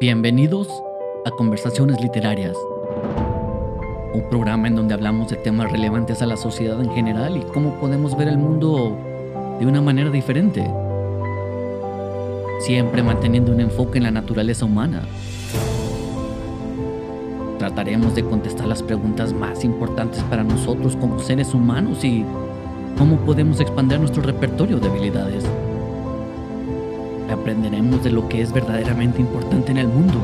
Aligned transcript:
Bienvenidos 0.00 0.68
a 1.24 1.30
Conversaciones 1.32 2.00
Literarias, 2.00 2.56
un 4.14 4.22
programa 4.30 4.68
en 4.68 4.76
donde 4.76 4.94
hablamos 4.94 5.28
de 5.28 5.34
temas 5.34 5.72
relevantes 5.72 6.22
a 6.22 6.26
la 6.26 6.36
sociedad 6.36 6.80
en 6.80 6.92
general 6.92 7.36
y 7.36 7.40
cómo 7.40 7.80
podemos 7.80 8.16
ver 8.16 8.28
el 8.28 8.38
mundo 8.38 8.96
de 9.58 9.66
una 9.66 9.80
manera 9.80 10.08
diferente, 10.08 10.64
siempre 12.60 13.02
manteniendo 13.02 13.50
un 13.50 13.60
enfoque 13.60 13.98
en 13.98 14.04
la 14.04 14.12
naturaleza 14.12 14.66
humana. 14.66 15.02
Trataremos 17.58 18.14
de 18.14 18.22
contestar 18.22 18.68
las 18.68 18.84
preguntas 18.84 19.32
más 19.32 19.64
importantes 19.64 20.22
para 20.30 20.44
nosotros 20.44 20.94
como 20.94 21.18
seres 21.18 21.52
humanos 21.54 22.04
y 22.04 22.24
cómo 22.96 23.16
podemos 23.16 23.58
expandir 23.58 23.98
nuestro 23.98 24.22
repertorio 24.22 24.78
de 24.78 24.88
habilidades 24.88 25.44
aprenderemos 27.48 28.04
de 28.04 28.10
lo 28.10 28.28
que 28.28 28.42
es 28.42 28.52
verdaderamente 28.52 29.22
importante 29.22 29.70
en 29.70 29.78
el 29.78 29.88
mundo. 29.88 30.18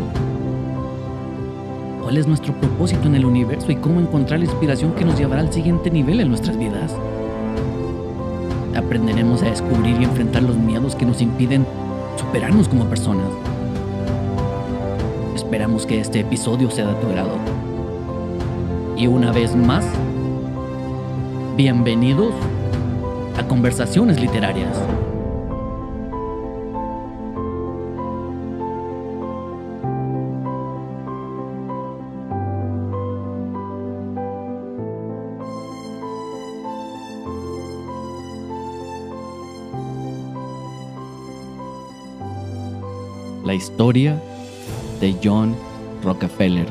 ¿Cuál 2.03 2.19
es 2.19 2.27
nuestro 2.27 2.53
propósito 2.53 3.09
en 3.09 3.15
el 3.15 3.25
universo 3.25 3.73
y 3.73 3.77
cómo 3.77 3.99
encontrar 3.99 4.41
la 4.41 4.45
inspiración 4.45 4.93
que 4.93 5.07
nos 5.07 5.19
llevará 5.19 5.41
al 5.41 5.51
siguiente 5.51 5.91
nivel 5.91 6.21
en 6.21 6.29
nuestras 6.29 6.59
vidas? 6.59 6.95
Aprenderemos 8.77 9.43
a 9.43 9.47
descubrir 9.47 9.99
y 9.99 10.05
enfrentar 10.05 10.43
los 10.43 10.59
miedos 10.59 10.95
que 10.95 11.07
nos 11.07 11.23
impiden 11.23 11.65
superarnos 12.19 12.69
como 12.69 12.85
personas. 12.85 13.31
Esperamos 15.35 15.87
que 15.87 16.01
este 16.01 16.21
episodio 16.21 16.71
sea 16.71 16.89
de 16.89 16.95
tu 16.97 17.07
agrado. 17.07 17.39
Y 18.99 19.07
una 19.07 19.33
vez 19.33 19.57
más, 19.57 19.87
bienvenidos 21.57 22.35
a 23.39 23.49
Conversaciones 23.49 24.21
Literarias. 24.21 24.77
La 43.55 43.59
historia 43.59 44.21
de 45.01 45.15
John 45.23 45.55
Rockefeller. 46.03 46.67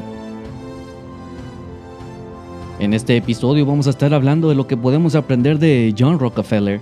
En 2.78 2.94
este 2.94 3.16
episodio 3.16 3.66
vamos 3.66 3.88
a 3.88 3.92
estar 3.92 4.14
hablando 4.14 4.50
de 4.50 4.56
lo 4.56 4.68
que 4.68 4.76
podemos 4.76 5.16
aprender 5.16 5.60
de 5.60 5.96
John 5.98 6.20
Rockefeller 6.20 6.82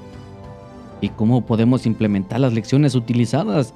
y 1.02 1.10
cómo 1.10 1.46
podemos 1.46 1.86
implementar 1.86 2.40
las 2.40 2.52
lecciones 2.52 2.96
utilizadas 2.96 3.76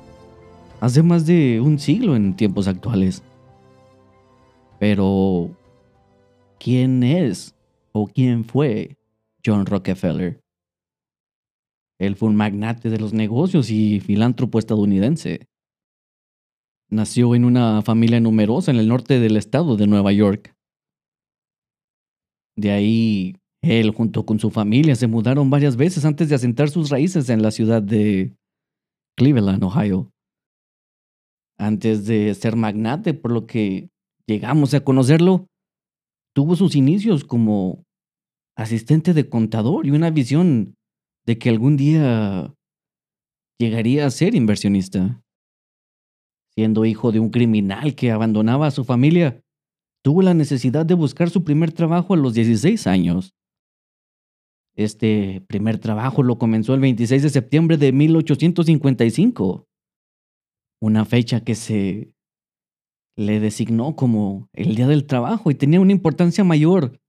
hace 0.82 1.04
más 1.04 1.28
de 1.28 1.62
un 1.62 1.78
siglo 1.78 2.16
en 2.16 2.36
tiempos 2.36 2.68
actuales. 2.68 3.22
Pero, 4.80 5.52
¿quién 6.58 7.04
es 7.04 7.54
o 7.92 8.08
quién 8.08 8.46
fue 8.46 8.98
John 9.46 9.68
Rockefeller? 9.68 10.42
Él 12.00 12.16
fue 12.16 12.30
un 12.30 12.36
magnate 12.36 12.90
de 12.90 12.98
los 12.98 13.14
negocios 13.14 13.70
y 13.70 14.00
filántropo 14.00 14.58
estadounidense. 14.58 15.48
Nació 16.90 17.34
en 17.34 17.46
una 17.46 17.82
familia 17.82 18.20
numerosa 18.20 18.72
en 18.72 18.78
el 18.78 18.88
norte 18.88 19.20
del 19.20 19.38
estado 19.38 19.76
de 19.76 19.88
Nueva 19.88 20.12
York. 20.12 20.56
De 22.56 22.72
ahí, 22.72 23.36
él 23.62 23.92
junto 23.92 24.26
con 24.26 24.40
su 24.40 24.52
familia 24.52 24.96
se 24.96 25.08
mudaron 25.08 25.50
varias 25.50 25.76
veces 25.76 26.06
antes 26.06 26.30
de 26.30 26.36
asentar 26.36 26.70
sus 26.70 26.92
raíces 26.92 27.30
en 27.30 27.42
la 27.42 27.52
ciudad 27.52 27.82
de 27.82 28.36
Cleveland, 29.18 29.64
Ohio. 29.64 30.12
Antes 31.58 32.06
de 32.06 32.34
ser 32.36 32.56
magnate, 32.56 33.14
por 33.14 33.32
lo 33.32 33.48
que 33.48 33.90
llegamos 34.28 34.74
a 34.74 34.84
conocerlo, 34.84 35.48
tuvo 36.36 36.56
sus 36.56 36.76
inicios 36.76 37.24
como 37.24 37.84
asistente 38.56 39.14
de 39.14 39.28
contador 39.28 39.88
y 39.88 39.92
una 39.92 40.12
visión 40.12 40.76
de 41.26 41.38
que 41.40 41.50
algún 41.50 41.78
día 41.78 42.54
llegaría 43.60 44.06
a 44.06 44.12
ser 44.12 44.36
inversionista 44.36 45.25
siendo 46.56 46.86
hijo 46.86 47.12
de 47.12 47.20
un 47.20 47.30
criminal 47.30 47.96
que 47.96 48.12
abandonaba 48.12 48.68
a 48.68 48.72
su 48.72 48.84
familia, 48.84 49.44
tuvo 50.04 50.22
la 50.22 50.34
necesidad 50.34 50.86
de 50.86 50.94
buscar 50.94 51.30
su 51.30 51.44
primer 51.44 51.72
trabajo 51.72 52.14
a 52.14 52.18
los 52.18 52.34
16 52.34 52.88
años. 52.88 53.36
Este 54.76 55.42
primer 55.48 55.80
trabajo 55.80 56.24
lo 56.24 56.38
comenzó 56.38 56.74
el 56.74 56.82
26 56.82 57.24
de 57.24 57.30
septiembre 57.30 57.78
de 57.78 57.92
1855, 57.92 59.68
una 60.82 61.06
fecha 61.06 61.44
que 61.44 61.56
se 61.56 62.14
le 63.18 63.40
designó 63.40 63.96
como 63.96 64.50
el 64.54 64.76
Día 64.76 64.88
del 64.88 65.08
Trabajo 65.08 65.50
y 65.50 65.56
tenía 65.56 65.80
una 65.80 65.94
importancia 65.94 66.44
mayor 66.44 67.00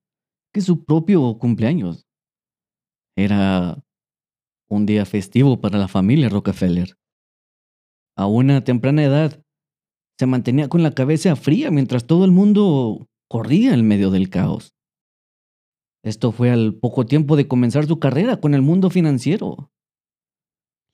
que 0.52 0.60
su 0.60 0.84
propio 0.84 1.38
cumpleaños. 1.38 2.06
Era 3.16 3.82
un 4.68 4.86
día 4.86 5.04
festivo 5.04 5.60
para 5.60 5.78
la 5.78 5.88
familia 5.88 6.28
Rockefeller. 6.28 6.96
A 8.16 8.26
una 8.26 8.64
temprana 8.64 9.04
edad, 9.04 9.42
se 10.18 10.26
mantenía 10.26 10.68
con 10.68 10.82
la 10.82 10.92
cabeza 10.92 11.36
fría 11.36 11.70
mientras 11.70 12.06
todo 12.06 12.24
el 12.24 12.30
mundo 12.30 13.06
corría 13.28 13.74
en 13.74 13.86
medio 13.86 14.10
del 14.10 14.30
caos. 14.30 14.72
Esto 16.02 16.32
fue 16.32 16.50
al 16.50 16.74
poco 16.74 17.04
tiempo 17.04 17.36
de 17.36 17.48
comenzar 17.48 17.86
su 17.86 17.98
carrera 17.98 18.40
con 18.40 18.54
el 18.54 18.62
mundo 18.62 18.88
financiero. 18.88 19.70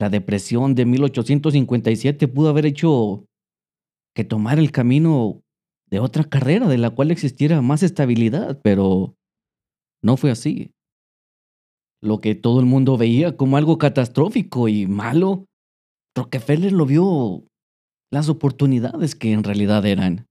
La 0.00 0.09
depresión 0.09 0.75
de 0.75 0.84
1857 0.84 2.27
pudo 2.27 2.49
haber 2.49 2.66
hecho 2.66 3.27
que 4.16 4.25
tomara 4.25 4.61
el 4.61 4.72
camino 4.72 5.43
de 5.88 6.00
otra 6.00 6.25
carrera 6.25 6.66
de 6.66 6.78
la 6.78 6.91
cual 6.91 7.11
existiera 7.11 7.62
más 7.62 7.82
estabilidad, 7.82 8.61
pero 8.65 9.15
no 10.03 10.16
fue 10.16 10.31
así. 10.31 10.72
Lo 12.00 12.19
que 12.19 12.34
todo 12.34 12.59
el 12.59 12.66
mundo 12.66 12.97
veía 12.97 13.37
como 13.37 13.56
algo 13.56 13.78
catastrófico 13.78 14.66
y 14.66 14.87
malo 14.87 15.47
Rockefeller 16.17 16.73
lo 16.73 16.87
vio 16.87 17.45
las 18.12 18.28
oportunidades 18.28 19.15
que 19.15 19.33
en 19.33 19.43
realidad 19.45 19.87
eran. 19.87 20.27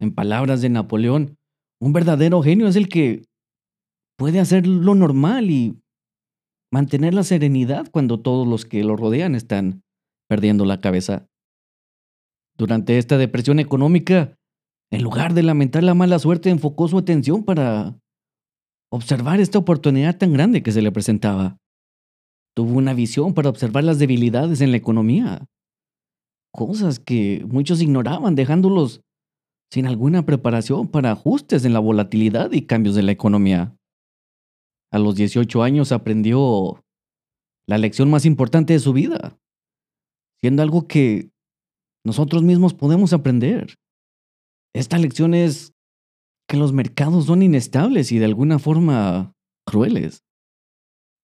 En 0.00 0.14
palabras 0.14 0.60
de 0.60 0.68
Napoleón, 0.68 1.36
un 1.80 1.92
verdadero 1.92 2.42
genio 2.42 2.66
es 2.66 2.76
el 2.76 2.88
que 2.88 3.24
puede 4.16 4.40
hacer 4.40 4.66
lo 4.66 4.94
normal 4.94 5.50
y 5.50 5.80
mantener 6.72 7.14
la 7.14 7.22
serenidad 7.22 7.88
cuando 7.90 8.20
todos 8.20 8.46
los 8.46 8.64
que 8.64 8.82
lo 8.82 8.96
rodean 8.96 9.34
están 9.34 9.82
perdiendo 10.28 10.64
la 10.64 10.80
cabeza. 10.80 11.26
Durante 12.56 12.98
esta 12.98 13.16
depresión 13.16 13.60
económica, 13.60 14.34
en 14.90 15.02
lugar 15.02 15.34
de 15.34 15.44
lamentar 15.44 15.84
la 15.84 15.94
mala 15.94 16.18
suerte, 16.18 16.50
enfocó 16.50 16.88
su 16.88 16.98
atención 16.98 17.44
para 17.44 17.98
observar 18.90 19.40
esta 19.40 19.58
oportunidad 19.58 20.16
tan 20.18 20.32
grande 20.32 20.62
que 20.62 20.72
se 20.72 20.82
le 20.82 20.90
presentaba. 20.90 21.58
Tuvo 22.58 22.76
una 22.76 22.92
visión 22.92 23.34
para 23.34 23.50
observar 23.50 23.84
las 23.84 24.00
debilidades 24.00 24.60
en 24.62 24.72
la 24.72 24.78
economía. 24.78 25.46
Cosas 26.52 26.98
que 26.98 27.46
muchos 27.48 27.80
ignoraban, 27.80 28.34
dejándolos 28.34 29.00
sin 29.72 29.86
alguna 29.86 30.26
preparación 30.26 30.88
para 30.88 31.12
ajustes 31.12 31.64
en 31.64 31.72
la 31.72 31.78
volatilidad 31.78 32.50
y 32.50 32.66
cambios 32.66 32.96
de 32.96 33.04
la 33.04 33.12
economía. 33.12 33.76
A 34.90 34.98
los 34.98 35.14
18 35.14 35.62
años 35.62 35.92
aprendió 35.92 36.84
la 37.68 37.78
lección 37.78 38.10
más 38.10 38.24
importante 38.26 38.72
de 38.72 38.80
su 38.80 38.92
vida, 38.92 39.38
siendo 40.40 40.60
algo 40.64 40.88
que 40.88 41.30
nosotros 42.04 42.42
mismos 42.42 42.74
podemos 42.74 43.12
aprender. 43.12 43.76
Esta 44.74 44.98
lección 44.98 45.32
es 45.32 45.74
que 46.48 46.56
los 46.56 46.72
mercados 46.72 47.26
son 47.26 47.40
inestables 47.40 48.10
y 48.10 48.18
de 48.18 48.24
alguna 48.24 48.58
forma 48.58 49.32
crueles 49.64 50.24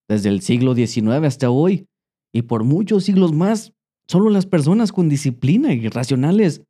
desde 0.08 0.28
el 0.28 0.40
siglo 0.40 0.74
XIX 0.74 1.24
hasta 1.24 1.50
hoy, 1.50 1.86
y 2.32 2.42
por 2.42 2.64
muchos 2.64 3.04
siglos 3.04 3.32
más, 3.32 3.72
solo 4.06 4.30
las 4.30 4.46
personas 4.46 4.92
con 4.92 5.08
disciplina 5.08 5.72
y 5.72 5.88
racionales 5.88 6.62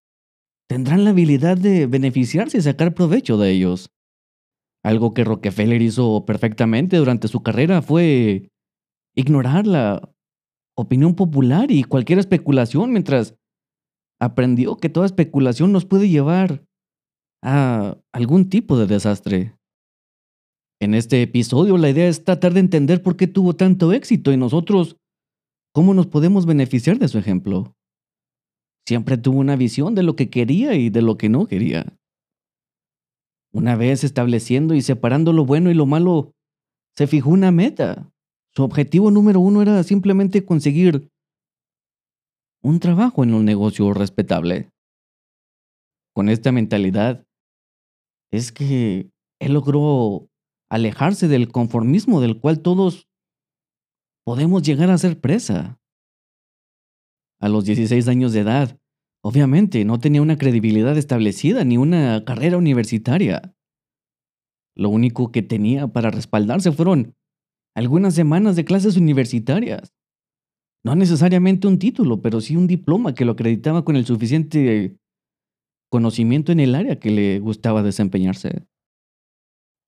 tendrán 0.68 1.04
la 1.04 1.10
habilidad 1.10 1.56
de 1.56 1.86
beneficiarse 1.86 2.58
y 2.58 2.62
sacar 2.62 2.94
provecho 2.94 3.36
de 3.36 3.50
ellos. 3.50 3.90
Algo 4.82 5.14
que 5.14 5.24
Rockefeller 5.24 5.80
hizo 5.80 6.24
perfectamente 6.26 6.96
durante 6.96 7.28
su 7.28 7.42
carrera 7.42 7.80
fue 7.82 8.50
ignorar 9.14 9.66
la 9.66 10.10
opinión 10.76 11.14
popular 11.14 11.70
y 11.70 11.84
cualquier 11.84 12.18
especulación 12.18 12.92
mientras 12.92 13.34
aprendió 14.20 14.76
que 14.76 14.88
toda 14.88 15.06
especulación 15.06 15.72
nos 15.72 15.84
puede 15.86 16.08
llevar 16.08 16.64
a 17.42 17.96
algún 18.12 18.48
tipo 18.48 18.78
de 18.78 18.86
desastre. 18.86 19.54
En 20.80 20.94
este 20.94 21.22
episodio 21.22 21.78
la 21.78 21.90
idea 21.90 22.08
es 22.08 22.24
tratar 22.24 22.52
de 22.52 22.60
entender 22.60 23.02
por 23.02 23.16
qué 23.16 23.26
tuvo 23.26 23.54
tanto 23.54 23.92
éxito 23.92 24.32
y 24.32 24.36
nosotros 24.36 24.96
cómo 25.72 25.94
nos 25.94 26.06
podemos 26.06 26.46
beneficiar 26.46 26.98
de 26.98 27.08
su 27.08 27.18
ejemplo. 27.18 27.74
Siempre 28.86 29.16
tuvo 29.16 29.38
una 29.38 29.56
visión 29.56 29.94
de 29.94 30.02
lo 30.02 30.14
que 30.14 30.28
quería 30.28 30.74
y 30.74 30.90
de 30.90 31.02
lo 31.02 31.16
que 31.16 31.28
no 31.28 31.46
quería. 31.46 31.96
Una 33.52 33.76
vez 33.76 34.04
estableciendo 34.04 34.74
y 34.74 34.82
separando 34.82 35.32
lo 35.32 35.46
bueno 35.46 35.70
y 35.70 35.74
lo 35.74 35.86
malo, 35.86 36.32
se 36.96 37.06
fijó 37.06 37.30
una 37.30 37.50
meta. 37.50 38.10
Su 38.54 38.62
objetivo 38.62 39.10
número 39.10 39.40
uno 39.40 39.62
era 39.62 39.82
simplemente 39.84 40.44
conseguir 40.44 41.08
un 42.62 42.80
trabajo 42.80 43.24
en 43.24 43.34
un 43.34 43.44
negocio 43.44 43.92
respetable. 43.92 44.70
con 46.14 46.28
esta 46.28 46.52
mentalidad 46.52 47.26
es 48.30 48.52
que 48.52 49.10
él 49.40 49.52
logró 49.52 50.28
alejarse 50.74 51.28
del 51.28 51.52
conformismo 51.52 52.20
del 52.20 52.40
cual 52.40 52.58
todos 52.58 53.08
podemos 54.26 54.62
llegar 54.62 54.90
a 54.90 54.98
ser 54.98 55.20
presa. 55.20 55.80
A 57.40 57.48
los 57.48 57.64
16 57.64 58.08
años 58.08 58.32
de 58.32 58.40
edad, 58.40 58.80
obviamente 59.22 59.84
no 59.84 60.00
tenía 60.00 60.20
una 60.20 60.36
credibilidad 60.36 60.98
establecida 60.98 61.62
ni 61.62 61.76
una 61.76 62.24
carrera 62.24 62.56
universitaria. 62.56 63.54
Lo 64.76 64.88
único 64.88 65.30
que 65.30 65.42
tenía 65.42 65.86
para 65.86 66.10
respaldarse 66.10 66.72
fueron 66.72 67.14
algunas 67.76 68.14
semanas 68.14 68.56
de 68.56 68.64
clases 68.64 68.96
universitarias. 68.96 69.94
No 70.84 70.96
necesariamente 70.96 71.68
un 71.68 71.78
título, 71.78 72.20
pero 72.20 72.40
sí 72.40 72.56
un 72.56 72.66
diploma 72.66 73.14
que 73.14 73.24
lo 73.24 73.32
acreditaba 73.32 73.84
con 73.84 73.94
el 73.94 74.06
suficiente 74.06 74.98
conocimiento 75.88 76.50
en 76.50 76.58
el 76.58 76.74
área 76.74 76.98
que 76.98 77.12
le 77.12 77.38
gustaba 77.38 77.84
desempeñarse. 77.84 78.66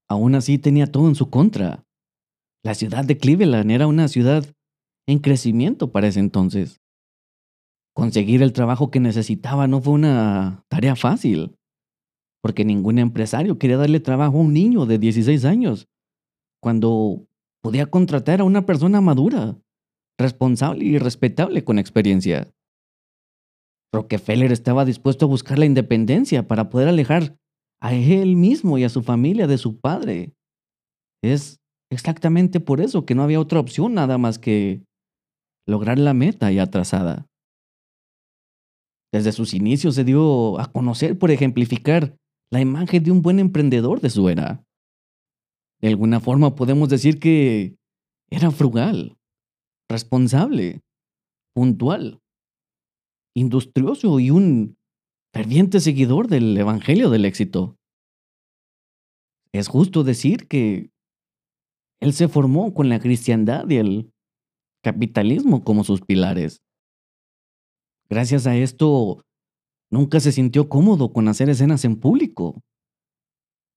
Aún 0.08 0.34
así 0.34 0.58
tenía 0.58 0.86
todo 0.86 1.08
en 1.08 1.14
su 1.14 1.30
contra. 1.30 1.84
La 2.64 2.74
ciudad 2.74 3.04
de 3.04 3.16
Cleveland 3.18 3.70
era 3.70 3.86
una 3.86 4.08
ciudad 4.08 4.44
en 5.06 5.18
crecimiento 5.18 5.92
para 5.92 6.08
ese 6.08 6.20
entonces. 6.20 6.80
Conseguir 7.94 8.42
el 8.42 8.52
trabajo 8.52 8.90
que 8.90 9.00
necesitaba 9.00 9.66
no 9.66 9.80
fue 9.80 9.94
una 9.94 10.64
tarea 10.68 10.96
fácil, 10.96 11.56
porque 12.42 12.64
ningún 12.64 12.98
empresario 12.98 13.58
quería 13.58 13.78
darle 13.78 14.00
trabajo 14.00 14.38
a 14.38 14.40
un 14.40 14.52
niño 14.52 14.86
de 14.86 14.98
16 14.98 15.44
años, 15.44 15.88
cuando 16.62 17.26
podía 17.62 17.86
contratar 17.86 18.40
a 18.40 18.44
una 18.44 18.66
persona 18.66 19.00
madura, 19.00 19.56
responsable 20.18 20.84
y 20.84 20.98
respetable 20.98 21.64
con 21.64 21.78
experiencia. 21.78 22.52
Rockefeller 23.92 24.52
estaba 24.52 24.84
dispuesto 24.84 25.26
a 25.26 25.28
buscar 25.28 25.58
la 25.58 25.66
independencia 25.66 26.46
para 26.46 26.68
poder 26.68 26.88
alejar 26.88 27.36
a 27.86 27.94
él 27.94 28.34
mismo 28.34 28.78
y 28.78 28.84
a 28.84 28.88
su 28.88 29.04
familia 29.04 29.46
de 29.46 29.58
su 29.58 29.78
padre. 29.78 30.34
Es 31.22 31.60
exactamente 31.88 32.58
por 32.58 32.80
eso 32.80 33.06
que 33.06 33.14
no 33.14 33.22
había 33.22 33.38
otra 33.38 33.60
opción 33.60 33.94
nada 33.94 34.18
más 34.18 34.40
que 34.40 34.82
lograr 35.68 35.96
la 35.96 36.12
meta 36.12 36.50
ya 36.50 36.66
trazada. 36.66 37.28
Desde 39.12 39.30
sus 39.30 39.54
inicios 39.54 39.94
se 39.94 40.02
dio 40.02 40.58
a 40.58 40.72
conocer 40.72 41.16
por 41.16 41.30
ejemplificar 41.30 42.16
la 42.50 42.60
imagen 42.60 43.04
de 43.04 43.12
un 43.12 43.22
buen 43.22 43.38
emprendedor 43.38 44.00
de 44.00 44.10
su 44.10 44.28
era. 44.28 44.64
De 45.80 45.86
alguna 45.86 46.18
forma 46.18 46.56
podemos 46.56 46.88
decir 46.88 47.20
que 47.20 47.76
era 48.30 48.50
frugal, 48.50 49.16
responsable, 49.88 50.80
puntual, 51.54 52.20
industrioso 53.36 54.18
y 54.18 54.30
un 54.30 54.76
ferviente 55.36 55.80
seguidor 55.80 56.28
del 56.28 56.56
Evangelio 56.56 57.10
del 57.10 57.26
éxito. 57.26 57.76
Es 59.52 59.68
justo 59.68 60.02
decir 60.02 60.48
que 60.48 60.90
él 62.00 62.14
se 62.14 62.28
formó 62.28 62.72
con 62.72 62.88
la 62.88 63.00
cristiandad 63.00 63.68
y 63.68 63.76
el 63.76 64.12
capitalismo 64.82 65.62
como 65.62 65.84
sus 65.84 66.00
pilares. 66.00 66.62
Gracias 68.08 68.46
a 68.46 68.56
esto, 68.56 69.26
nunca 69.90 70.20
se 70.20 70.32
sintió 70.32 70.70
cómodo 70.70 71.12
con 71.12 71.28
hacer 71.28 71.50
escenas 71.50 71.84
en 71.84 71.96
público, 71.96 72.62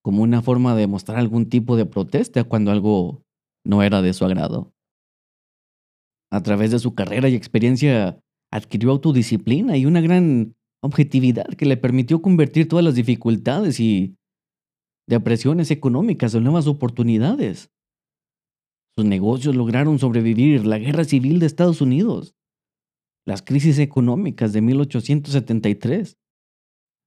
como 0.02 0.24
una 0.24 0.42
forma 0.42 0.76
de 0.76 0.88
mostrar 0.88 1.18
algún 1.18 1.50
tipo 1.50 1.76
de 1.76 1.86
protesta 1.86 2.46
cuando 2.46 2.72
algo 2.72 3.24
no 3.66 3.84
era 3.84 4.02
de 4.02 4.14
su 4.14 4.24
agrado. 4.24 4.72
A 6.32 6.42
través 6.42 6.72
de 6.72 6.80
su 6.80 6.96
carrera 6.96 7.28
y 7.28 7.36
experiencia, 7.36 8.18
adquirió 8.50 8.92
autodisciplina 8.92 9.76
y 9.76 9.86
una 9.86 10.00
gran 10.00 10.56
objetividad 10.82 11.48
que 11.48 11.66
le 11.66 11.78
permitió 11.78 12.22
convertir 12.22 12.68
todas 12.68 12.86
las 12.86 12.96
dificultades 12.96 13.80
y 13.80 14.16
depresiones 15.08 15.72
económicas 15.72 16.34
en 16.36 16.44
nuevas 16.44 16.68
oportunidades. 16.68 17.72
Sus 18.96 19.06
negocios 19.06 19.56
lograron 19.56 20.00
sobrevivir 20.00 20.66
la 20.66 20.78
guerra 20.78 21.04
civil 21.04 21.40
de 21.40 21.46
Estados 21.46 21.82
Unidos, 21.82 22.36
las 23.26 23.42
crisis 23.42 23.80
económicas 23.80 24.54
de 24.54 24.62
1873, 24.62 26.18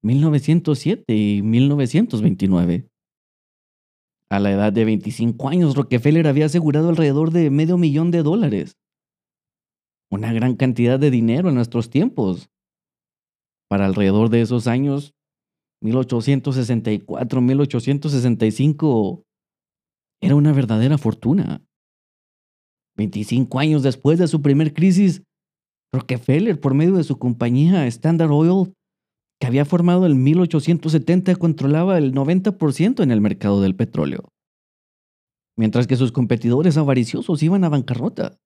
1907 0.03 1.15
y 1.15 1.43
1929. 1.43 2.89
A 4.31 4.41
la 4.41 4.51
edad 4.51 4.73
de 4.73 4.85
25 4.85 5.49
años, 5.49 5.77
Rockefeller 5.77 6.27
había 6.27 6.47
asegurado 6.47 6.89
alrededor 6.89 7.31
de 7.31 7.51
medio 7.51 7.77
millón 7.77 8.11
de 8.11 8.23
dólares, 8.23 8.79
una 10.11 10.33
gran 10.33 10.57
cantidad 10.57 10.99
de 10.99 11.11
dinero 11.11 11.51
en 11.51 11.55
nuestros 11.55 11.91
tiempos, 11.91 12.51
para 13.73 13.87
alrededor 13.87 14.29
de 14.29 14.43
esos 14.43 14.67
años, 14.67 15.15
1864, 15.81 17.41
1865, 17.41 19.23
era 20.21 20.35
una 20.35 20.53
verdadera 20.53 20.99
fortuna. 20.99 21.65
25 22.99 23.59
años 23.59 23.83
después 23.83 24.19
de 24.19 24.29
su 24.29 24.43
primer 24.43 24.75
crisis, 24.75 25.23
Rockefeller, 25.91 26.61
por 26.61 26.75
medio 26.75 26.97
de 26.97 27.03
su 27.03 27.19
compañía 27.19 27.87
Standard 27.87 28.31
Oil, 28.31 28.75
que 29.41 29.47
había 29.47 29.65
formado 29.65 30.05
en 30.05 30.23
1870, 30.23 31.37
controlaba 31.37 31.97
el 31.97 32.13
90% 32.13 33.03
en 33.03 33.11
el 33.11 33.23
mercado 33.23 33.63
del 33.63 33.75
petróleo, 33.75 34.29
mientras 35.57 35.87
que 35.87 35.97
sus 35.97 36.13
competidores 36.13 36.77
avariciosos 36.77 37.43
iban 37.43 37.65
a 37.65 37.71
bancarrota. 37.71 38.37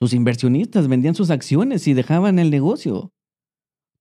Sus 0.00 0.12
inversionistas 0.12 0.86
vendían 0.86 1.16
sus 1.16 1.30
acciones 1.30 1.88
y 1.88 1.94
dejaban 1.94 2.38
el 2.38 2.52
negocio. 2.52 3.10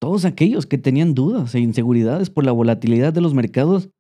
Todos 0.02 0.26
aquellos 0.26 0.66
que 0.66 0.80
tenían 0.80 1.14
dudas 1.14 1.54
e 1.54 1.60
inseguridades 1.60 2.32
por 2.32 2.44
la 2.44 2.52
volatilidad 2.52 3.14
de 3.14 3.22
los 3.22 3.36
mercados 3.36 3.92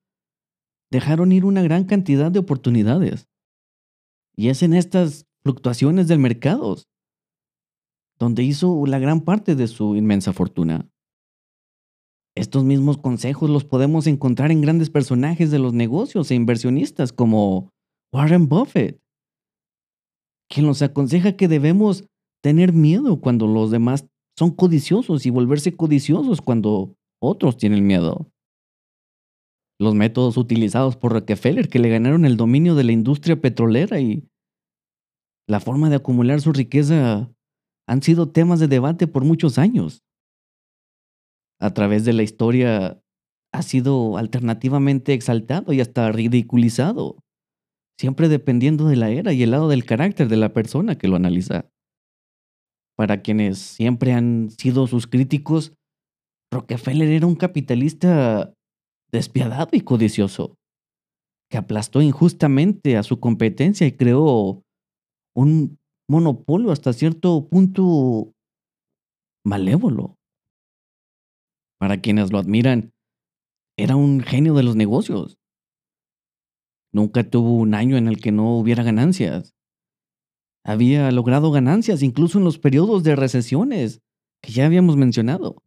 dejaron 0.91 1.31
ir 1.31 1.45
una 1.45 1.61
gran 1.61 1.83
cantidad 1.83 2.31
de 2.31 2.39
oportunidades. 2.39 3.29
Y 4.35 4.49
es 4.49 4.63
en 4.63 4.73
estas 4.73 5.27
fluctuaciones 5.43 6.07
del 6.07 6.17
mercado 6.17 6.75
donde 8.17 8.43
hizo 8.43 8.85
la 8.85 8.99
gran 8.99 9.21
parte 9.21 9.55
de 9.55 9.67
su 9.67 9.95
inmensa 9.95 10.33
fortuna. 10.33 10.89
Estos 12.35 12.63
mismos 12.63 12.97
consejos 12.97 13.49
los 13.49 13.65
podemos 13.65 14.07
encontrar 14.07 14.51
en 14.51 14.61
grandes 14.61 14.89
personajes 14.89 15.51
de 15.51 15.59
los 15.59 15.73
negocios 15.73 16.31
e 16.31 16.35
inversionistas 16.35 17.13
como 17.13 17.69
Warren 18.13 18.47
Buffett, 18.47 19.01
quien 20.49 20.65
nos 20.65 20.81
aconseja 20.81 21.35
que 21.35 21.47
debemos 21.47 22.05
tener 22.41 22.73
miedo 22.73 23.21
cuando 23.21 23.47
los 23.47 23.69
demás 23.69 24.07
son 24.37 24.51
codiciosos 24.51 25.25
y 25.25 25.29
volverse 25.29 25.75
codiciosos 25.75 26.41
cuando 26.41 26.95
otros 27.21 27.57
tienen 27.57 27.85
miedo. 27.85 28.31
Los 29.79 29.95
métodos 29.95 30.37
utilizados 30.37 30.95
por 30.95 31.13
Rockefeller 31.13 31.67
que 31.69 31.79
le 31.79 31.89
ganaron 31.89 32.25
el 32.25 32.37
dominio 32.37 32.75
de 32.75 32.83
la 32.83 32.91
industria 32.91 33.39
petrolera 33.39 33.99
y 33.99 34.27
la 35.47 35.59
forma 35.59 35.89
de 35.89 35.95
acumular 35.97 36.39
su 36.39 36.53
riqueza 36.53 37.33
han 37.87 38.01
sido 38.01 38.29
temas 38.29 38.59
de 38.59 38.67
debate 38.67 39.07
por 39.07 39.25
muchos 39.25 39.57
años. 39.57 40.03
A 41.59 41.73
través 41.73 42.05
de 42.05 42.13
la 42.13 42.23
historia 42.23 43.03
ha 43.53 43.61
sido 43.61 44.17
alternativamente 44.17 45.13
exaltado 45.13 45.73
y 45.73 45.81
hasta 45.81 46.11
ridiculizado, 46.11 47.17
siempre 47.99 48.29
dependiendo 48.29 48.87
de 48.87 48.95
la 48.95 49.09
era 49.09 49.33
y 49.33 49.43
el 49.43 49.51
lado 49.51 49.67
del 49.67 49.85
carácter 49.85 50.27
de 50.29 50.37
la 50.37 50.53
persona 50.53 50.97
que 50.97 51.07
lo 51.07 51.17
analiza. 51.17 51.69
Para 53.01 53.23
quienes 53.23 53.57
siempre 53.57 54.13
han 54.13 54.51
sido 54.51 54.85
sus 54.85 55.07
críticos, 55.07 55.73
Rockefeller 56.53 57.09
era 57.09 57.25
un 57.25 57.33
capitalista 57.33 58.53
despiadado 59.11 59.69
y 59.71 59.81
codicioso, 59.81 60.59
que 61.49 61.57
aplastó 61.57 62.03
injustamente 62.03 62.97
a 62.97 63.01
su 63.01 63.19
competencia 63.19 63.87
y 63.87 63.93
creó 63.93 64.61
un 65.35 65.79
monopolio 66.07 66.71
hasta 66.71 66.93
cierto 66.93 67.47
punto 67.49 68.33
malévolo. 69.43 70.13
Para 71.79 72.01
quienes 72.01 72.31
lo 72.31 72.37
admiran, 72.37 72.91
era 73.79 73.95
un 73.95 74.19
genio 74.19 74.53
de 74.53 74.61
los 74.61 74.75
negocios. 74.75 75.39
Nunca 76.93 77.27
tuvo 77.27 77.53
un 77.53 77.73
año 77.73 77.97
en 77.97 78.07
el 78.07 78.21
que 78.21 78.31
no 78.31 78.59
hubiera 78.59 78.83
ganancias 78.83 79.50
había 80.63 81.11
logrado 81.11 81.51
ganancias 81.51 82.03
incluso 82.03 82.37
en 82.37 82.43
los 82.43 82.59
periodos 82.59 83.03
de 83.03 83.15
recesiones 83.15 84.01
que 84.41 84.51
ya 84.51 84.65
habíamos 84.65 84.97
mencionado. 84.97 85.63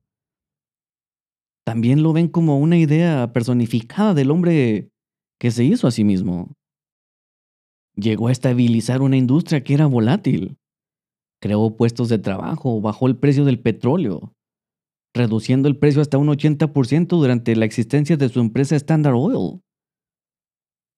También 1.64 2.02
lo 2.02 2.12
ven 2.12 2.28
como 2.28 2.58
una 2.58 2.76
idea 2.76 3.32
personificada 3.32 4.14
del 4.14 4.30
hombre 4.30 4.90
que 5.40 5.50
se 5.50 5.64
hizo 5.64 5.86
a 5.86 5.90
sí 5.90 6.04
mismo. 6.04 6.52
Llegó 7.96 8.28
a 8.28 8.32
estabilizar 8.32 9.02
una 9.02 9.16
industria 9.16 9.64
que 9.64 9.74
era 9.74 9.86
volátil. 9.86 10.58
Creó 11.40 11.76
puestos 11.76 12.08
de 12.08 12.18
trabajo, 12.18 12.80
bajó 12.80 13.06
el 13.06 13.16
precio 13.16 13.44
del 13.44 13.60
petróleo, 13.60 14.32
reduciendo 15.14 15.68
el 15.68 15.78
precio 15.78 16.02
hasta 16.02 16.18
un 16.18 16.28
80% 16.28 17.08
durante 17.08 17.54
la 17.56 17.64
existencia 17.64 18.16
de 18.16 18.28
su 18.28 18.40
empresa 18.40 18.76
Standard 18.76 19.14
Oil. 19.14 19.60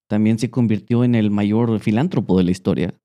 También 0.08 0.38
se 0.38 0.50
convirtió 0.50 1.04
en 1.04 1.14
el 1.14 1.30
mayor 1.30 1.78
filántropo 1.80 2.38
de 2.38 2.44
la 2.44 2.50
historia. 2.50 3.00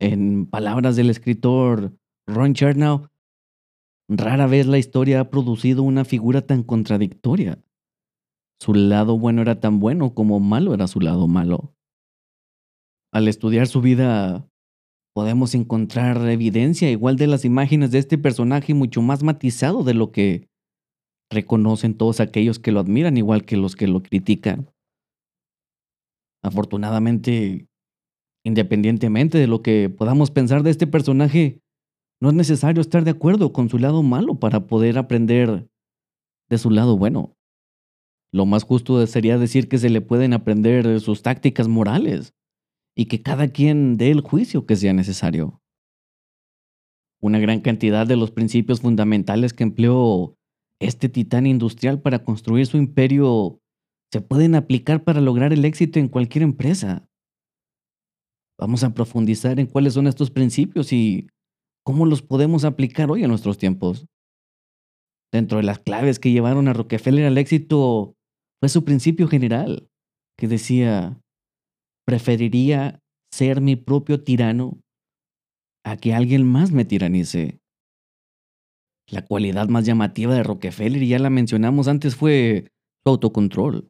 En 0.00 0.46
palabras 0.46 0.96
del 0.96 1.10
escritor 1.10 1.92
Ron 2.26 2.54
Chernow, 2.54 3.08
Rara 4.08 4.46
vez 4.46 4.66
la 4.66 4.78
historia 4.78 5.20
ha 5.20 5.30
producido 5.30 5.82
una 5.82 6.04
figura 6.04 6.40
tan 6.40 6.62
contradictoria. 6.62 7.62
Su 8.60 8.72
lado 8.74 9.18
bueno 9.18 9.42
era 9.42 9.60
tan 9.60 9.80
bueno 9.80 10.14
como 10.14 10.40
malo 10.40 10.72
era 10.72 10.86
su 10.86 11.00
lado 11.00 11.28
malo. 11.28 11.74
Al 13.12 13.28
estudiar 13.28 13.66
su 13.66 13.80
vida, 13.80 14.48
podemos 15.14 15.54
encontrar 15.54 16.26
evidencia 16.28 16.90
igual 16.90 17.16
de 17.16 17.26
las 17.26 17.44
imágenes 17.44 17.90
de 17.90 17.98
este 17.98 18.18
personaje 18.18 18.72
mucho 18.72 19.02
más 19.02 19.22
matizado 19.22 19.84
de 19.84 19.94
lo 19.94 20.10
que 20.10 20.48
reconocen 21.30 21.94
todos 21.94 22.20
aquellos 22.20 22.58
que 22.58 22.72
lo 22.72 22.80
admiran 22.80 23.16
igual 23.16 23.44
que 23.44 23.56
los 23.56 23.76
que 23.76 23.88
lo 23.88 24.02
critican. 24.02 24.70
Afortunadamente, 26.42 27.67
independientemente 28.44 29.38
de 29.38 29.46
lo 29.46 29.62
que 29.62 29.88
podamos 29.88 30.30
pensar 30.30 30.62
de 30.62 30.70
este 30.70 30.86
personaje, 30.86 31.60
no 32.20 32.30
es 32.30 32.34
necesario 32.34 32.80
estar 32.80 33.04
de 33.04 33.12
acuerdo 33.12 33.52
con 33.52 33.68
su 33.68 33.78
lado 33.78 34.02
malo 34.02 34.36
para 34.36 34.66
poder 34.66 34.98
aprender 34.98 35.68
de 36.48 36.58
su 36.58 36.70
lado 36.70 36.96
bueno. 36.96 37.36
Lo 38.32 38.44
más 38.44 38.64
justo 38.64 39.06
sería 39.06 39.38
decir 39.38 39.68
que 39.68 39.78
se 39.78 39.90
le 39.90 40.00
pueden 40.00 40.32
aprender 40.32 41.00
sus 41.00 41.22
tácticas 41.22 41.68
morales 41.68 42.34
y 42.96 43.06
que 43.06 43.22
cada 43.22 43.48
quien 43.48 43.96
dé 43.96 44.10
el 44.10 44.20
juicio 44.20 44.66
que 44.66 44.76
sea 44.76 44.92
necesario. 44.92 45.62
Una 47.20 47.38
gran 47.38 47.60
cantidad 47.60 48.06
de 48.06 48.16
los 48.16 48.30
principios 48.30 48.80
fundamentales 48.80 49.52
que 49.52 49.64
empleó 49.64 50.36
este 50.80 51.08
titán 51.08 51.46
industrial 51.46 52.00
para 52.00 52.24
construir 52.24 52.66
su 52.66 52.76
imperio 52.76 53.60
se 54.12 54.20
pueden 54.20 54.54
aplicar 54.54 55.04
para 55.04 55.20
lograr 55.20 55.52
el 55.52 55.64
éxito 55.64 55.98
en 55.98 56.08
cualquier 56.08 56.42
empresa. 56.42 57.08
Vamos 58.58 58.82
a 58.84 58.92
profundizar 58.92 59.60
en 59.60 59.66
cuáles 59.66 59.94
son 59.94 60.06
estos 60.06 60.30
principios 60.30 60.92
y 60.92 61.28
¿Cómo 61.88 62.04
los 62.04 62.20
podemos 62.20 62.66
aplicar 62.66 63.10
hoy 63.10 63.22
en 63.22 63.30
nuestros 63.30 63.56
tiempos? 63.56 64.06
Dentro 65.32 65.56
de 65.56 65.64
las 65.64 65.78
claves 65.78 66.18
que 66.18 66.30
llevaron 66.30 66.68
a 66.68 66.74
Rockefeller 66.74 67.24
al 67.24 67.38
éxito 67.38 68.14
fue 68.60 68.68
su 68.68 68.84
principio 68.84 69.26
general, 69.26 69.88
que 70.36 70.48
decía, 70.48 71.18
preferiría 72.04 73.00
ser 73.32 73.62
mi 73.62 73.74
propio 73.74 74.22
tirano 74.22 74.82
a 75.82 75.96
que 75.96 76.12
alguien 76.12 76.46
más 76.46 76.72
me 76.72 76.84
tiranice. 76.84 77.58
La 79.10 79.24
cualidad 79.24 79.68
más 79.68 79.86
llamativa 79.86 80.34
de 80.34 80.42
Rockefeller, 80.42 81.02
y 81.02 81.08
ya 81.08 81.18
la 81.18 81.30
mencionamos 81.30 81.88
antes, 81.88 82.16
fue 82.16 82.70
su 83.02 83.12
autocontrol. 83.12 83.88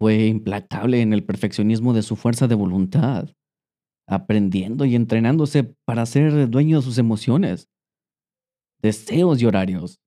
Fue 0.00 0.26
implacable 0.26 1.00
en 1.00 1.12
el 1.12 1.24
perfeccionismo 1.24 1.92
de 1.92 2.02
su 2.02 2.16
fuerza 2.16 2.46
de 2.46 2.54
voluntad 2.54 3.30
aprendiendo 4.08 4.86
y 4.86 4.94
entrenándose 4.94 5.74
para 5.84 6.06
ser 6.06 6.48
dueño 6.48 6.78
de 6.78 6.82
sus 6.82 6.98
emociones, 6.98 7.68
deseos 8.80 9.40
y 9.42 9.46
horarios, 9.46 10.00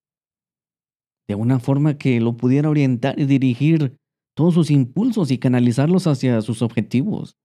de 1.29 1.35
una 1.35 1.59
forma 1.59 1.97
que 1.97 2.19
lo 2.19 2.35
pudiera 2.35 2.69
orientar 2.69 3.19
y 3.19 3.25
dirigir 3.25 3.95
todos 4.35 4.55
sus 4.55 4.71
impulsos 4.71 5.29
y 5.29 5.37
canalizarlos 5.37 6.07
hacia 6.07 6.41
sus 6.41 6.61
objetivos. 6.61 7.37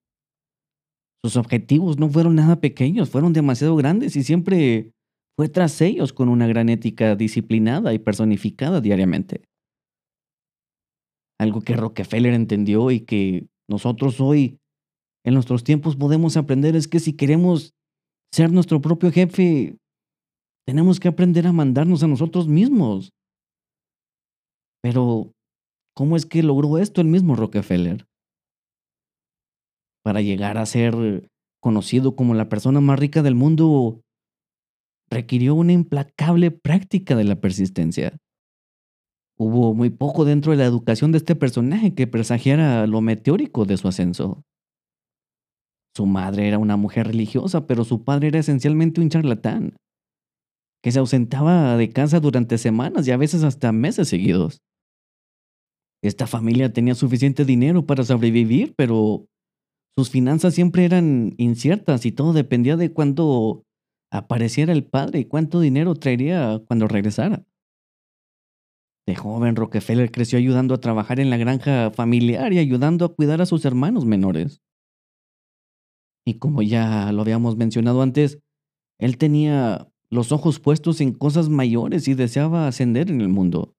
Sus 1.22 1.36
objetivos 1.36 1.98
no 1.98 2.08
fueron 2.08 2.36
nada 2.36 2.60
pequeños, 2.60 3.10
fueron 3.10 3.32
demasiado 3.32 3.76
grandes 3.76 4.16
y 4.16 4.22
siempre 4.22 4.92
fue 5.36 5.48
tras 5.48 5.80
ellos 5.82 6.12
con 6.12 6.28
una 6.28 6.46
gran 6.46 6.70
ética 6.70 7.16
disciplinada 7.16 7.92
y 7.92 7.98
personificada 7.98 8.80
diariamente. 8.80 9.42
Algo 11.38 11.60
que 11.60 11.76
Rockefeller 11.76 12.32
entendió 12.32 12.90
y 12.90 13.00
que 13.00 13.46
nosotros 13.68 14.20
hoy 14.20 14.58
en 15.24 15.34
nuestros 15.34 15.64
tiempos 15.64 15.96
podemos 15.96 16.36
aprender 16.36 16.76
es 16.76 16.88
que 16.88 17.00
si 17.00 17.14
queremos 17.14 17.74
ser 18.32 18.52
nuestro 18.52 18.80
propio 18.80 19.10
jefe, 19.10 19.76
tenemos 20.66 21.00
que 21.00 21.08
aprender 21.08 21.46
a 21.46 21.52
mandarnos 21.52 22.02
a 22.02 22.06
nosotros 22.06 22.48
mismos. 22.48 23.12
Pero, 24.82 25.32
¿cómo 25.94 26.16
es 26.16 26.26
que 26.26 26.42
logró 26.42 26.78
esto 26.78 27.00
el 27.00 27.08
mismo 27.08 27.34
Rockefeller? 27.34 28.06
Para 30.04 30.20
llegar 30.20 30.58
a 30.58 30.66
ser 30.66 31.28
conocido 31.60 32.14
como 32.14 32.34
la 32.34 32.48
persona 32.48 32.80
más 32.80 32.98
rica 32.98 33.22
del 33.22 33.34
mundo, 33.34 34.02
requirió 35.10 35.54
una 35.54 35.72
implacable 35.72 36.50
práctica 36.50 37.16
de 37.16 37.24
la 37.24 37.40
persistencia. 37.40 38.16
Hubo 39.38 39.74
muy 39.74 39.90
poco 39.90 40.24
dentro 40.24 40.52
de 40.52 40.58
la 40.58 40.64
educación 40.64 41.12
de 41.12 41.18
este 41.18 41.34
personaje 41.34 41.94
que 41.94 42.06
presagiara 42.06 42.86
lo 42.86 43.02
meteórico 43.02 43.66
de 43.66 43.76
su 43.76 43.88
ascenso. 43.88 44.42
Su 45.94 46.06
madre 46.06 46.48
era 46.48 46.58
una 46.58 46.76
mujer 46.76 47.06
religiosa, 47.06 47.66
pero 47.66 47.84
su 47.84 48.02
padre 48.04 48.28
era 48.28 48.38
esencialmente 48.38 49.00
un 49.00 49.10
charlatán, 49.10 49.76
que 50.82 50.92
se 50.92 50.98
ausentaba 50.98 51.76
de 51.76 51.90
casa 51.90 52.20
durante 52.20 52.58
semanas 52.58 53.06
y 53.06 53.10
a 53.10 53.16
veces 53.16 53.42
hasta 53.42 53.72
meses 53.72 54.08
seguidos. 54.08 54.60
Esta 56.02 56.26
familia 56.26 56.72
tenía 56.72 56.94
suficiente 56.94 57.44
dinero 57.44 57.84
para 57.86 58.04
sobrevivir, 58.04 58.74
pero 58.76 59.26
sus 59.96 60.10
finanzas 60.10 60.54
siempre 60.54 60.84
eran 60.84 61.34
inciertas 61.38 62.06
y 62.06 62.12
todo 62.12 62.32
dependía 62.32 62.76
de 62.76 62.92
cuándo 62.92 63.64
apareciera 64.10 64.72
el 64.72 64.84
padre 64.84 65.20
y 65.20 65.24
cuánto 65.24 65.60
dinero 65.60 65.94
traería 65.94 66.62
cuando 66.66 66.88
regresara. 66.88 67.44
De 69.06 69.14
joven, 69.14 69.54
Rockefeller 69.54 70.10
creció 70.10 70.38
ayudando 70.38 70.74
a 70.74 70.80
trabajar 70.80 71.20
en 71.20 71.30
la 71.30 71.36
granja 71.36 71.92
familiar 71.92 72.52
y 72.52 72.58
ayudando 72.58 73.04
a 73.04 73.14
cuidar 73.14 73.40
a 73.40 73.46
sus 73.46 73.64
hermanos 73.64 74.04
menores. 74.04 74.62
Y 76.26 76.38
como 76.38 76.62
ya 76.62 77.12
lo 77.12 77.22
habíamos 77.22 77.56
mencionado 77.56 78.02
antes, 78.02 78.40
él 78.98 79.16
tenía 79.16 79.88
los 80.10 80.32
ojos 80.32 80.58
puestos 80.58 81.00
en 81.00 81.12
cosas 81.12 81.48
mayores 81.48 82.08
y 82.08 82.14
deseaba 82.14 82.66
ascender 82.66 83.10
en 83.10 83.20
el 83.20 83.28
mundo. 83.28 83.74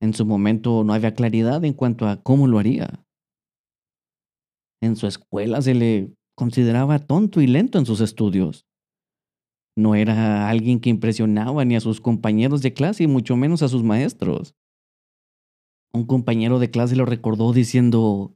En 0.00 0.14
su 0.14 0.24
momento 0.24 0.82
no 0.84 0.94
había 0.94 1.14
claridad 1.14 1.62
en 1.64 1.74
cuanto 1.74 2.08
a 2.08 2.22
cómo 2.22 2.46
lo 2.46 2.58
haría. 2.58 3.04
En 4.82 4.96
su 4.96 5.06
escuela 5.06 5.60
se 5.60 5.74
le 5.74 6.14
consideraba 6.36 6.98
tonto 6.98 7.40
y 7.40 7.46
lento 7.46 7.78
en 7.78 7.86
sus 7.86 8.00
estudios. 8.00 8.66
No 9.76 9.94
era 9.94 10.48
alguien 10.48 10.80
que 10.80 10.88
impresionaba 10.88 11.64
ni 11.64 11.76
a 11.76 11.80
sus 11.80 12.00
compañeros 12.00 12.62
de 12.62 12.72
clase 12.72 13.04
y 13.04 13.06
mucho 13.06 13.36
menos 13.36 13.62
a 13.62 13.68
sus 13.68 13.82
maestros. 13.82 14.54
Un 15.92 16.06
compañero 16.06 16.58
de 16.58 16.70
clase 16.70 16.96
lo 16.96 17.04
recordó 17.04 17.52
diciendo, 17.52 18.34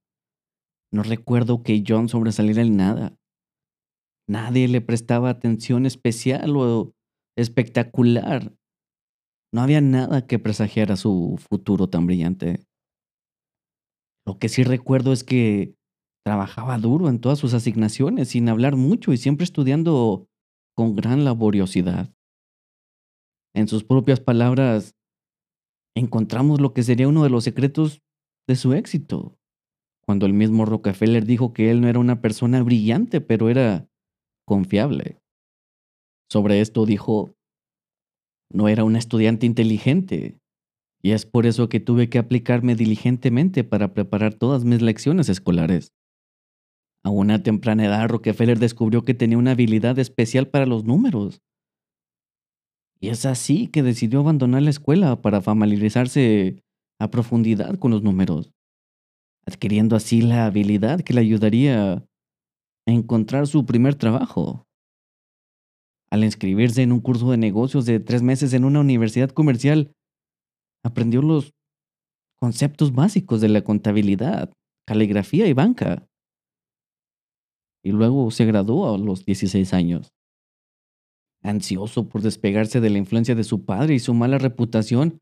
no 0.93 1.03
recuerdo 1.03 1.63
que 1.63 1.83
John 1.87 2.09
sobresaliera 2.09 2.63
en 2.63 2.77
nada. 2.77 3.17
Nadie 4.29 4.69
le 4.69 4.81
prestaba 4.81 5.31
atención 5.31 5.87
especial 5.87 6.57
o 6.57 6.93
espectacular. 7.37 8.55
No 9.53 9.63
había 9.63 9.81
nada 9.81 10.27
que 10.27 10.39
presagiara 10.39 10.97
su 10.97 11.39
futuro 11.49 11.89
tan 11.89 12.07
brillante. 12.07 12.65
Lo 14.27 14.39
que 14.39 14.49
sí 14.49 14.63
recuerdo 14.63 15.13
es 15.13 15.25
que 15.25 15.75
trabajaba 16.25 16.79
duro 16.79 17.09
en 17.09 17.21
todas 17.21 17.39
sus 17.39 17.55
asignaciones, 17.55 18.29
sin 18.29 18.49
hablar 18.49 18.77
mucho 18.77 19.13
y 19.13 19.17
siempre 19.17 19.45
estudiando 19.45 20.30
con 20.75 20.97
gran 20.97 21.25
laboriosidad. 21.25 22.15
En 23.55 23.69
sus 23.69 23.85
propias 23.85 24.21
palabras, 24.21 24.95
encontramos 25.97 26.61
lo 26.61 26.73
que 26.73 26.83
sería 26.83 27.09
uno 27.09 27.25
de 27.25 27.31
los 27.31 27.45
secretos 27.45 28.03
de 28.47 28.57
su 28.57 28.73
éxito 28.75 29.41
cuando 30.11 30.27
el 30.27 30.33
mismo 30.33 30.65
Rockefeller 30.65 31.25
dijo 31.25 31.53
que 31.53 31.71
él 31.71 31.81
no 31.81 31.87
era 31.87 32.01
una 32.01 32.21
persona 32.21 32.61
brillante, 32.65 33.21
pero 33.21 33.49
era 33.49 33.89
confiable. 34.45 35.21
Sobre 36.29 36.61
esto 36.61 36.85
dijo, 36.85 37.37
no 38.53 38.67
era 38.67 38.83
un 38.83 38.97
estudiante 38.97 39.47
inteligente, 39.47 40.41
y 41.01 41.13
es 41.13 41.27
por 41.27 41.47
eso 41.47 41.69
que 41.69 41.79
tuve 41.79 42.11
que 42.11 42.19
aplicarme 42.19 42.75
diligentemente 42.75 43.63
para 43.63 43.95
preparar 43.95 44.35
todas 44.35 44.65
mis 44.65 44.83
lecciones 44.83 45.29
escolares. 45.29 45.93
A 47.03 47.11
una 47.11 47.43
temprana 47.43 47.87
edad, 47.87 48.09
Rockefeller 48.09 48.59
descubrió 48.59 49.03
que 49.03 49.15
tenía 49.15 49.39
una 49.39 49.53
habilidad 49.53 49.99
especial 49.99 50.49
para 50.49 50.67
los 50.67 50.85
números. 50.85 51.41
Y 53.01 53.09
es 53.09 53.25
así 53.25 53.69
que 53.69 53.83
decidió 53.83 54.21
abandonar 54.21 54.63
la 54.63 54.71
escuela 54.71 55.23
para 55.23 55.41
familiarizarse 55.41 56.63
a 56.99 57.11
profundidad 57.11 57.79
con 57.79 57.91
los 57.91 58.03
números 58.03 58.53
adquiriendo 59.47 59.97
así 59.97 60.23
la 60.23 60.47
habilidad 60.47 61.01
que 61.01 61.15
le 61.15 61.21
ayudaría 61.21 61.93
a 61.93 62.05
encontrar 62.87 63.47
su 63.47 63.67
primer 63.67 63.95
trabajo. 63.95 64.67
Al 66.11 66.25
inscribirse 66.25 66.83
en 66.83 66.93
un 66.93 67.01
curso 67.01 67.31
de 67.31 67.37
negocios 67.37 67.87
de 67.87 68.01
tres 68.01 68.23
meses 68.23 68.53
en 68.53 68.65
una 68.65 68.81
universidad 68.81 69.31
comercial, 69.31 69.93
aprendió 70.85 71.23
los 71.23 71.53
conceptos 72.37 72.93
básicos 72.93 73.41
de 73.41 73.49
la 73.49 73.63
contabilidad, 73.63 74.53
caligrafía 74.87 75.47
y 75.47 75.53
banca. 75.53 76.07
Y 77.83 77.93
luego 77.93 78.31
se 78.31 78.45
graduó 78.45 78.95
a 78.95 78.99
los 78.99 79.25
16 79.25 79.73
años. 79.75 80.13
Ansioso 81.43 82.09
por 82.09 82.23
despegarse 82.23 82.81
de 82.81 82.91
la 82.91 82.99
influencia 82.99 83.35
de 83.35 83.45
su 83.45 83.65
padre 83.65 83.95
y 83.95 83.99
su 83.99 84.13
mala 84.13 84.39
reputación, 84.39 85.19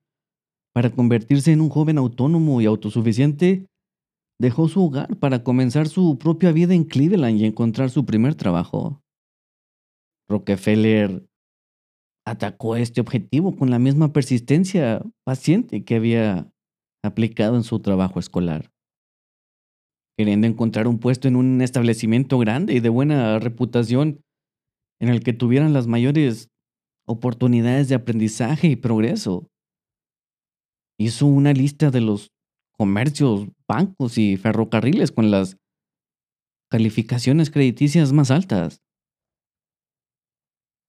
para 0.75 0.91
convertirse 0.91 1.53
en 1.53 1.61
un 1.61 1.71
joven 1.71 1.99
autónomo 1.99 2.61
y 2.61 2.67
autosuficiente, 2.67 3.67
dejó 4.41 4.69
su 4.69 4.85
hogar 4.85 5.17
para 5.17 5.43
comenzar 5.43 5.89
su 5.89 6.19
propia 6.19 6.53
vida 6.53 6.75
en 6.75 6.85
Cleveland 6.85 7.41
y 7.41 7.45
encontrar 7.45 7.91
su 7.91 8.05
primer 8.05 8.35
trabajo. 8.35 9.03
Rockefeller 10.29 11.27
atacó 12.27 12.77
este 12.77 13.01
objetivo 13.01 13.57
con 13.57 13.71
la 13.71 13.79
misma 13.79 14.13
persistencia 14.13 15.03
paciente 15.25 15.85
que 15.85 15.97
había 15.97 16.53
aplicado 17.03 17.57
en 17.57 17.63
su 17.63 17.81
trabajo 17.81 18.21
escolar. 18.21 18.71
Queriendo 20.19 20.49
encontrar 20.49 20.89
un 20.89 20.99
puesto 20.99 21.29
en 21.29 21.37
un 21.37 21.63
establecimiento 21.63 22.39
grande 22.39 22.75
y 22.75 22.81
de 22.81 22.89
buena 22.89 23.39
reputación 23.39 24.21
en 25.01 25.11
el 25.11 25.23
que 25.23 25.33
tuvieran 25.33 25.73
las 25.73 25.87
mayores 25.87 26.49
oportunidades 27.07 27.89
de 27.89 27.95
aprendizaje 27.95 28.67
y 28.67 28.75
progreso. 28.75 29.47
Hizo 30.99 31.27
una 31.27 31.53
lista 31.53 31.93
de 31.93 32.01
los 32.01 32.33
comercios, 32.77 33.47
bancos 33.69 34.19
y 34.19 34.37
ferrocarriles 34.37 35.13
con 35.13 35.31
las 35.31 35.57
calificaciones 36.69 37.51
crediticias 37.51 38.13
más 38.13 38.33
altas. 38.33 38.81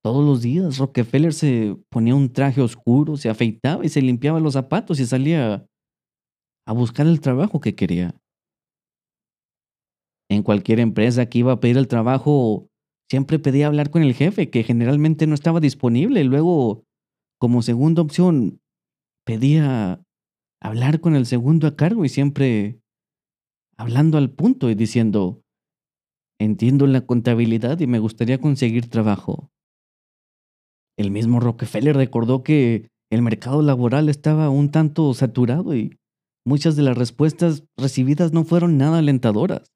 Todos 0.04 0.26
los 0.26 0.42
días 0.42 0.80
Rockefeller 0.80 1.34
se 1.34 1.78
ponía 1.92 2.16
un 2.16 2.34
traje 2.34 2.62
oscuro, 2.62 3.16
se 3.16 3.30
afeitaba 3.30 3.86
y 3.86 3.90
se 3.90 4.02
limpiaba 4.02 4.40
los 4.40 4.54
zapatos 4.54 5.00
y 5.00 5.06
salía 5.06 5.68
a 6.66 6.74
buscar 6.74 7.06
el 7.06 7.22
trabajo 7.22 7.60
que 7.60 7.76
quería. 7.76 8.16
En 10.30 10.44
cualquier 10.44 10.80
empresa 10.80 11.26
que 11.26 11.40
iba 11.40 11.54
a 11.54 11.60
pedir 11.60 11.78
el 11.78 11.88
trabajo, 11.88 12.70
siempre 13.10 13.40
pedía 13.40 13.68
hablar 13.68 13.90
con 13.90 14.04
el 14.04 14.14
jefe, 14.14 14.50
que 14.50 14.64
generalmente 14.64 15.26
no 15.26 15.34
estaba 15.34 15.60
disponible. 15.60 16.24
Luego, 16.24 16.84
como 17.40 17.64
segunda 17.64 18.02
opción, 18.02 18.62
pedía 19.26 20.04
hablar 20.62 21.02
con 21.02 21.16
el 21.16 21.26
segundo 21.26 21.68
a 21.68 21.76
cargo 21.76 22.06
y 22.06 22.10
siempre 22.10 22.80
hablando 23.78 24.18
al 24.18 24.30
punto 24.30 24.70
y 24.70 24.76
diciendo, 24.76 25.42
entiendo 26.40 26.86
la 26.86 27.06
contabilidad 27.06 27.80
y 27.80 27.88
me 27.88 28.00
gustaría 28.00 28.40
conseguir 28.40 28.90
trabajo. 28.90 29.50
El 30.98 31.12
mismo 31.12 31.40
Rockefeller 31.40 31.96
recordó 31.96 32.44
que 32.44 32.90
el 33.10 33.22
mercado 33.22 33.62
laboral 33.62 34.10
estaba 34.10 34.50
un 34.50 34.70
tanto 34.70 35.14
saturado 35.14 35.76
y 35.76 35.98
muchas 36.46 36.76
de 36.76 36.84
las 36.84 36.98
respuestas 36.98 37.64
recibidas 37.78 38.34
no 38.34 38.44
fueron 38.44 38.78
nada 38.78 39.00
alentadoras. 39.00 39.72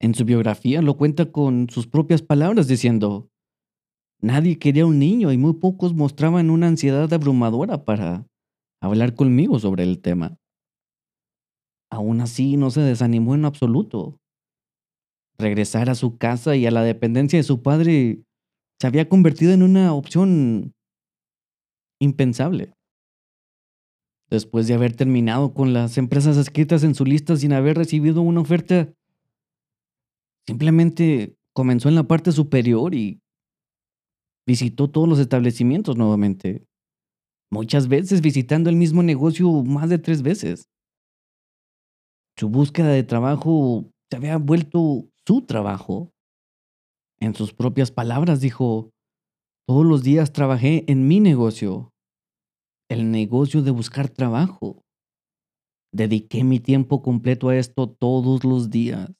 En 0.00 0.14
su 0.14 0.24
biografía 0.24 0.80
lo 0.80 0.96
cuenta 0.96 1.30
con 1.30 1.68
sus 1.68 1.86
propias 1.86 2.22
palabras 2.22 2.66
diciendo, 2.66 3.28
nadie 4.22 4.58
quería 4.58 4.86
un 4.86 4.98
niño 4.98 5.30
y 5.30 5.36
muy 5.36 5.54
pocos 5.54 5.94
mostraban 5.94 6.48
una 6.48 6.68
ansiedad 6.68 7.12
abrumadora 7.12 7.84
para 7.84 8.26
hablar 8.80 9.14
conmigo 9.14 9.58
sobre 9.58 9.82
el 9.84 10.00
tema. 10.00 10.38
Aún 11.90 12.22
así 12.22 12.56
no 12.56 12.70
se 12.70 12.80
desanimó 12.80 13.34
en 13.34 13.44
absoluto. 13.44 14.16
Regresar 15.38 15.90
a 15.90 15.94
su 15.94 16.16
casa 16.16 16.56
y 16.56 16.66
a 16.66 16.70
la 16.70 16.82
dependencia 16.82 17.38
de 17.38 17.42
su 17.42 17.62
padre 17.62 18.22
se 18.80 18.86
había 18.86 19.08
convertido 19.08 19.52
en 19.52 19.62
una 19.62 19.92
opción 19.92 20.72
impensable. 22.00 22.72
Después 24.30 24.66
de 24.66 24.74
haber 24.74 24.94
terminado 24.94 25.52
con 25.52 25.74
las 25.74 25.98
empresas 25.98 26.36
escritas 26.38 26.84
en 26.84 26.94
su 26.94 27.04
lista 27.04 27.36
sin 27.36 27.52
haber 27.52 27.76
recibido 27.76 28.22
una 28.22 28.40
oferta, 28.40 28.94
simplemente 30.46 31.36
comenzó 31.54 31.88
en 31.88 31.94
la 31.94 32.04
parte 32.04 32.32
superior 32.32 32.94
y 32.94 33.20
visitó 34.46 34.90
todos 34.90 35.08
los 35.08 35.18
establecimientos 35.18 35.96
nuevamente. 35.96 36.66
Muchas 37.52 37.88
veces 37.88 38.20
visitando 38.20 38.70
el 38.70 38.76
mismo 38.76 39.02
negocio 39.02 39.50
más 39.64 39.90
de 39.90 39.98
tres 39.98 40.22
veces. 40.22 40.68
Su 42.36 42.48
búsqueda 42.48 42.88
de 42.88 43.02
trabajo 43.02 43.90
se 44.10 44.16
había 44.16 44.38
vuelto 44.38 45.04
su 45.26 45.42
trabajo. 45.42 46.12
En 47.20 47.34
sus 47.34 47.52
propias 47.52 47.90
palabras 47.90 48.40
dijo, 48.40 48.90
todos 49.68 49.84
los 49.84 50.02
días 50.02 50.32
trabajé 50.32 50.84
en 50.90 51.06
mi 51.06 51.20
negocio, 51.20 51.92
el 52.88 53.10
negocio 53.10 53.62
de 53.62 53.70
buscar 53.70 54.08
trabajo. 54.08 54.82
Dediqué 55.92 56.44
mi 56.44 56.60
tiempo 56.60 57.02
completo 57.02 57.50
a 57.50 57.56
esto 57.56 57.88
todos 57.88 58.42
los 58.44 58.70
días. 58.70 59.10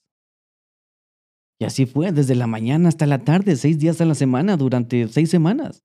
Y 1.61 1.66
así 1.66 1.85
fue, 1.85 2.11
desde 2.11 2.35
la 2.35 2.46
mañana 2.46 2.88
hasta 2.88 3.07
la 3.07 3.23
tarde, 3.23 3.55
seis 3.55 3.79
días 3.79 4.01
a 4.01 4.07
la 4.07 4.14
semana, 4.14 4.57
durante 4.57 5.07
seis 5.09 5.29
semanas. 5.29 5.85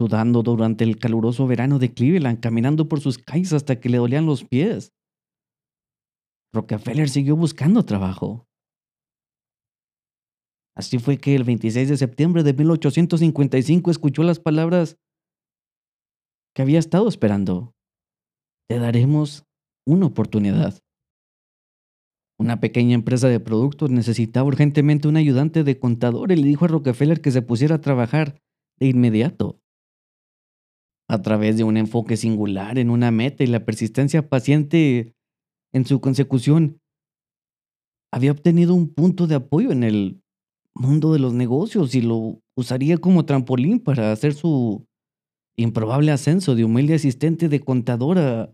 Sudando 0.00 0.42
durante 0.42 0.84
el 0.84 0.96
caluroso 0.96 1.46
verano 1.46 1.78
de 1.80 1.92
Cleveland, 1.92 2.40
caminando 2.40 2.88
por 2.88 3.00
sus 3.00 3.18
calles 3.18 3.52
hasta 3.52 3.80
que 3.80 3.88
le 3.88 3.98
dolían 3.98 4.26
los 4.26 4.44
pies. 4.44 4.92
Rockefeller 6.54 7.08
siguió 7.08 7.36
buscando 7.36 7.84
trabajo. 7.84 8.46
Así 10.76 10.98
fue 10.98 11.18
que 11.18 11.34
el 11.34 11.44
26 11.44 11.88
de 11.88 11.96
septiembre 11.96 12.44
de 12.44 12.54
1855 12.54 13.90
escuchó 13.90 14.22
las 14.22 14.38
palabras 14.38 14.96
que 16.54 16.62
había 16.62 16.78
estado 16.78 17.08
esperando. 17.08 17.74
Te 18.68 18.78
daremos 18.78 19.44
una 19.86 20.06
oportunidad. 20.06 20.80
Una 22.40 22.58
pequeña 22.58 22.94
empresa 22.94 23.28
de 23.28 23.38
productos 23.38 23.90
necesitaba 23.90 24.48
urgentemente 24.48 25.06
un 25.06 25.18
ayudante 25.18 25.62
de 25.62 25.78
contador 25.78 26.32
y 26.32 26.36
le 26.36 26.48
dijo 26.48 26.64
a 26.64 26.68
Rockefeller 26.68 27.20
que 27.20 27.32
se 27.32 27.42
pusiera 27.42 27.74
a 27.74 27.80
trabajar 27.82 28.40
de 28.78 28.86
inmediato. 28.86 29.60
A 31.06 31.20
través 31.20 31.58
de 31.58 31.64
un 31.64 31.76
enfoque 31.76 32.16
singular 32.16 32.78
en 32.78 32.88
una 32.88 33.10
meta 33.10 33.44
y 33.44 33.46
la 33.46 33.66
persistencia 33.66 34.30
paciente 34.30 35.14
en 35.74 35.84
su 35.84 36.00
consecución, 36.00 36.80
había 38.10 38.32
obtenido 38.32 38.74
un 38.74 38.88
punto 38.88 39.26
de 39.26 39.34
apoyo 39.34 39.70
en 39.70 39.84
el 39.84 40.22
mundo 40.74 41.12
de 41.12 41.18
los 41.18 41.34
negocios 41.34 41.94
y 41.94 42.00
lo 42.00 42.40
usaría 42.56 42.96
como 42.96 43.26
trampolín 43.26 43.80
para 43.80 44.12
hacer 44.12 44.32
su 44.32 44.86
improbable 45.58 46.10
ascenso 46.10 46.54
de 46.54 46.64
humilde 46.64 46.94
asistente 46.94 47.50
de 47.50 47.60
contadora 47.60 48.50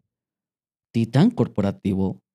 titán 0.93 1.31
corporativo. 1.31 2.26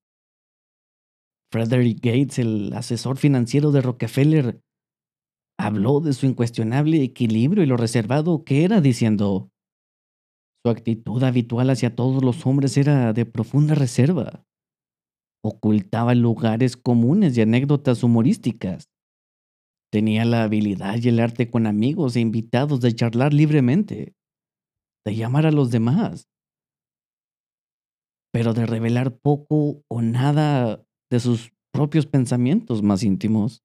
Frederick 1.51 1.97
Gates, 2.01 2.39
el 2.39 2.71
asesor 2.73 3.17
financiero 3.17 3.71
de 3.71 3.81
Rockefeller, 3.81 4.61
habló 5.59 5.99
de 5.99 6.13
su 6.13 6.25
incuestionable 6.25 7.03
equilibrio 7.03 7.63
y 7.63 7.67
lo 7.67 7.77
reservado 7.77 8.43
que 8.45 8.63
era, 8.63 8.79
diciendo, 8.79 9.51
su 10.63 10.71
actitud 10.71 11.21
habitual 11.23 11.69
hacia 11.69 11.95
todos 11.95 12.23
los 12.23 12.45
hombres 12.45 12.77
era 12.77 13.13
de 13.13 13.25
profunda 13.25 13.75
reserva. 13.75 14.45
Ocultaba 15.43 16.15
lugares 16.15 16.77
comunes 16.77 17.37
y 17.37 17.41
anécdotas 17.41 18.03
humorísticas. 18.03 18.89
Tenía 19.91 20.23
la 20.23 20.43
habilidad 20.43 20.99
y 21.01 21.09
el 21.09 21.19
arte 21.19 21.49
con 21.49 21.67
amigos 21.67 22.15
e 22.15 22.21
invitados 22.21 22.79
de 22.79 22.95
charlar 22.95 23.33
libremente, 23.33 24.15
de 25.05 25.15
llamar 25.15 25.47
a 25.47 25.51
los 25.51 25.69
demás, 25.69 26.29
pero 28.31 28.53
de 28.53 28.65
revelar 28.65 29.17
poco 29.19 29.83
o 29.89 30.01
nada 30.01 30.85
de 31.11 31.19
sus 31.19 31.51
propios 31.71 32.07
pensamientos 32.07 32.81
más 32.81 33.03
íntimos. 33.03 33.63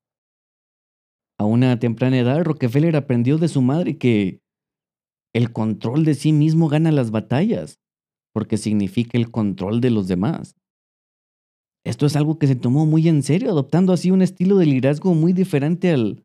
A 1.39 1.45
una 1.45 1.79
temprana 1.79 2.19
edad, 2.19 2.45
Rockefeller 2.45 2.97
aprendió 2.97 3.39
de 3.39 3.49
su 3.49 3.63
madre 3.63 3.97
que 3.97 4.41
el 5.35 5.53
control 5.53 6.05
de 6.05 6.15
sí 6.15 6.33
mismo 6.33 6.69
gana 6.69 6.91
las 6.91 7.11
batallas, 7.11 7.79
porque 8.35 8.57
significa 8.57 9.17
el 9.17 9.31
control 9.31 9.81
de 9.81 9.91
los 9.91 10.09
demás. 10.09 10.57
Esto 11.85 12.05
es 12.07 12.17
algo 12.17 12.39
que 12.39 12.49
se 12.49 12.57
tomó 12.57 12.85
muy 12.85 13.09
en 13.09 13.23
serio, 13.23 13.51
adoptando 13.51 13.93
así 13.93 14.11
un 14.11 14.23
estilo 14.23 14.57
de 14.57 14.67
liderazgo 14.67 15.15
muy 15.15 15.33
diferente 15.33 15.93
al 15.93 16.25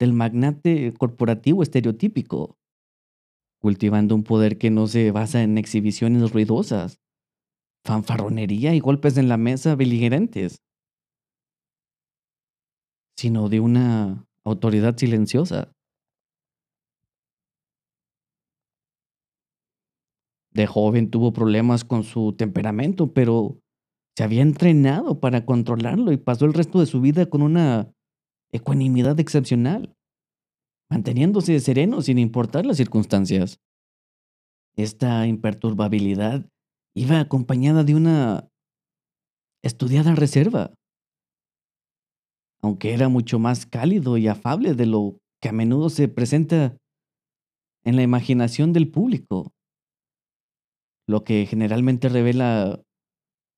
del 0.00 0.12
magnate 0.12 0.92
corporativo 0.94 1.62
estereotípico, 1.62 2.56
cultivando 3.60 4.14
un 4.14 4.24
poder 4.24 4.58
que 4.58 4.70
no 4.70 4.86
se 4.86 5.10
basa 5.10 5.42
en 5.42 5.58
exhibiciones 5.58 6.32
ruidosas, 6.32 7.03
fanfarronería 7.84 8.74
y 8.74 8.80
golpes 8.80 9.16
en 9.18 9.28
la 9.28 9.36
mesa 9.36 9.74
beligerantes, 9.74 10.62
sino 13.16 13.48
de 13.48 13.60
una 13.60 14.26
autoridad 14.42 14.96
silenciosa. 14.96 15.72
De 20.50 20.66
joven 20.66 21.10
tuvo 21.10 21.32
problemas 21.32 21.84
con 21.84 22.04
su 22.04 22.34
temperamento, 22.34 23.12
pero 23.12 23.58
se 24.16 24.22
había 24.22 24.42
entrenado 24.42 25.18
para 25.18 25.44
controlarlo 25.44 26.12
y 26.12 26.16
pasó 26.16 26.44
el 26.44 26.54
resto 26.54 26.78
de 26.80 26.86
su 26.86 27.00
vida 27.00 27.26
con 27.26 27.42
una 27.42 27.92
ecuanimidad 28.52 29.18
excepcional, 29.18 29.96
manteniéndose 30.88 31.58
sereno 31.58 32.02
sin 32.02 32.18
importar 32.18 32.64
las 32.64 32.76
circunstancias. 32.76 33.60
Esta 34.76 35.26
imperturbabilidad 35.26 36.48
iba 36.94 37.20
acompañada 37.20 37.84
de 37.84 37.94
una 37.94 38.48
estudiada 39.62 40.14
reserva, 40.14 40.74
aunque 42.62 42.94
era 42.94 43.08
mucho 43.08 43.38
más 43.38 43.66
cálido 43.66 44.16
y 44.16 44.28
afable 44.28 44.74
de 44.74 44.86
lo 44.86 45.18
que 45.40 45.48
a 45.48 45.52
menudo 45.52 45.90
se 45.90 46.08
presenta 46.08 46.76
en 47.84 47.96
la 47.96 48.02
imaginación 48.02 48.72
del 48.72 48.90
público, 48.90 49.52
lo 51.06 51.24
que 51.24 51.46
generalmente 51.46 52.08
revela 52.08 52.82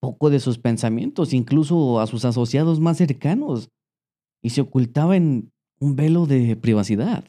poco 0.01 0.31
de 0.31 0.41
sus 0.41 0.59
pensamientos, 0.59 1.33
incluso 1.33 2.01
a 2.01 2.07
sus 2.07 2.25
asociados 2.25 2.81
más 2.81 2.97
cercanos, 2.97 3.69
y 4.43 4.51
se 4.51 4.61
ocultaba 4.61 5.17
en 5.17 5.53
un 5.81 5.97
velo 5.97 6.27
de 6.27 6.57
privacidad. 6.57 7.25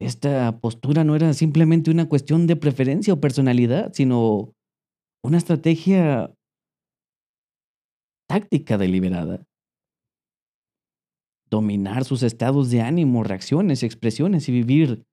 Esta 0.00 0.60
postura 0.60 1.04
no 1.04 1.14
era 1.14 1.34
simplemente 1.34 1.90
una 1.90 2.08
cuestión 2.08 2.46
de 2.46 2.56
preferencia 2.56 3.12
o 3.12 3.20
personalidad, 3.20 3.92
sino 3.92 4.54
una 5.22 5.36
estrategia 5.36 6.34
táctica 8.26 8.78
deliberada. 8.78 9.44
Dominar 11.50 12.04
sus 12.04 12.22
estados 12.22 12.70
de 12.70 12.80
ánimo, 12.80 13.24
reacciones, 13.24 13.82
expresiones 13.82 14.48
y 14.48 14.52
vivir 14.52 15.04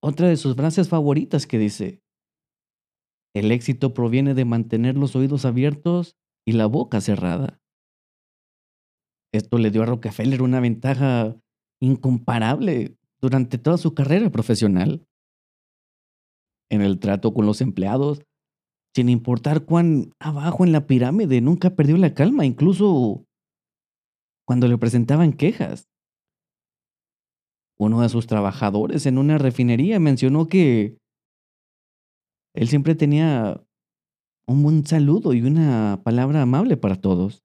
otra 0.00 0.28
de 0.28 0.36
sus 0.36 0.54
frases 0.54 0.88
favoritas 0.88 1.46
que 1.46 1.58
dice, 1.58 2.00
el 3.34 3.50
éxito 3.50 3.94
proviene 3.94 4.34
de 4.34 4.44
mantener 4.44 4.96
los 4.96 5.16
oídos 5.16 5.44
abiertos 5.44 6.16
y 6.46 6.52
la 6.52 6.66
boca 6.66 7.00
cerrada. 7.00 7.60
Esto 9.32 9.58
le 9.58 9.70
dio 9.70 9.82
a 9.82 9.86
Rockefeller 9.86 10.42
una 10.42 10.60
ventaja 10.60 11.36
incomparable 11.80 12.97
durante 13.20 13.58
toda 13.58 13.78
su 13.78 13.94
carrera 13.94 14.30
profesional. 14.30 15.06
En 16.70 16.82
el 16.82 16.98
trato 16.98 17.32
con 17.32 17.46
los 17.46 17.60
empleados, 17.60 18.22
sin 18.94 19.08
importar 19.08 19.64
cuán 19.64 20.12
abajo 20.18 20.64
en 20.64 20.72
la 20.72 20.86
pirámide, 20.86 21.40
nunca 21.40 21.70
perdió 21.70 21.96
la 21.96 22.14
calma, 22.14 22.44
incluso 22.44 23.24
cuando 24.46 24.68
le 24.68 24.78
presentaban 24.78 25.32
quejas. 25.32 25.88
Uno 27.78 28.02
de 28.02 28.08
sus 28.08 28.26
trabajadores 28.26 29.06
en 29.06 29.18
una 29.18 29.38
refinería 29.38 30.00
mencionó 30.00 30.48
que 30.48 30.98
él 32.54 32.68
siempre 32.68 32.94
tenía 32.96 33.62
un 34.48 34.62
buen 34.62 34.84
saludo 34.84 35.32
y 35.32 35.42
una 35.42 36.00
palabra 36.02 36.42
amable 36.42 36.76
para 36.76 36.96
todos. 36.96 37.44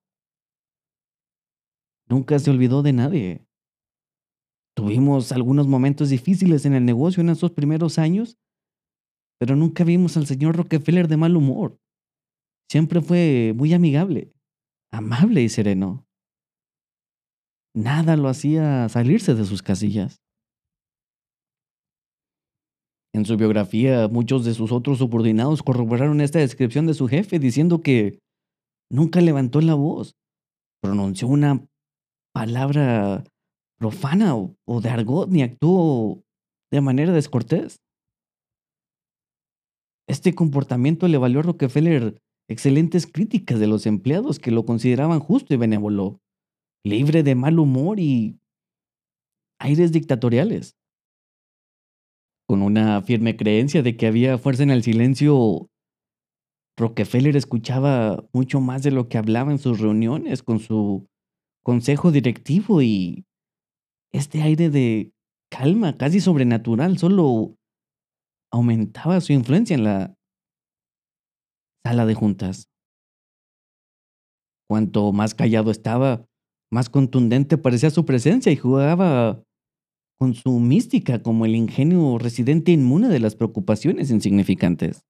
Nunca 2.08 2.40
se 2.40 2.50
olvidó 2.50 2.82
de 2.82 2.94
nadie. 2.94 3.46
Tuvimos 4.76 5.32
algunos 5.32 5.68
momentos 5.68 6.10
difíciles 6.10 6.66
en 6.66 6.74
el 6.74 6.86
negocio 6.86 7.22
en 7.22 7.30
esos 7.30 7.52
primeros 7.52 8.00
años, 8.00 8.38
pero 9.40 9.56
nunca 9.56 9.84
vimos 9.84 10.18
al 10.18 10.26
señor 10.26 10.56
Rockefeller 10.56 11.08
de 11.08 11.18
mal 11.18 11.36
humor. 11.36 11.78
Siempre 12.70 13.02
fue 13.02 13.54
muy 13.56 13.74
amigable, 13.74 14.34
amable 14.92 15.44
y 15.44 15.50
sereno. 15.50 16.08
Nada 17.76 18.18
lo 18.18 18.30
hacía 18.30 18.88
salirse 18.90 19.36
de 19.36 19.46
sus 19.46 19.62
casillas. 19.62 20.22
En 23.16 23.26
su 23.26 23.38
biografía, 23.38 24.08
muchos 24.08 24.44
de 24.44 24.56
sus 24.56 24.72
otros 24.72 24.98
subordinados 24.98 25.62
corroboraron 25.62 26.20
esta 26.20 26.40
descripción 26.40 26.88
de 26.88 26.96
su 26.96 27.08
jefe, 27.08 27.38
diciendo 27.38 27.82
que 27.82 28.20
nunca 28.92 29.22
levantó 29.22 29.62
la 29.62 29.76
voz, 29.76 30.16
pronunció 30.82 31.28
una 31.28 31.68
palabra 32.34 33.24
profana 33.84 34.34
o, 34.34 34.80
de 34.82 34.90
argot, 34.90 35.30
ni 35.30 35.42
actuó 35.42 36.24
de 36.72 36.80
manera 36.80 37.12
descortés. 37.12 37.82
Este 40.08 40.34
comportamiento 40.34 41.10
le 41.10 41.18
valió 41.18 41.42
a 41.42 41.44
Rockefeller 41.44 42.22
excelentes 42.48 43.06
críticas 43.06 43.60
de 43.60 43.68
los 43.68 43.86
empleados 43.86 44.40
que 44.40 44.52
lo 44.52 44.66
consideraban 44.66 45.20
justo 45.20 45.54
y 45.54 45.58
benévolo, 45.58 46.22
libre 46.86 47.24
de 47.24 47.36
mal 47.36 47.60
humor 47.60 48.00
y 48.00 48.40
aires 49.60 49.92
dictatoriales 49.92 50.78
con 52.48 52.62
una 52.62 53.02
firme 53.02 53.36
creencia 53.36 53.84
de 53.84 53.98
que 53.98 54.08
había 54.08 54.38
fuerza 54.38 54.64
en 54.64 54.72
el 54.72 54.84
silencio, 54.84 55.70
Rockefeller 56.78 57.36
escuchaba 57.36 58.24
mucho 58.32 58.62
más 58.62 58.82
de 58.84 58.92
lo 58.92 59.10
que 59.10 59.18
hablaba 59.18 59.52
en 59.52 59.60
sus 59.60 59.82
reuniones 59.82 60.42
con 60.42 60.60
su 60.60 61.10
consejo 61.64 62.12
directivo 62.12 62.82
y 62.82 63.26
este 64.14 64.42
aire 64.42 64.70
de 64.70 65.12
calma 65.52 65.98
casi 65.98 66.20
sobrenatural 66.20 66.98
solo 66.98 67.56
aumentaba 68.52 69.20
su 69.22 69.34
influencia 69.34 69.76
en 69.76 69.84
la 69.84 70.16
sala 71.86 72.06
de 72.06 72.14
juntas. 72.14 72.70
Cuanto 74.70 75.12
más 75.12 75.36
callado 75.36 75.72
estaba, 75.72 76.26
más 76.72 76.90
contundente 76.90 77.58
parecía 77.58 77.90
su 77.90 78.06
presencia 78.06 78.52
y 78.52 78.56
jugaba 78.56 79.44
con 80.20 80.34
su 80.36 80.60
mística 80.60 81.22
como 81.22 81.46
el 81.46 81.56
ingenio 81.56 82.18
residente 82.18 82.72
inmune 82.72 83.10
de 83.10 83.20
las 83.20 83.36
preocupaciones 83.36 84.10
insignificantes. 84.10 85.06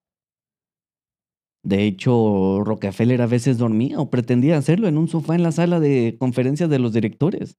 De 1.63 1.85
hecho, 1.85 2.61
Rockefeller 2.63 3.21
a 3.21 3.27
veces 3.27 3.57
dormía 3.57 3.99
o 3.99 4.09
pretendía 4.09 4.57
hacerlo 4.57 4.87
en 4.87 4.97
un 4.97 5.07
sofá 5.07 5.35
en 5.35 5.43
la 5.43 5.51
sala 5.51 5.79
de 5.79 6.17
conferencias 6.19 6.69
de 6.69 6.79
los 6.79 6.91
directores. 6.91 7.57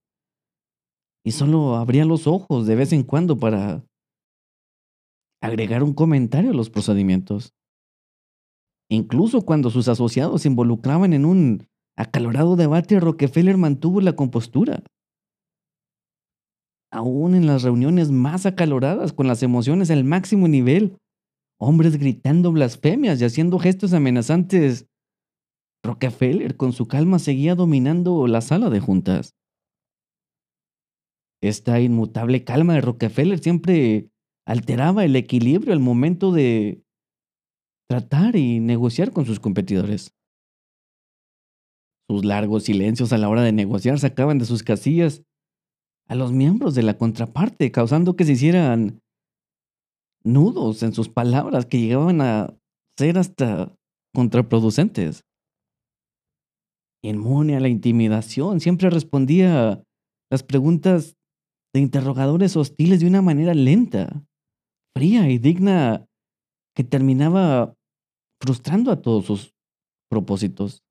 Y 1.25 1.33
solo 1.33 1.77
abría 1.77 2.05
los 2.05 2.27
ojos 2.27 2.67
de 2.67 2.77
vez 2.77 2.93
en 2.93 3.03
cuando 3.03 3.39
para 3.39 3.85
agregar 5.43 5.83
un 5.83 5.95
comentario 5.95 6.51
a 6.51 6.55
los 6.55 6.71
procedimientos. 6.71 7.55
Incluso 8.91 9.43
cuando 9.43 9.71
sus 9.71 9.89
asociados 9.89 10.43
se 10.43 10.49
involucraban 10.49 11.15
en 11.15 11.25
un 11.25 11.67
acalorado 11.97 12.57
debate, 12.57 13.01
Rockefeller 13.01 13.57
mantuvo 13.57 14.01
la 14.01 14.15
compostura 14.15 14.83
aún 16.95 17.35
en 17.35 17.47
las 17.47 17.63
reuniones 17.63 18.11
más 18.11 18.47
acaloradas, 18.47 19.13
con 19.13 19.27
las 19.27 19.43
emociones 19.43 19.91
al 19.91 20.05
máximo 20.05 20.47
nivel, 20.49 20.97
hombres 21.59 21.99
gritando 21.99 22.53
blasfemias 22.53 23.21
y 23.21 23.25
haciendo 23.25 23.59
gestos 23.59 23.93
amenazantes. 23.93 24.87
Rockefeller 25.83 26.57
con 26.57 26.73
su 26.73 26.87
calma 26.87 27.19
seguía 27.19 27.57
dominando 27.57 28.27
la 28.27 28.41
sala 28.41 28.71
de 28.71 28.81
juntas. 28.81 29.35
Esta 31.45 31.79
inmutable 31.79 32.43
calma 32.43 32.73
de 32.73 32.81
Rockefeller 32.81 33.39
siempre 33.39 34.09
alteraba 34.47 35.05
el 35.05 35.15
equilibrio 35.15 35.75
al 35.75 35.79
momento 35.79 36.33
de 36.33 36.83
tratar 37.87 38.35
y 38.35 38.61
negociar 38.61 39.13
con 39.13 39.27
sus 39.27 39.41
competidores. 39.41 40.15
Sus 42.09 42.25
largos 42.25 42.65
silencios 42.65 43.13
a 43.13 43.19
la 43.19 43.29
hora 43.29 43.43
de 43.43 43.53
negociar 43.53 43.99
sacaban 43.99 44.39
de 44.39 44.47
sus 44.47 44.63
casillas 44.63 45.23
a 46.09 46.15
los 46.15 46.33
miembros 46.33 46.75
de 46.75 46.83
la 46.83 46.97
contraparte, 46.97 47.71
causando 47.71 48.17
que 48.17 48.25
se 48.25 48.33
hicieran 48.33 49.03
nudos 50.23 50.83
en 50.83 50.95
sus 50.95 51.11
palabras 51.11 51.67
que 51.67 51.79
llegaban 51.79 52.23
a 52.23 52.57
ser 52.97 53.19
hasta 53.19 53.77
contraproducentes. 54.15 55.25
Inmune 57.03 57.55
a 57.55 57.61
la 57.61 57.69
intimidación, 57.69 58.61
siempre 58.61 58.89
respondía 58.89 59.83
las 60.31 60.43
preguntas 60.43 61.19
de 61.75 61.81
interrogadores 61.81 62.57
hostiles 62.57 63.01
de 63.01 63.09
una 63.09 63.21
manera 63.21 63.53
lenta, 63.53 64.25
fría 64.97 65.29
y 65.29 65.39
digna 65.39 66.07
que 66.75 66.85
terminaba 66.85 67.75
frustrando 68.41 68.93
a 68.93 69.03
todos 69.03 69.27
sus 69.27 69.55
propósitos. 70.09 70.85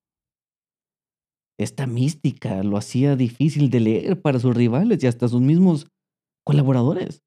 Esta 1.57 1.87
mística 1.87 2.61
lo 2.63 2.77
hacía 2.77 3.15
difícil 3.15 3.69
de 3.69 3.79
leer 3.79 4.21
para 4.21 4.39
sus 4.39 4.55
rivales 4.55 5.01
y 5.03 5.07
hasta 5.07 5.29
sus 5.29 5.41
mismos 5.41 5.87
colaboradores. 6.45 7.23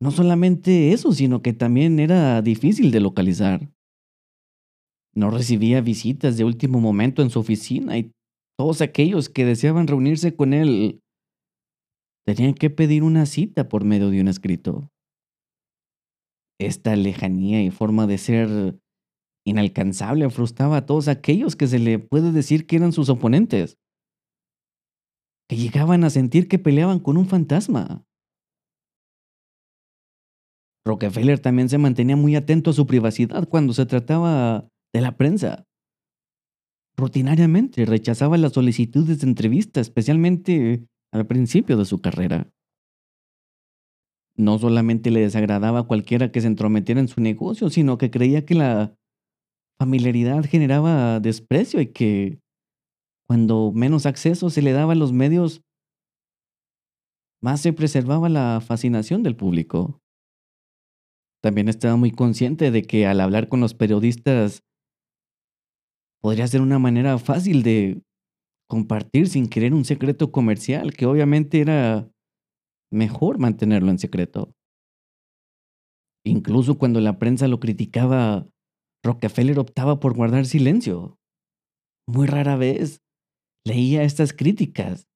No 0.00 0.10
solamente 0.12 0.92
eso, 0.92 1.12
sino 1.12 1.42
que 1.42 1.52
también 1.52 1.98
era 1.98 2.42
difícil 2.42 2.92
de 2.92 3.00
localizar. 3.00 3.72
No 5.14 5.30
recibía 5.30 5.80
visitas 5.80 6.36
de 6.36 6.44
último 6.44 6.78
momento 6.80 7.22
en 7.22 7.30
su 7.30 7.40
oficina 7.40 7.98
y 7.98 8.12
todos 8.58 8.82
aquellos 8.82 9.28
que 9.30 9.46
deseaban 9.46 9.86
reunirse 9.86 10.36
con 10.36 10.52
él 10.52 11.00
tenían 12.26 12.54
que 12.54 12.70
pedir 12.70 13.02
una 13.04 13.24
cita 13.24 13.68
por 13.68 13.84
medio 13.84 14.10
de 14.10 14.20
un 14.20 14.28
escrito. 14.28 14.90
Esta 16.58 16.96
lejanía 16.96 17.62
y 17.62 17.70
forma 17.70 18.06
de 18.06 18.18
ser 18.18 18.80
inalcanzable 19.46 20.28
frustraba 20.30 20.78
a 20.78 20.86
todos 20.86 21.06
aquellos 21.06 21.54
que 21.54 21.68
se 21.68 21.78
le 21.78 21.98
puede 21.98 22.32
decir 22.32 22.66
que 22.66 22.76
eran 22.76 22.92
sus 22.92 23.08
oponentes, 23.08 23.78
que 25.48 25.56
llegaban 25.56 26.02
a 26.02 26.10
sentir 26.10 26.48
que 26.48 26.58
peleaban 26.58 26.98
con 26.98 27.16
un 27.16 27.26
fantasma. 27.26 28.04
Rockefeller 30.84 31.38
también 31.38 31.68
se 31.68 31.78
mantenía 31.78 32.16
muy 32.16 32.34
atento 32.34 32.70
a 32.70 32.72
su 32.72 32.86
privacidad 32.86 33.48
cuando 33.48 33.72
se 33.72 33.86
trataba 33.86 34.68
de 34.92 35.00
la 35.00 35.16
prensa. 35.16 35.64
Rutinariamente 36.96 37.84
rechazaba 37.84 38.38
las 38.38 38.52
solicitudes 38.52 39.20
de 39.20 39.26
entrevista, 39.28 39.80
especialmente 39.80 40.88
al 41.16 41.26
principio 41.26 41.76
de 41.76 41.84
su 41.84 42.00
carrera. 42.00 42.50
No 44.36 44.58
solamente 44.58 45.10
le 45.10 45.20
desagradaba 45.20 45.80
a 45.80 45.86
cualquiera 45.86 46.30
que 46.30 46.40
se 46.40 46.46
entrometiera 46.46 47.00
en 47.00 47.08
su 47.08 47.20
negocio, 47.20 47.70
sino 47.70 47.96
que 47.98 48.10
creía 48.10 48.44
que 48.44 48.54
la 48.54 48.94
familiaridad 49.78 50.44
generaba 50.44 51.20
desprecio 51.20 51.80
y 51.80 51.92
que 51.92 52.40
cuando 53.26 53.72
menos 53.72 54.06
acceso 54.06 54.50
se 54.50 54.62
le 54.62 54.72
daba 54.72 54.92
a 54.92 54.96
los 54.96 55.12
medios, 55.12 55.62
más 57.42 57.60
se 57.60 57.72
preservaba 57.72 58.28
la 58.28 58.60
fascinación 58.60 59.22
del 59.22 59.36
público. 59.36 60.00
También 61.42 61.68
estaba 61.68 61.96
muy 61.96 62.10
consciente 62.10 62.70
de 62.70 62.82
que 62.82 63.06
al 63.06 63.20
hablar 63.20 63.48
con 63.48 63.60
los 63.60 63.74
periodistas 63.74 64.62
podría 66.20 66.46
ser 66.46 66.60
una 66.60 66.78
manera 66.78 67.18
fácil 67.18 67.62
de 67.62 68.02
compartir 68.68 69.28
sin 69.28 69.48
querer 69.48 69.74
un 69.74 69.84
secreto 69.84 70.32
comercial 70.32 70.92
que 70.92 71.06
obviamente 71.06 71.60
era 71.60 72.10
mejor 72.92 73.38
mantenerlo 73.38 73.90
en 73.90 73.98
secreto. 73.98 74.52
Incluso 76.24 76.76
cuando 76.76 77.00
la 77.00 77.18
prensa 77.18 77.46
lo 77.46 77.60
criticaba, 77.60 78.48
Rockefeller 79.04 79.58
optaba 79.58 80.00
por 80.00 80.14
guardar 80.14 80.46
silencio. 80.46 81.16
Muy 82.08 82.26
rara 82.26 82.56
vez 82.56 83.00
leía 83.64 84.02
estas 84.02 84.32
críticas. 84.32 85.06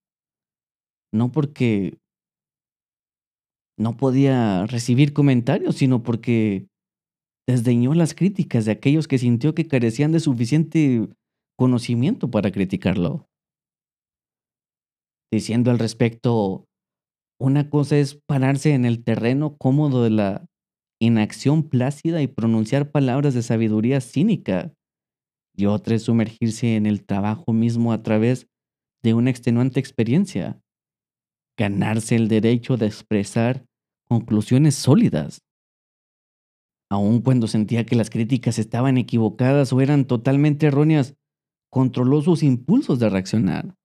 No 1.12 1.32
porque 1.32 1.98
no 3.76 3.96
podía 3.96 4.66
recibir 4.66 5.12
comentarios, 5.12 5.76
sino 5.76 6.02
porque 6.02 6.68
desdeñó 7.48 7.94
las 7.94 8.14
críticas 8.14 8.64
de 8.64 8.72
aquellos 8.72 9.08
que 9.08 9.18
sintió 9.18 9.54
que 9.54 9.66
carecían 9.66 10.12
de 10.12 10.20
suficiente 10.20 11.08
conocimiento 11.56 12.30
para 12.30 12.52
criticarlo. 12.52 13.29
Diciendo 15.32 15.70
al 15.70 15.78
respecto, 15.78 16.66
una 17.40 17.70
cosa 17.70 17.96
es 17.96 18.20
pararse 18.26 18.74
en 18.74 18.84
el 18.84 19.04
terreno 19.04 19.56
cómodo 19.56 20.02
de 20.02 20.10
la 20.10 20.46
inacción 21.00 21.62
plácida 21.62 22.20
y 22.20 22.26
pronunciar 22.26 22.90
palabras 22.90 23.32
de 23.34 23.42
sabiduría 23.42 24.00
cínica, 24.00 24.74
y 25.56 25.66
otra 25.66 25.94
es 25.94 26.02
sumergirse 26.02 26.76
en 26.76 26.86
el 26.86 27.04
trabajo 27.04 27.52
mismo 27.52 27.92
a 27.92 28.02
través 28.02 28.48
de 29.02 29.14
una 29.14 29.30
extenuante 29.30 29.80
experiencia, 29.80 30.60
ganarse 31.58 32.16
el 32.16 32.28
derecho 32.28 32.76
de 32.76 32.86
expresar 32.86 33.64
conclusiones 34.08 34.74
sólidas. 34.74 35.42
Aun 36.90 37.22
cuando 37.22 37.46
sentía 37.46 37.86
que 37.86 37.94
las 37.94 38.10
críticas 38.10 38.58
estaban 38.58 38.98
equivocadas 38.98 39.72
o 39.72 39.80
eran 39.80 40.06
totalmente 40.06 40.66
erróneas, 40.66 41.14
controló 41.70 42.20
sus 42.20 42.42
impulsos 42.42 42.98
de 42.98 43.08
reaccionar. 43.08 43.76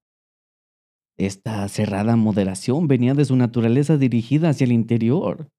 Esta 1.17 1.67
cerrada 1.69 2.15
moderación 2.15 2.87
venía 2.87 3.13
de 3.13 3.25
su 3.25 3.35
naturaleza 3.35 3.97
dirigida 3.97 4.49
hacia 4.49 4.65
el 4.65 4.73
interior. 4.73 5.49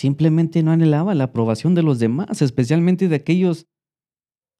Simplemente 0.00 0.62
no 0.62 0.70
anhelaba 0.70 1.14
la 1.14 1.24
aprobación 1.24 1.74
de 1.74 1.82
los 1.82 1.98
demás, 1.98 2.40
especialmente 2.40 3.08
de 3.08 3.16
aquellos 3.16 3.66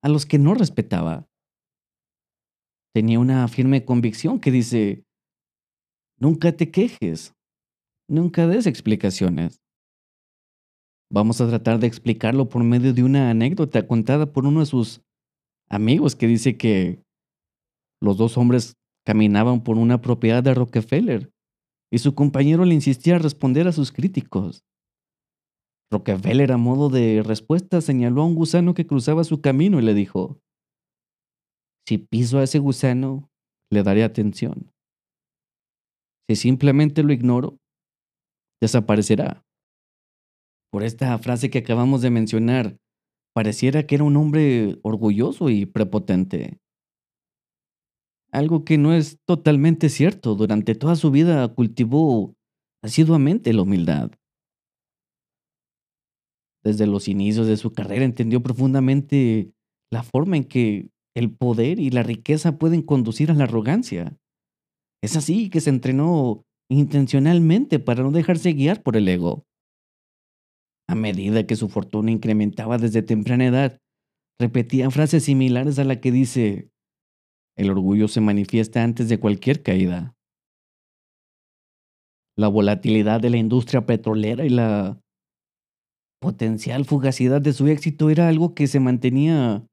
a 0.02 0.08
los 0.08 0.26
que 0.26 0.38
no 0.38 0.54
respetaba. 0.54 1.26
Tenía 2.94 3.18
una 3.18 3.48
firme 3.48 3.84
convicción 3.84 4.38
que 4.38 4.50
dice, 4.50 5.04
nunca 6.18 6.52
te 6.52 6.70
quejes, 6.70 7.34
nunca 8.08 8.46
des 8.46 8.66
explicaciones. 8.66 9.62
Vamos 11.10 11.40
a 11.40 11.48
tratar 11.48 11.78
de 11.78 11.86
explicarlo 11.86 12.48
por 12.48 12.62
medio 12.64 12.92
de 12.92 13.02
una 13.02 13.30
anécdota 13.30 13.86
contada 13.86 14.32
por 14.32 14.46
uno 14.46 14.60
de 14.60 14.66
sus 14.66 15.02
amigos 15.68 16.16
que 16.16 16.26
dice 16.26 16.56
que 16.58 17.02
los 18.00 18.18
dos 18.18 18.36
hombres 18.36 18.74
caminaban 19.04 19.62
por 19.62 19.78
una 19.78 20.00
propiedad 20.00 20.42
de 20.42 20.54
Rockefeller 20.54 21.32
y 21.92 21.98
su 21.98 22.14
compañero 22.14 22.64
le 22.64 22.74
insistía 22.74 23.16
a 23.16 23.18
responder 23.18 23.68
a 23.68 23.72
sus 23.72 23.92
críticos. 23.92 24.64
Rockefeller 25.90 26.52
a 26.52 26.56
modo 26.56 26.88
de 26.88 27.22
respuesta 27.22 27.80
señaló 27.80 28.22
a 28.22 28.26
un 28.26 28.34
gusano 28.34 28.72
que 28.72 28.86
cruzaba 28.86 29.24
su 29.24 29.42
camino 29.42 29.78
y 29.78 29.82
le 29.82 29.92
dijo, 29.92 30.40
si 31.86 31.98
piso 31.98 32.38
a 32.38 32.44
ese 32.44 32.58
gusano, 32.58 33.28
le 33.70 33.82
daré 33.82 34.04
atención. 34.04 34.70
Si 36.28 36.36
simplemente 36.36 37.02
lo 37.02 37.12
ignoro, 37.12 37.58
desaparecerá. 38.62 39.44
Por 40.70 40.84
esta 40.84 41.18
frase 41.18 41.50
que 41.50 41.58
acabamos 41.58 42.00
de 42.00 42.10
mencionar, 42.10 42.78
pareciera 43.34 43.86
que 43.86 43.96
era 43.96 44.04
un 44.04 44.16
hombre 44.16 44.78
orgulloso 44.82 45.50
y 45.50 45.66
prepotente 45.66 46.58
algo 48.32 48.64
que 48.64 48.78
no 48.78 48.94
es 48.94 49.18
totalmente 49.26 49.88
cierto. 49.88 50.34
Durante 50.34 50.74
toda 50.74 50.96
su 50.96 51.10
vida 51.10 51.46
cultivó 51.54 52.34
asiduamente 52.82 53.52
la 53.52 53.62
humildad. 53.62 54.10
Desde 56.64 56.86
los 56.86 57.08
inicios 57.08 57.46
de 57.46 57.56
su 57.56 57.72
carrera 57.72 58.04
entendió 58.04 58.42
profundamente 58.42 59.52
la 59.90 60.02
forma 60.02 60.36
en 60.36 60.44
que 60.44 60.90
el 61.14 61.34
poder 61.34 61.78
y 61.78 61.90
la 61.90 62.02
riqueza 62.02 62.58
pueden 62.58 62.82
conducir 62.82 63.30
a 63.30 63.34
la 63.34 63.44
arrogancia. 63.44 64.16
Es 65.02 65.16
así 65.16 65.50
que 65.50 65.60
se 65.60 65.70
entrenó 65.70 66.44
intencionalmente 66.70 67.78
para 67.78 68.02
no 68.02 68.12
dejarse 68.12 68.52
guiar 68.52 68.82
por 68.82 68.96
el 68.96 69.08
ego. 69.08 69.44
A 70.88 70.94
medida 70.94 71.46
que 71.46 71.56
su 71.56 71.68
fortuna 71.68 72.10
incrementaba 72.10 72.78
desde 72.78 73.02
temprana 73.02 73.46
edad, 73.46 73.78
repetía 74.40 74.90
frases 74.90 75.24
similares 75.24 75.78
a 75.78 75.84
la 75.84 76.00
que 76.00 76.12
dice, 76.12 76.71
el 77.56 77.70
orgullo 77.70 78.08
se 78.08 78.20
manifiesta 78.20 78.82
antes 78.82 79.08
de 79.08 79.20
cualquier 79.20 79.62
caída. 79.62 80.14
La 82.36 82.48
volatilidad 82.48 83.20
de 83.20 83.30
la 83.30 83.36
industria 83.36 83.84
petrolera 83.84 84.44
y 84.44 84.48
la 84.48 85.00
potencial 86.20 86.84
fugacidad 86.84 87.42
de 87.42 87.52
su 87.52 87.66
éxito 87.66 88.08
era 88.08 88.28
algo 88.28 88.54
que 88.54 88.66
se 88.66 88.80
mantenía 88.80 89.66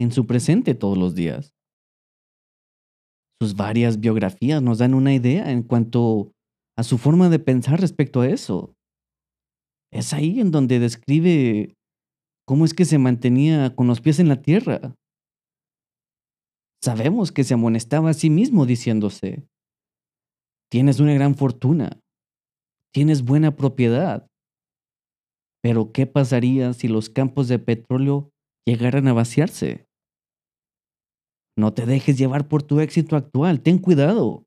en 0.00 0.12
su 0.12 0.26
presente 0.26 0.74
todos 0.74 0.96
los 0.96 1.14
días. 1.14 1.52
Sus 3.40 3.54
varias 3.54 4.00
biografías 4.00 4.62
nos 4.62 4.78
dan 4.78 4.94
una 4.94 5.12
idea 5.12 5.50
en 5.50 5.62
cuanto 5.62 6.32
a 6.78 6.82
su 6.84 6.96
forma 6.96 7.28
de 7.28 7.38
pensar 7.38 7.80
respecto 7.80 8.22
a 8.22 8.28
eso. 8.28 8.74
Es 9.92 10.12
ahí 10.14 10.40
en 10.40 10.50
donde 10.50 10.78
describe 10.78 11.74
cómo 12.46 12.64
es 12.64 12.72
que 12.72 12.84
se 12.84 12.98
mantenía 12.98 13.74
con 13.74 13.86
los 13.86 14.00
pies 14.00 14.20
en 14.20 14.28
la 14.28 14.40
tierra, 14.40 14.94
Sabemos 16.82 17.32
que 17.32 17.44
se 17.44 17.54
amonestaba 17.54 18.10
a 18.10 18.14
sí 18.14 18.30
mismo 18.30 18.66
diciéndose, 18.66 19.48
tienes 20.70 21.00
una 21.00 21.14
gran 21.14 21.34
fortuna, 21.34 22.00
tienes 22.92 23.22
buena 23.22 23.56
propiedad, 23.56 24.26
pero 25.62 25.92
¿qué 25.92 26.06
pasaría 26.06 26.72
si 26.74 26.86
los 26.88 27.10
campos 27.10 27.48
de 27.48 27.58
petróleo 27.58 28.30
llegaran 28.66 29.08
a 29.08 29.12
vaciarse? 29.12 29.86
No 31.58 31.72
te 31.72 31.86
dejes 31.86 32.18
llevar 32.18 32.48
por 32.48 32.62
tu 32.62 32.80
éxito 32.80 33.16
actual, 33.16 33.62
ten 33.62 33.78
cuidado, 33.78 34.46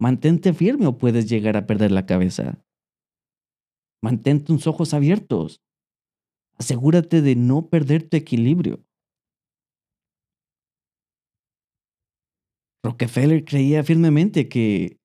mantente 0.00 0.52
firme 0.52 0.86
o 0.86 0.98
puedes 0.98 1.28
llegar 1.28 1.56
a 1.56 1.66
perder 1.66 1.92
la 1.92 2.04
cabeza. 2.04 2.62
Mantén 4.02 4.44
tus 4.44 4.66
ojos 4.66 4.92
abiertos, 4.94 5.60
asegúrate 6.58 7.22
de 7.22 7.36
no 7.36 7.68
perder 7.68 8.08
tu 8.08 8.16
equilibrio. 8.16 8.84
Rockefeller 12.84 13.44
creía 13.44 13.82
firmemente 13.82 14.48
que 14.48 14.98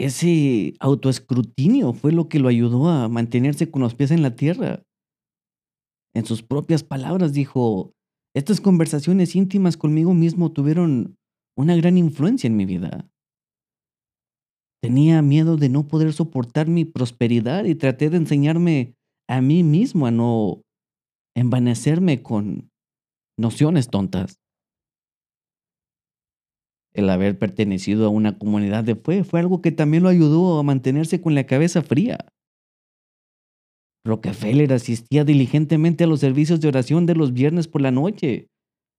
ese 0.00 0.74
autoescrutinio 0.80 1.92
fue 1.92 2.12
lo 2.12 2.28
que 2.28 2.38
lo 2.38 2.48
ayudó 2.48 2.88
a 2.88 3.08
mantenerse 3.08 3.70
con 3.70 3.82
los 3.82 3.94
pies 3.94 4.10
en 4.10 4.22
la 4.22 4.34
tierra. 4.34 4.82
En 6.14 6.24
sus 6.24 6.42
propias 6.42 6.82
palabras 6.82 7.32
dijo, 7.32 7.92
estas 8.34 8.60
conversaciones 8.60 9.36
íntimas 9.36 9.76
conmigo 9.76 10.14
mismo 10.14 10.52
tuvieron 10.52 11.16
una 11.56 11.76
gran 11.76 11.98
influencia 11.98 12.48
en 12.48 12.56
mi 12.56 12.64
vida. 12.64 13.08
Tenía 14.82 15.22
miedo 15.22 15.56
de 15.56 15.68
no 15.68 15.86
poder 15.86 16.12
soportar 16.12 16.68
mi 16.68 16.84
prosperidad 16.84 17.64
y 17.64 17.74
traté 17.74 18.10
de 18.10 18.18
enseñarme 18.18 18.94
a 19.28 19.40
mí 19.40 19.62
mismo 19.62 20.06
a 20.06 20.10
no 20.10 20.62
envanecerme 21.36 22.22
con 22.22 22.70
nociones 23.38 23.88
tontas. 23.88 24.43
El 26.94 27.10
haber 27.10 27.36
pertenecido 27.36 28.06
a 28.06 28.08
una 28.08 28.38
comunidad 28.38 28.84
de 28.84 28.94
fe 28.94 29.24
fue 29.24 29.40
algo 29.40 29.60
que 29.60 29.72
también 29.72 30.04
lo 30.04 30.08
ayudó 30.08 30.58
a 30.60 30.62
mantenerse 30.62 31.20
con 31.20 31.34
la 31.34 31.44
cabeza 31.44 31.82
fría. 31.82 32.18
Rockefeller 34.06 34.72
asistía 34.72 35.24
diligentemente 35.24 36.04
a 36.04 36.06
los 36.06 36.20
servicios 36.20 36.60
de 36.60 36.68
oración 36.68 37.04
de 37.06 37.16
los 37.16 37.32
viernes 37.32 37.66
por 37.66 37.80
la 37.80 37.90
noche, 37.90 38.46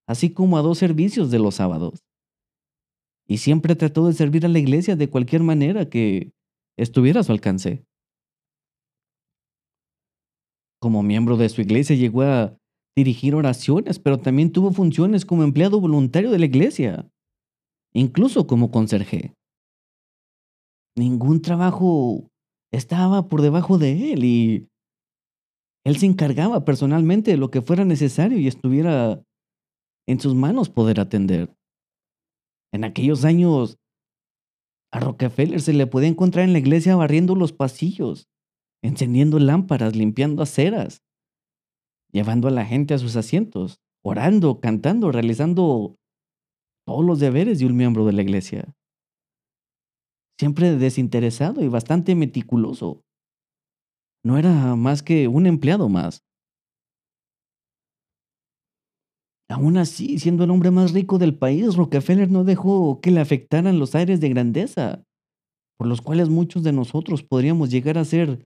así 0.08 0.34
como 0.34 0.58
a 0.58 0.62
dos 0.62 0.78
servicios 0.78 1.32
de 1.32 1.40
los 1.40 1.56
sábados. 1.56 2.04
Y 3.28 3.38
siempre 3.38 3.76
trató 3.76 4.08
de 4.08 4.14
servir 4.14 4.46
a 4.46 4.50
la 4.50 4.60
iglesia 4.60 4.96
de 4.98 5.10
cualquier 5.10 5.44
manera 5.44 5.90
que 5.90 6.34
estuviera 6.78 7.22
a 7.22 7.24
su 7.24 7.32
alcance. 7.32 7.86
Como 10.82 11.02
miembro 11.02 11.38
de 11.38 11.48
su 11.48 11.62
iglesia 11.62 11.96
llegó 11.96 12.24
a 12.24 12.58
dirigir 12.96 13.36
oraciones, 13.36 14.00
pero 14.00 14.20
también 14.20 14.52
tuvo 14.52 14.72
funciones 14.72 15.26
como 15.26 15.44
empleado 15.44 15.80
voluntario 15.80 16.30
de 16.30 16.40
la 16.40 16.46
iglesia 16.46 17.10
incluso 17.96 18.46
como 18.46 18.72
conserje. 18.72 19.34
Ningún 20.98 21.42
trabajo 21.42 22.30
estaba 22.72 23.28
por 23.28 23.42
debajo 23.42 23.78
de 23.78 24.14
él 24.14 24.26
y 24.26 24.68
él 25.86 25.98
se 25.98 26.06
encargaba 26.06 26.66
personalmente 26.66 27.32
de 27.32 27.38
lo 27.38 27.50
que 27.52 27.62
fuera 27.62 27.86
necesario 27.86 28.38
y 28.38 28.48
estuviera 28.48 29.24
en 30.08 30.20
sus 30.20 30.36
manos 30.36 30.70
poder 30.70 31.00
atender. 31.00 31.56
En 32.74 32.84
aquellos 32.84 33.24
años, 33.24 33.78
a 34.92 35.00
Rockefeller 35.00 35.62
se 35.62 35.74
le 35.74 35.88
podía 35.88 36.10
encontrar 36.10 36.46
en 36.46 36.54
la 36.54 36.60
iglesia 36.60 36.96
barriendo 36.96 37.36
los 37.36 37.54
pasillos, 37.54 38.28
encendiendo 38.84 39.40
lámparas, 39.40 39.96
limpiando 39.96 40.44
aceras, 40.44 41.02
llevando 42.12 42.48
a 42.48 42.52
la 42.52 42.66
gente 42.66 42.94
a 42.94 42.98
sus 42.98 43.16
asientos, 43.16 43.80
orando, 44.04 44.60
cantando, 44.60 45.12
realizando 45.12 45.96
todos 46.86 47.04
los 47.04 47.20
deberes 47.20 47.60
de 47.60 47.66
un 47.66 47.76
miembro 47.76 48.06
de 48.06 48.14
la 48.14 48.22
iglesia. 48.22 48.76
siempre 50.38 50.76
desinteresado 50.76 51.64
y 51.64 51.70
bastante 51.70 52.14
meticuloso. 52.14 53.02
No 54.24 54.38
era 54.38 54.76
más 54.76 55.02
que 55.02 55.28
un 55.28 55.46
empleado 55.46 55.88
más. 55.88 56.26
Aún 59.48 59.78
así, 59.78 60.20
siendo 60.20 60.44
el 60.44 60.50
hombre 60.50 60.72
más 60.72 60.92
rico 60.92 61.20
del 61.20 61.38
país, 61.38 61.76
Rockefeller 61.76 62.30
no 62.32 62.44
dejó 62.44 63.00
que 63.00 63.12
le 63.12 63.22
afectaran 63.22 63.80
los 63.80 63.94
aires 63.94 64.20
de 64.20 64.30
grandeza, 64.30 65.04
por 65.78 65.88
los 65.88 66.02
cuales 66.02 66.30
muchos 66.30 66.64
de 66.64 66.74
nosotros 66.74 67.24
podríamos 67.24 67.70
llegar 67.70 67.98
a 67.98 68.06
ser 68.06 68.44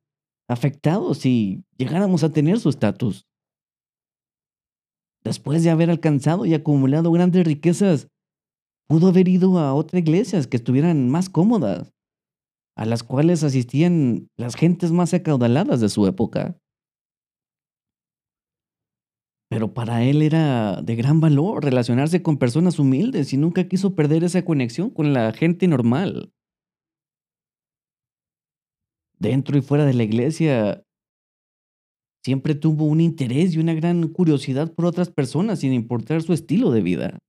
afectados 0.50 1.20
si 1.20 1.64
llegáramos 1.78 2.24
a 2.24 2.32
tener 2.32 2.60
su 2.60 2.70
estatus. 2.70 3.26
Después 5.24 5.64
de 5.64 5.70
haber 5.70 5.90
alcanzado 5.90 6.46
y 6.46 6.54
acumulado 6.54 7.12
grandes 7.12 7.46
riquezas, 7.46 8.10
pudo 8.90 9.10
haber 9.10 9.28
ido 9.28 9.60
a 9.60 9.74
otras 9.74 10.02
iglesias 10.02 10.48
que 10.48 10.58
estuvieran 10.58 11.10
más 11.10 11.30
cómodas, 11.30 11.94
a 12.76 12.86
las 12.86 13.04
cuales 13.04 13.44
asistían 13.44 14.30
las 14.36 14.56
gentes 14.56 14.92
más 14.92 15.14
acaudaladas 15.14 15.80
de 15.80 15.90
su 15.90 16.08
época. 16.08 16.58
Pero 19.52 19.74
para 19.74 20.04
él 20.04 20.22
era 20.22 20.82
de 20.82 20.96
gran 20.96 21.22
valor 21.22 21.64
relacionarse 21.64 22.24
con 22.24 22.38
personas 22.38 22.80
humildes 22.80 23.32
y 23.32 23.38
nunca 23.38 23.68
quiso 23.68 23.96
perder 23.96 24.24
esa 24.24 24.44
conexión 24.44 24.90
con 24.90 25.14
la 25.14 25.34
gente 25.34 25.68
normal. 25.68 26.34
Dentro 29.20 29.58
y 29.58 29.62
fuera 29.62 29.86
de 29.86 29.94
la 29.94 30.04
iglesia, 30.04 30.84
siempre 32.24 32.56
tuvo 32.56 32.86
un 32.86 33.02
interés 33.02 33.54
y 33.54 33.60
una 33.60 33.74
gran 33.74 34.08
curiosidad 34.08 34.74
por 34.74 34.86
otras 34.86 35.10
personas 35.12 35.60
sin 35.60 35.74
importar 35.74 36.22
su 36.22 36.34
estilo 36.34 36.72
de 36.72 36.82
vida. 36.82 37.20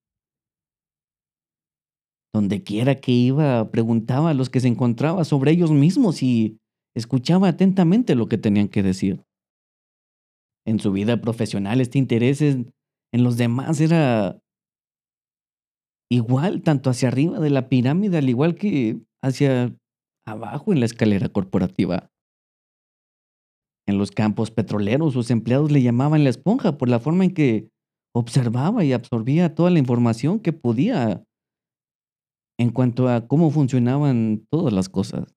Donde 2.33 2.63
quiera 2.63 2.95
que 2.95 3.13
iba, 3.13 3.71
preguntaba 3.71 4.31
a 4.31 4.35
los 4.35 4.51
que 4.51 4.61
se 4.61 4.69
encontraba 4.69 5.25
sobre 5.25 5.51
ellos 5.51 5.73
mismos 5.73 6.23
y 6.23 6.59
escuchaba 6.95 7.49
atentamente 7.49 8.15
lo 8.15 8.29
que 8.29 8.39
tenían 8.39 8.69
que 8.69 8.83
decir 8.83 9.25
en 10.67 10.79
su 10.79 10.93
vida 10.93 11.21
profesional, 11.21 11.81
este 11.81 11.99
interés 11.99 12.41
en, 12.41 12.73
los 13.13 13.37
demás 13.37 13.81
era 13.81 14.41
igual, 16.11 16.63
tanto 16.63 16.91
hacia 16.91 17.09
arriba 17.09 17.41
de 17.41 17.51
la 17.51 17.69
pirámide, 17.69 18.19
al 18.19 18.29
igual 18.29 18.55
que 18.55 19.01
hacia 19.23 19.77
abajo 20.27 20.73
en 20.73 20.81
la 20.81 20.87
escalera 20.87 21.29
corporativa. 21.29 22.11
En 23.89 23.99
los 23.99 24.13
campos 24.13 24.51
petroleros, 24.51 25.15
sus 25.15 25.31
empleados 25.31 25.73
le 25.73 25.83
llamaban 25.83 26.23
la 26.25 26.31
esponja 26.31 26.79
por 26.79 26.89
la 26.89 27.01
forma 27.01 27.25
en 27.25 27.35
que 27.35 27.69
observaba 28.15 28.85
y 28.85 28.93
absorbía 28.93 29.55
toda 29.55 29.71
la 29.71 29.79
información 29.79 30.39
que 30.39 30.53
podía 30.53 31.25
en 32.61 32.69
cuanto 32.69 33.09
a 33.09 33.27
cómo 33.27 33.51
funcionaban 33.51 34.47
todas 34.51 34.75
las 34.75 34.91
cosas. 34.91 35.35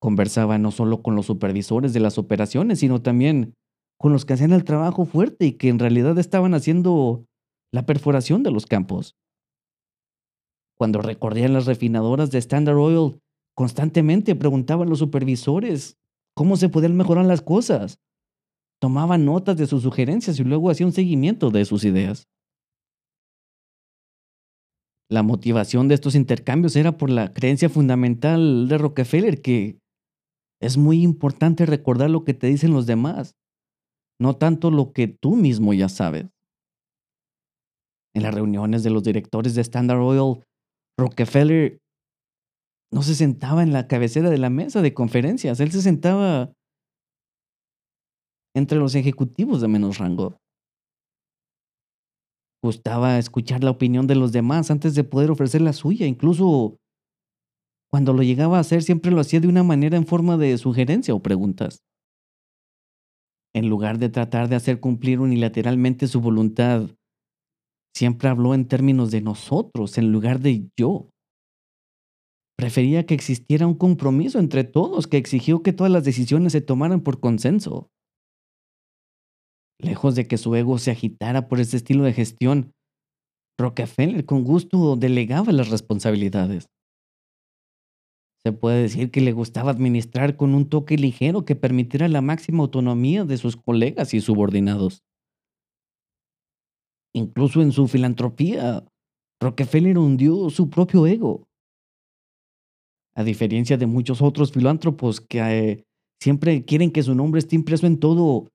Conversaba 0.00 0.56
no 0.56 0.70
solo 0.70 1.02
con 1.02 1.16
los 1.16 1.26
supervisores 1.26 1.92
de 1.92 1.98
las 1.98 2.16
operaciones, 2.16 2.78
sino 2.78 3.02
también 3.02 3.54
con 3.98 4.12
los 4.12 4.24
que 4.24 4.34
hacían 4.34 4.52
el 4.52 4.62
trabajo 4.62 5.04
fuerte 5.04 5.46
y 5.46 5.52
que 5.54 5.68
en 5.68 5.80
realidad 5.80 6.16
estaban 6.16 6.54
haciendo 6.54 7.26
la 7.72 7.86
perforación 7.86 8.44
de 8.44 8.52
los 8.52 8.66
campos. 8.66 9.16
Cuando 10.78 11.02
recorrían 11.02 11.54
las 11.54 11.66
refinadoras 11.66 12.30
de 12.30 12.38
Standard 12.38 12.76
Oil, 12.76 13.18
constantemente 13.56 14.36
preguntaban 14.36 14.88
los 14.88 15.00
supervisores 15.00 15.98
cómo 16.36 16.56
se 16.56 16.68
podían 16.68 16.96
mejorar 16.96 17.24
las 17.24 17.42
cosas. 17.42 17.98
Tomaban 18.80 19.24
notas 19.24 19.56
de 19.56 19.66
sus 19.66 19.82
sugerencias 19.82 20.38
y 20.38 20.44
luego 20.44 20.70
hacían 20.70 20.90
un 20.90 20.92
seguimiento 20.92 21.50
de 21.50 21.64
sus 21.64 21.82
ideas. 21.82 22.28
La 25.10 25.22
motivación 25.22 25.88
de 25.88 25.94
estos 25.94 26.14
intercambios 26.14 26.76
era 26.76 26.98
por 26.98 27.08
la 27.08 27.32
creencia 27.32 27.70
fundamental 27.70 28.68
de 28.68 28.76
Rockefeller 28.78 29.40
que 29.40 29.78
es 30.60 30.76
muy 30.76 31.02
importante 31.02 31.64
recordar 31.66 32.10
lo 32.10 32.24
que 32.24 32.34
te 32.34 32.46
dicen 32.46 32.72
los 32.72 32.86
demás, 32.86 33.36
no 34.20 34.36
tanto 34.36 34.70
lo 34.70 34.92
que 34.92 35.08
tú 35.08 35.36
mismo 35.36 35.72
ya 35.72 35.88
sabes. 35.88 36.26
En 38.14 38.22
las 38.22 38.34
reuniones 38.34 38.82
de 38.82 38.90
los 38.90 39.02
directores 39.02 39.54
de 39.54 39.62
Standard 39.62 40.00
Oil, 40.00 40.42
Rockefeller 40.98 41.78
no 42.92 43.02
se 43.02 43.14
sentaba 43.14 43.62
en 43.62 43.72
la 43.72 43.86
cabecera 43.86 44.30
de 44.30 44.38
la 44.38 44.50
mesa 44.50 44.82
de 44.82 44.94
conferencias, 44.94 45.60
él 45.60 45.70
se 45.70 45.82
sentaba 45.82 46.52
entre 48.54 48.78
los 48.78 48.94
ejecutivos 48.94 49.60
de 49.60 49.68
menos 49.68 49.98
rango. 49.98 50.36
Gustaba 52.62 53.18
escuchar 53.18 53.62
la 53.62 53.70
opinión 53.70 54.06
de 54.06 54.16
los 54.16 54.32
demás 54.32 54.70
antes 54.70 54.94
de 54.94 55.04
poder 55.04 55.30
ofrecer 55.30 55.60
la 55.60 55.72
suya, 55.72 56.06
incluso 56.06 56.76
cuando 57.90 58.12
lo 58.12 58.22
llegaba 58.22 58.58
a 58.58 58.60
hacer 58.60 58.82
siempre 58.82 59.10
lo 59.10 59.20
hacía 59.20 59.40
de 59.40 59.48
una 59.48 59.62
manera 59.62 59.96
en 59.96 60.06
forma 60.06 60.36
de 60.36 60.58
sugerencia 60.58 61.14
o 61.14 61.22
preguntas. 61.22 61.82
En 63.54 63.68
lugar 63.68 63.98
de 63.98 64.08
tratar 64.08 64.48
de 64.48 64.56
hacer 64.56 64.80
cumplir 64.80 65.20
unilateralmente 65.20 66.06
su 66.06 66.20
voluntad, 66.20 66.90
siempre 67.94 68.28
habló 68.28 68.54
en 68.54 68.66
términos 68.66 69.10
de 69.10 69.22
nosotros 69.22 69.96
en 69.98 70.12
lugar 70.12 70.40
de 70.40 70.68
yo. 70.76 71.10
Prefería 72.56 73.06
que 73.06 73.14
existiera 73.14 73.66
un 73.66 73.74
compromiso 73.74 74.38
entre 74.38 74.64
todos 74.64 75.06
que 75.06 75.16
exigió 75.16 75.62
que 75.62 75.72
todas 75.72 75.92
las 75.92 76.04
decisiones 76.04 76.52
se 76.52 76.60
tomaran 76.60 77.00
por 77.00 77.20
consenso. 77.20 77.88
Lejos 79.80 80.14
de 80.14 80.26
que 80.26 80.38
su 80.38 80.54
ego 80.54 80.78
se 80.78 80.90
agitara 80.90 81.48
por 81.48 81.60
ese 81.60 81.76
estilo 81.76 82.04
de 82.04 82.12
gestión, 82.12 82.72
Rockefeller 83.58 84.24
con 84.24 84.44
gusto 84.44 84.96
delegaba 84.96 85.52
las 85.52 85.68
responsabilidades. 85.68 86.68
Se 88.44 88.52
puede 88.52 88.82
decir 88.82 89.10
que 89.10 89.20
le 89.20 89.32
gustaba 89.32 89.72
administrar 89.72 90.36
con 90.36 90.54
un 90.54 90.68
toque 90.68 90.96
ligero 90.96 91.44
que 91.44 91.56
permitiera 91.56 92.08
la 92.08 92.22
máxima 92.22 92.62
autonomía 92.62 93.24
de 93.24 93.36
sus 93.36 93.56
colegas 93.56 94.14
y 94.14 94.20
subordinados. 94.20 95.02
Incluso 97.14 97.62
en 97.62 97.72
su 97.72 97.88
filantropía, 97.88 98.84
Rockefeller 99.40 99.98
hundió 99.98 100.50
su 100.50 100.70
propio 100.70 101.06
ego. 101.06 101.48
A 103.16 103.24
diferencia 103.24 103.76
de 103.76 103.86
muchos 103.86 104.22
otros 104.22 104.52
filántropos 104.52 105.20
que 105.20 105.40
eh, 105.40 105.84
siempre 106.22 106.64
quieren 106.64 106.92
que 106.92 107.02
su 107.02 107.16
nombre 107.16 107.40
esté 107.40 107.56
impreso 107.56 107.86
en 107.86 107.98
todo, 107.98 108.48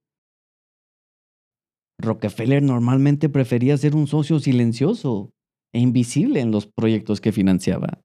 Rockefeller 2.00 2.62
normalmente 2.62 3.30
prefería 3.30 3.78
ser 3.78 3.96
un 3.96 4.08
socio 4.08 4.40
silencioso 4.40 5.32
e 5.74 5.80
invisible 5.80 6.40
en 6.42 6.52
los 6.52 6.68
proyectos 6.68 7.22
que 7.22 7.32
financiaba 7.32 8.04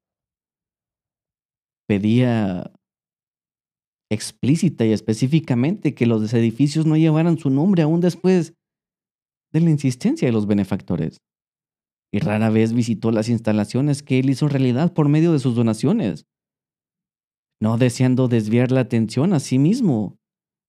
pedía 1.89 2.71
explícita 4.11 4.85
y 4.85 4.91
específicamente 4.91 5.95
que 5.95 6.05
los 6.05 6.31
edificios 6.35 6.85
no 6.85 6.95
llevaran 6.95 7.39
su 7.39 7.49
nombre 7.49 7.81
aún 7.81 7.99
después 7.99 8.53
de 9.51 9.61
la 9.61 9.71
insistencia 9.71 10.27
de 10.27 10.31
los 10.31 10.45
benefactores. 10.45 11.17
Y 12.13 12.19
rara 12.19 12.51
vez 12.51 12.73
visitó 12.73 13.09
las 13.09 13.27
instalaciones 13.27 14.03
que 14.03 14.19
él 14.19 14.29
hizo 14.29 14.47
realidad 14.47 14.93
por 14.93 15.09
medio 15.09 15.33
de 15.33 15.39
sus 15.39 15.55
donaciones, 15.55 16.27
no 17.59 17.79
deseando 17.79 18.27
desviar 18.27 18.71
la 18.71 18.81
atención 18.81 19.33
a 19.33 19.39
sí 19.39 19.57
mismo 19.57 20.15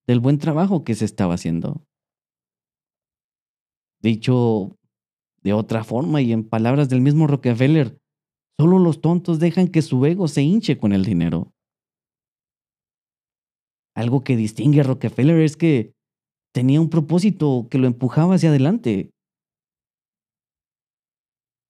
del 0.06 0.20
buen 0.20 0.38
trabajo 0.38 0.84
que 0.84 0.94
se 0.94 1.04
estaba 1.04 1.34
haciendo. 1.34 1.84
Dicho 4.02 4.76
de 5.42 5.52
otra 5.52 5.84
forma 5.84 6.20
y 6.22 6.32
en 6.32 6.48
palabras 6.48 6.88
del 6.88 7.00
mismo 7.00 7.26
Rockefeller, 7.26 8.00
Solo 8.60 8.78
los 8.78 9.00
tontos 9.00 9.38
dejan 9.38 9.68
que 9.68 9.80
su 9.80 10.04
ego 10.04 10.28
se 10.28 10.42
hinche 10.42 10.76
con 10.76 10.92
el 10.92 11.02
dinero. 11.02 11.54
Algo 13.96 14.22
que 14.22 14.36
distingue 14.36 14.80
a 14.80 14.82
Rockefeller 14.82 15.40
es 15.40 15.56
que 15.56 15.94
tenía 16.52 16.78
un 16.78 16.90
propósito 16.90 17.68
que 17.70 17.78
lo 17.78 17.86
empujaba 17.86 18.34
hacia 18.34 18.50
adelante. 18.50 19.12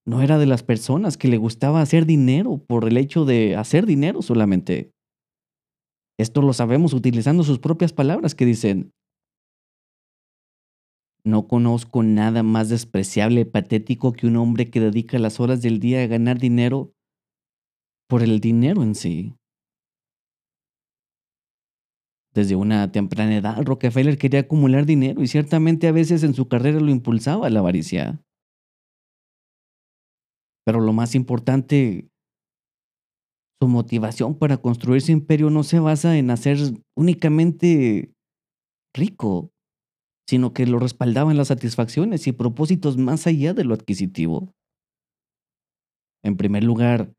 No 0.05 0.21
era 0.21 0.37
de 0.37 0.47
las 0.47 0.65
personas 0.65 1.17
que 1.17 1.29
le 1.29 1.37
gustaba 1.37 1.81
hacer 1.81 2.07
dinero 2.07 2.61
por 2.67 2.89
el 2.89 2.97
hecho 2.97 3.25
de 3.25 3.55
hacer 3.55 3.87
dinero 3.87 4.21
solamente. 4.21 4.91
Esto 6.19 6.43
lo 6.43 6.53
sabemos 6.55 6.93
utilizando 6.93 7.45
sus 7.45 7.61
propias 7.61 7.93
palabras 7.93 8.35
que 8.35 8.47
dicen, 8.47 8.91
no 11.25 11.47
conozco 11.49 12.03
nada 12.03 12.43
más 12.43 12.69
despreciable 12.69 13.43
y 13.43 13.45
patético 13.45 14.13
que 14.13 14.27
un 14.27 14.37
hombre 14.37 14.71
que 14.71 14.81
dedica 14.81 15.19
las 15.19 15.41
horas 15.41 15.63
del 15.63 15.81
día 15.81 16.03
a 16.03 16.07
ganar 16.07 16.39
dinero 16.39 16.93
por 18.09 18.23
el 18.23 18.41
dinero 18.41 18.83
en 18.83 18.95
sí. 18.95 19.35
Desde 22.33 22.55
una 22.55 22.93
temprana 22.93 23.37
edad, 23.37 23.63
Rockefeller 23.63 24.17
quería 24.17 24.41
acumular 24.41 24.87
dinero 24.87 25.23
y 25.23 25.27
ciertamente 25.27 25.89
a 25.89 25.93
veces 25.93 26.23
en 26.23 26.35
su 26.35 26.49
carrera 26.49 26.79
lo 26.79 26.91
impulsaba 26.91 27.51
la 27.51 27.59
avaricia. 27.59 28.23
Pero 30.65 30.81
lo 30.81 30.93
más 30.93 31.15
importante, 31.15 32.09
su 33.61 33.69
motivación 33.69 34.39
para 34.39 34.59
construir 34.59 35.03
su 35.03 35.13
imperio 35.13 35.51
no 35.51 35.65
se 35.65 35.81
basa 35.81 36.17
en 36.17 36.31
hacer 36.31 36.59
únicamente 36.97 38.13
rico, 38.95 39.51
sino 40.31 40.53
que 40.53 40.65
lo 40.65 40.79
respaldaban 40.79 41.37
las 41.37 41.49
satisfacciones 41.49 42.29
y 42.29 42.33
propósitos 42.33 42.97
más 42.97 43.27
allá 43.27 43.53
de 43.53 43.65
lo 43.65 43.75
adquisitivo. 43.75 44.55
En 46.23 46.37
primer 46.37 46.63
lugar, 46.63 47.13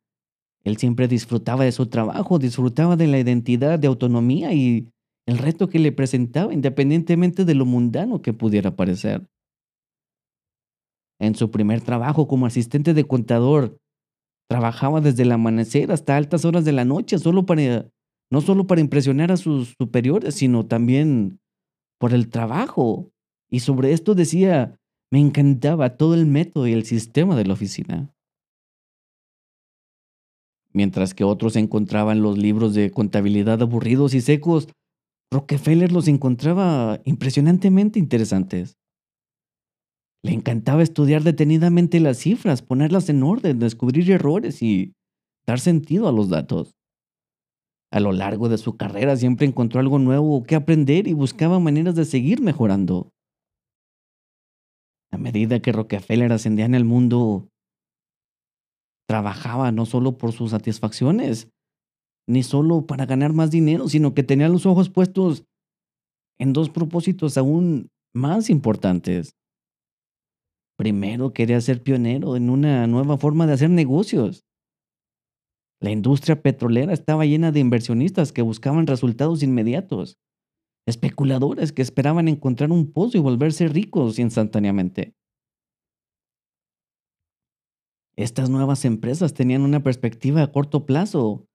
Él 0.63 0.77
siempre 0.77 1.09
disfrutaba 1.09 1.65
de 1.65 1.73
su 1.73 1.87
trabajo, 1.87 2.39
disfrutaba 2.39 2.95
de 2.95 3.07
la 3.07 3.19
identidad, 3.19 3.77
de 3.77 3.87
autonomía 3.87 4.53
y 4.53 4.87
el 5.27 5.39
reto 5.39 5.67
que 5.67 5.79
le 5.79 5.91
presentaba, 5.91 6.53
independientemente 6.53 7.43
de 7.43 7.53
lo 7.53 7.65
mundano 7.65 8.21
que 8.21 8.31
pudiera 8.31 8.77
parecer. 8.77 9.27
En 11.19 11.35
su 11.35 11.51
primer 11.51 11.81
trabajo 11.81 12.29
como 12.29 12.45
asistente 12.45 12.93
de 12.93 13.03
contador, 13.03 13.77
trabajaba 14.49 15.01
desde 15.01 15.23
el 15.23 15.33
amanecer 15.33 15.91
hasta 15.91 16.15
altas 16.15 16.45
horas 16.45 16.63
de 16.63 16.71
la 16.71 16.85
noche, 16.85 17.17
no 17.17 18.39
solo 18.39 18.67
para 18.67 18.81
impresionar 18.81 19.33
a 19.33 19.37
sus 19.37 19.75
superiores, 19.77 20.35
sino 20.35 20.65
también 20.65 21.40
por 22.01 22.15
el 22.15 22.29
trabajo. 22.29 23.11
Y 23.47 23.59
sobre 23.59 23.93
esto 23.93 24.15
decía, 24.15 24.75
me 25.11 25.19
encantaba 25.19 25.97
todo 25.97 26.15
el 26.15 26.25
método 26.25 26.67
y 26.67 26.73
el 26.73 26.83
sistema 26.83 27.35
de 27.35 27.45
la 27.45 27.53
oficina. 27.53 28.11
Mientras 30.73 31.13
que 31.13 31.23
otros 31.23 31.55
encontraban 31.55 32.23
los 32.23 32.39
libros 32.39 32.73
de 32.73 32.89
contabilidad 32.89 33.61
aburridos 33.61 34.15
y 34.15 34.21
secos, 34.21 34.67
Rockefeller 35.31 35.91
los 35.91 36.07
encontraba 36.07 36.99
impresionantemente 37.05 37.99
interesantes. 37.99 38.77
Le 40.23 40.33
encantaba 40.33 40.81
estudiar 40.81 41.21
detenidamente 41.21 41.99
las 41.99 42.17
cifras, 42.17 42.63
ponerlas 42.63 43.09
en 43.09 43.21
orden, 43.21 43.59
descubrir 43.59 44.09
errores 44.09 44.63
y 44.63 44.93
dar 45.45 45.59
sentido 45.59 46.07
a 46.07 46.11
los 46.11 46.29
datos. 46.29 46.73
A 47.91 47.99
lo 47.99 48.13
largo 48.13 48.47
de 48.47 48.57
su 48.57 48.77
carrera 48.77 49.17
siempre 49.17 49.45
encontró 49.45 49.81
algo 49.81 49.99
nuevo 49.99 50.43
que 50.43 50.55
aprender 50.55 51.07
y 51.07 51.13
buscaba 51.13 51.59
maneras 51.59 51.95
de 51.95 52.05
seguir 52.05 52.41
mejorando. 52.41 53.11
A 55.11 55.17
medida 55.17 55.61
que 55.61 55.73
Rockefeller 55.73 56.31
ascendía 56.31 56.65
en 56.65 56.73
el 56.73 56.85
mundo, 56.85 57.49
trabajaba 59.09 59.73
no 59.73 59.85
solo 59.85 60.17
por 60.17 60.31
sus 60.31 60.51
satisfacciones, 60.51 61.49
ni 62.29 62.43
solo 62.43 62.85
para 62.85 63.05
ganar 63.05 63.33
más 63.33 63.51
dinero, 63.51 63.89
sino 63.89 64.13
que 64.13 64.23
tenía 64.23 64.47
los 64.47 64.65
ojos 64.65 64.89
puestos 64.89 65.43
en 66.39 66.53
dos 66.53 66.69
propósitos 66.69 67.37
aún 67.37 67.89
más 68.15 68.49
importantes. 68.49 69.35
Primero 70.77 71.33
quería 71.33 71.59
ser 71.59 71.83
pionero 71.83 72.37
en 72.37 72.49
una 72.49 72.87
nueva 72.87 73.17
forma 73.17 73.45
de 73.45 73.53
hacer 73.53 73.69
negocios. 73.69 74.45
La 75.81 75.89
industria 75.89 76.41
petrolera 76.43 76.93
estaba 76.93 77.25
llena 77.25 77.51
de 77.51 77.59
inversionistas 77.59 78.31
que 78.31 78.43
buscaban 78.43 78.85
resultados 78.85 79.41
inmediatos, 79.41 80.19
especuladores 80.85 81.71
que 81.71 81.81
esperaban 81.81 82.27
encontrar 82.27 82.71
un 82.71 82.91
pozo 82.91 83.17
y 83.17 83.21
volverse 83.21 83.67
ricos 83.67 84.19
instantáneamente. 84.19 85.15
Estas 88.15 88.51
nuevas 88.51 88.85
empresas 88.85 89.33
tenían 89.33 89.63
una 89.63 89.81
perspectiva 89.81 90.43
a 90.43 90.51
corto 90.51 90.85
plazo 90.85 91.47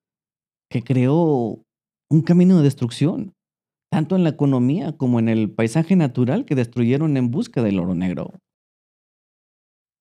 que 0.69 0.83
creó 0.83 1.63
un 2.11 2.23
camino 2.23 2.57
de 2.57 2.65
destrucción, 2.65 3.33
tanto 3.93 4.17
en 4.17 4.25
la 4.25 4.31
economía 4.31 4.97
como 4.97 5.21
en 5.21 5.29
el 5.29 5.53
paisaje 5.53 5.95
natural 5.95 6.45
que 6.45 6.57
destruyeron 6.57 7.17
en 7.17 7.31
busca 7.31 7.63
del 7.63 7.79
oro 7.79 7.95
negro. 7.95 8.33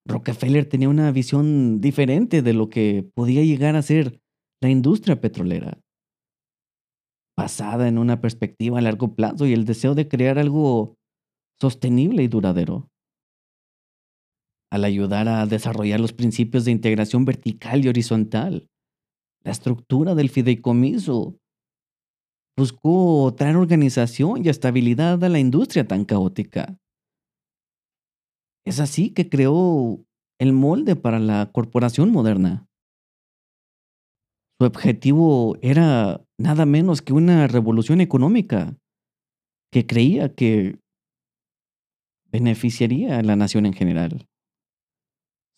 Rockefeller 0.08 0.68
tenía 0.70 0.90
una 0.90 1.12
visión 1.12 1.82
diferente 1.82 2.42
de 2.42 2.54
lo 2.54 2.70
que 2.70 3.10
podía 3.16 3.44
llegar 3.44 3.76
a 3.76 3.82
ser 3.82 4.22
la 4.62 4.70
industria 4.70 5.20
petrolera, 5.20 5.80
basada 7.38 7.88
en 7.88 7.98
una 7.98 8.22
perspectiva 8.22 8.80
a 8.80 8.82
largo 8.82 9.16
plazo 9.16 9.46
y 9.46 9.54
el 9.54 9.66
deseo 9.66 9.96
de 9.96 10.08
crear 10.08 10.38
algo 10.38 10.96
sostenible 11.60 12.24
y 12.24 12.28
duradero. 12.28 12.90
Al 14.72 14.84
ayudar 14.84 15.28
a 15.28 15.46
desarrollar 15.46 16.00
los 16.00 16.14
principios 16.14 16.66
de 16.66 16.72
integración 16.72 17.26
vertical 17.26 17.84
y 17.84 17.88
horizontal, 17.88 18.68
la 19.44 19.52
estructura 19.52 20.16
del 20.16 20.30
fideicomiso 20.30 21.38
buscó 22.58 23.34
traer 23.38 23.58
organización 23.58 24.46
y 24.46 24.50
estabilidad 24.50 25.24
a 25.24 25.30
la 25.30 25.40
industria 25.40 25.88
tan 25.88 26.06
caótica. 26.06 26.78
Es 28.66 28.80
así 28.80 29.12
que 29.12 29.30
creó 29.30 30.04
el 30.40 30.52
molde 30.52 30.96
para 30.96 31.20
la 31.20 31.52
corporación 31.52 32.12
moderna. 32.12 32.68
Su 34.60 34.66
objetivo 34.66 35.58
era 35.62 36.26
nada 36.40 36.66
menos 36.66 37.02
que 37.02 37.14
una 37.14 37.48
revolución 37.48 38.02
económica 38.02 38.78
que 39.72 39.86
creía 39.86 40.34
que 40.34 40.80
beneficiaría 42.32 43.20
a 43.20 43.24
la 43.24 43.36
nación 43.36 43.66
en 43.66 43.74
general. 43.74 44.28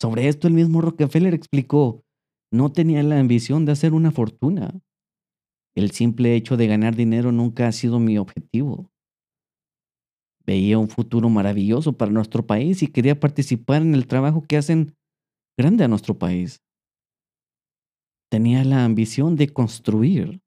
Sobre 0.02 0.28
esto 0.28 0.48
el 0.48 0.54
mismo 0.54 0.82
Rockefeller 0.82 1.34
explicó, 1.34 2.04
no 2.52 2.72
tenía 2.72 3.02
la 3.04 3.20
ambición 3.20 3.66
de 3.66 3.72
hacer 3.72 3.94
una 3.94 4.12
fortuna. 4.12 4.80
El 5.76 5.92
simple 5.92 6.36
hecho 6.36 6.58
de 6.58 6.68
ganar 6.68 6.96
dinero 6.96 7.32
nunca 7.32 7.68
ha 7.68 7.72
sido 7.72 8.00
mi 8.00 8.18
objetivo. 8.18 8.90
Veía 10.48 10.80
un 10.80 10.88
futuro 10.88 11.30
maravilloso 11.30 11.94
para 11.94 12.12
nuestro 12.12 12.48
país 12.48 12.82
y 12.82 12.88
quería 12.88 13.20
participar 13.20 13.82
en 13.82 13.94
el 13.94 14.08
trabajo 14.08 14.42
que 14.48 14.56
hacen 14.56 14.96
grande 15.60 15.84
a 15.84 15.90
nuestro 15.90 16.18
país. 16.18 16.62
Tenía 18.32 18.64
la 18.64 18.86
ambición 18.86 19.36
de 19.36 19.50
construir. 19.50 20.40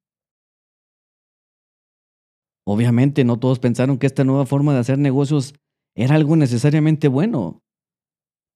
Obviamente 2.66 3.24
no 3.24 3.38
todos 3.38 3.59
pensaron 3.59 3.98
que 3.98 4.07
esta 4.07 4.24
nueva 4.24 4.46
forma 4.46 4.72
de 4.72 4.80
hacer 4.80 4.98
negocios 4.98 5.55
era 5.94 6.14
algo 6.14 6.36
necesariamente 6.36 7.09
bueno, 7.09 7.62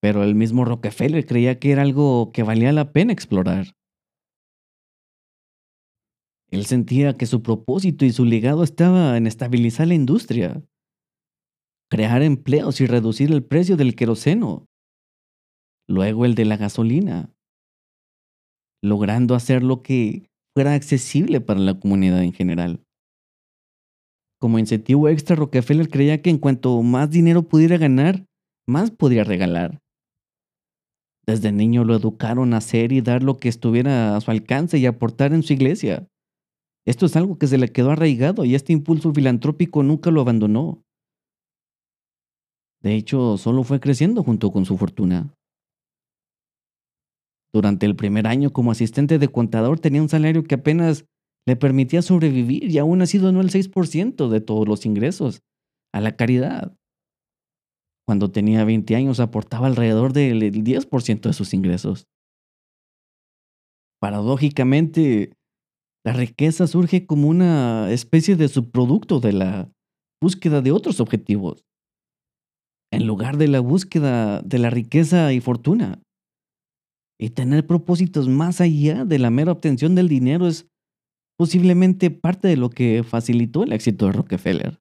pero 0.01 0.23
el 0.23 0.35
mismo 0.35 0.65
Rockefeller 0.65 1.27
creía 1.27 1.59
que 1.59 1.73
era 1.73 1.83
algo 1.83 2.31
que 2.33 2.43
valía 2.43 2.73
la 2.73 2.93
pena 2.93 3.13
explorar. 3.13 3.75
Él 6.51 6.67
sentía 6.67 7.17
que 7.17 7.27
su 7.27 7.43
propósito 7.43 8.05
y 8.05 8.13
su 8.13 8.25
legado 8.25 8.63
estaba 8.63 9.17
en 9.17 9.27
estabilizar 9.27 9.89
la 9.89 9.95
industria, 9.95 10.63
crear 11.95 12.23
empleos 12.23 12.81
y 12.81 12.87
reducir 12.87 13.31
el 13.31 13.45
precio 13.45 13.77
del 13.77 13.95
queroseno, 13.95 14.67
luego 15.89 16.25
el 16.25 16.35
de 16.35 16.45
la 16.45 16.57
gasolina, 16.57 17.33
logrando 18.83 19.37
hacer 19.37 19.63
lo 19.63 19.83
que 19.83 20.29
fuera 20.57 20.75
accesible 20.75 21.41
para 21.41 21.61
la 21.61 21.79
comunidad 21.79 22.25
en 22.25 22.33
general. 22.33 22.83
Como 24.41 24.59
incentivo 24.59 25.09
extra, 25.09 25.37
Rockefeller 25.37 25.89
creía 25.89 26.21
que 26.21 26.31
en 26.31 26.39
cuanto 26.39 26.83
más 26.83 27.11
dinero 27.11 27.45
pudiera 27.45 27.79
ganar, 27.79 28.27
más 28.67 28.91
podría 28.91 29.23
regalar. 29.23 29.81
Desde 31.25 31.53
niño 31.53 31.85
lo 31.85 31.95
educaron 31.95 32.55
a 32.55 32.57
hacer 32.57 32.91
y 32.91 33.03
dar 33.03 33.23
lo 33.23 33.37
que 33.37 33.49
estuviera 33.49 34.17
a 34.17 34.21
su 34.21 34.33
alcance 34.33 34.79
y 34.79 34.87
aportar 34.87 35.33
en 35.33 35.45
su 35.45 35.53
iglesia. 35.53 36.09
Esto 36.89 37.07
es 37.07 37.15
algo 37.15 37.39
que 37.39 37.47
se 37.47 37.57
le 37.57 37.69
quedó 37.69 37.93
arraigado 37.93 38.45
y 38.45 38.57
este 38.57 38.73
impulso 38.73 39.15
filantrópico 39.15 39.85
nunca 39.85 40.11
lo 40.11 40.23
abandonó. 40.23 40.84
De 42.85 42.95
hecho, 42.95 43.39
solo 43.39 43.65
fue 43.65 43.81
creciendo 43.81 44.23
junto 44.23 44.53
con 44.53 44.67
su 44.67 44.77
fortuna. 44.77 45.35
Durante 47.51 47.87
el 47.87 47.97
primer 47.97 48.27
año 48.27 48.53
como 48.53 48.73
asistente 48.73 49.19
de 49.19 49.29
contador 49.29 49.81
tenía 49.81 50.03
un 50.03 50.11
salario 50.11 50.45
que 50.45 50.57
apenas 50.57 51.07
le 51.47 51.57
permitía 51.57 52.03
sobrevivir 52.03 52.71
y 52.71 52.77
aún 52.77 53.01
así 53.01 53.17
donó 53.17 53.41
el 53.41 53.49
6% 53.49 54.29
de 54.29 54.41
todos 54.43 54.69
los 54.69 54.85
ingresos 54.85 55.41
a 55.95 56.03
la 56.03 56.15
caridad. 56.15 56.77
Cuando 58.07 58.31
tenía 58.31 58.67
20 58.67 58.97
años 58.97 59.19
aportaba 59.19 59.67
alrededor 59.67 60.13
del 60.13 60.43
10% 60.43 61.21
de 61.23 61.33
sus 61.33 61.55
ingresos. 61.55 62.07
Paradójicamente, 63.99 65.33
la 66.05 66.13
riqueza 66.13 66.67
surge 66.67 67.07
como 67.07 67.29
una 67.29 67.91
especie 67.91 68.37
de 68.37 68.49
subproducto 68.49 69.21
de 69.21 69.33
la 69.33 69.73
búsqueda 70.21 70.61
de 70.61 70.73
otros 70.73 71.01
objetivos 71.01 71.65
en 72.95 73.07
lugar 73.07 73.37
de 73.37 73.49
la 73.49 73.61
búsqueda 73.61 74.41
de 74.43 74.59
la 74.59 74.71
riqueza 74.71 75.33
y 75.33 75.41
fortuna. 75.41 76.01
Y 77.19 77.31
tener 77.31 77.67
propósitos 77.67 78.29
más 78.29 78.61
allá 78.61 79.05
de 79.05 79.19
la 79.19 79.31
mera 79.31 79.53
obtención 79.53 79.95
del 79.95 80.09
dinero 80.09 80.47
es 80.47 80.67
posiblemente 81.39 82.11
parte 82.11 82.49
de 82.49 82.57
lo 82.57 82.71
que 82.71 83.03
facilitó 83.03 83.65
el 83.65 83.73
éxito 83.73 84.07
de 84.07 84.13
Rockefeller. 84.13 84.81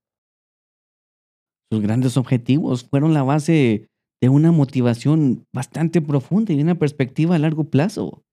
Sus 1.72 1.82
grandes 1.82 2.18
objetivos 2.18 2.84
fueron 2.84 3.14
la 3.14 3.24
base 3.24 3.88
de 4.22 4.30
una 4.30 4.52
motivación 4.52 5.46
bastante 5.54 6.02
profunda 6.02 6.54
y 6.54 6.62
una 6.62 6.76
perspectiva 6.76 7.36
a 7.36 7.40
largo 7.40 7.66
plazo, 7.66 8.24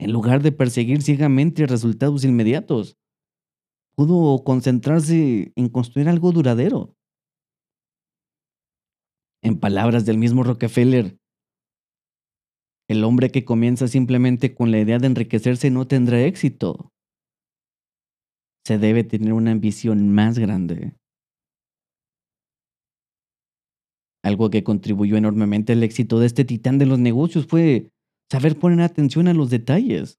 en 0.00 0.12
lugar 0.12 0.42
de 0.42 0.52
perseguir 0.52 1.02
ciegamente 1.02 1.66
resultados 1.66 2.24
inmediatos. 2.24 2.96
Pudo 3.96 4.44
concentrarse 4.44 5.52
en 5.56 5.68
construir 5.68 6.08
algo 6.08 6.32
duradero. 6.32 6.95
En 9.46 9.60
palabras 9.60 10.04
del 10.04 10.18
mismo 10.18 10.42
Rockefeller, 10.42 11.20
el 12.88 13.04
hombre 13.04 13.30
que 13.30 13.44
comienza 13.44 13.86
simplemente 13.86 14.56
con 14.56 14.72
la 14.72 14.80
idea 14.80 14.98
de 14.98 15.06
enriquecerse 15.06 15.70
no 15.70 15.86
tendrá 15.86 16.20
éxito. 16.24 16.92
Se 18.66 18.78
debe 18.78 19.04
tener 19.04 19.32
una 19.32 19.52
ambición 19.52 20.12
más 20.12 20.36
grande. 20.36 20.96
Algo 24.24 24.50
que 24.50 24.64
contribuyó 24.64 25.16
enormemente 25.16 25.74
al 25.74 25.84
éxito 25.84 26.18
de 26.18 26.26
este 26.26 26.44
titán 26.44 26.78
de 26.78 26.86
los 26.86 26.98
negocios 26.98 27.46
fue 27.46 27.92
saber 28.28 28.58
poner 28.58 28.80
atención 28.80 29.28
a 29.28 29.32
los 29.32 29.48
detalles. 29.48 30.18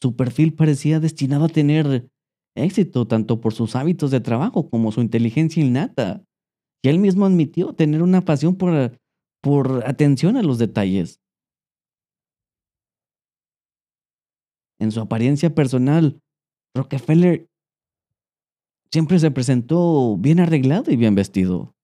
Su 0.00 0.16
perfil 0.16 0.54
parecía 0.54 1.00
destinado 1.00 1.44
a 1.44 1.48
tener 1.50 2.08
éxito 2.54 3.06
tanto 3.06 3.42
por 3.42 3.52
sus 3.52 3.76
hábitos 3.76 4.10
de 4.10 4.20
trabajo 4.20 4.70
como 4.70 4.90
su 4.90 5.02
inteligencia 5.02 5.62
innata. 5.62 6.24
Y 6.82 6.88
él 6.88 6.98
mismo 6.98 7.26
admitió 7.26 7.72
tener 7.72 8.02
una 8.02 8.24
pasión 8.24 8.56
por, 8.56 8.98
por 9.42 9.86
atención 9.86 10.36
a 10.36 10.42
los 10.42 10.58
detalles. 10.58 11.20
En 14.80 14.92
su 14.92 15.00
apariencia 15.00 15.54
personal, 15.54 16.20
Rockefeller 16.74 17.48
siempre 18.92 19.18
se 19.18 19.30
presentó 19.30 20.16
bien 20.16 20.40
arreglado 20.40 20.92
y 20.92 20.96
bien 20.96 21.14
vestido. 21.14 21.74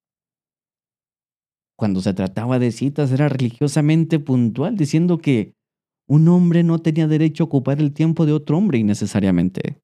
Cuando 1.77 2.01
se 2.01 2.15
trataba 2.15 2.61
de 2.61 2.71
citas 2.71 3.11
era 3.11 3.29
religiosamente 3.29 4.21
puntual, 4.21 4.77
diciendo 4.77 5.19
que 5.19 5.55
un 6.07 6.29
hombre 6.29 6.63
no 6.63 6.79
tenía 6.79 7.09
derecho 7.09 7.45
a 7.45 7.47
ocupar 7.47 7.81
el 7.81 7.93
tiempo 7.93 8.27
de 8.27 8.33
otro 8.33 8.57
hombre 8.57 8.79
innecesariamente. 8.79 9.84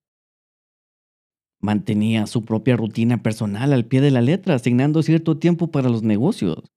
Mantenía 1.61 2.27
su 2.27 2.45
propia 2.45 2.77
rutina 2.77 3.23
personal 3.23 3.73
al 3.73 3.85
pie 3.85 4.01
de 4.01 4.11
la 4.11 4.23
letra, 4.23 4.55
asignando 4.55 5.03
cierto 5.03 5.39
tiempo 5.39 5.71
para 5.71 5.91
los 5.91 6.03
negocios, 6.03 6.71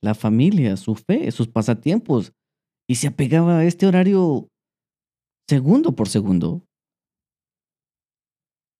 la 0.00 0.14
familia, 0.14 0.76
su 0.76 0.94
fe, 0.94 1.30
sus 1.32 1.48
pasatiempos, 1.48 2.32
y 2.88 2.96
se 2.96 3.08
apegaba 3.08 3.58
a 3.58 3.64
este 3.64 3.86
horario 3.86 4.48
segundo 5.48 5.96
por 5.96 6.08
segundo. 6.08 6.64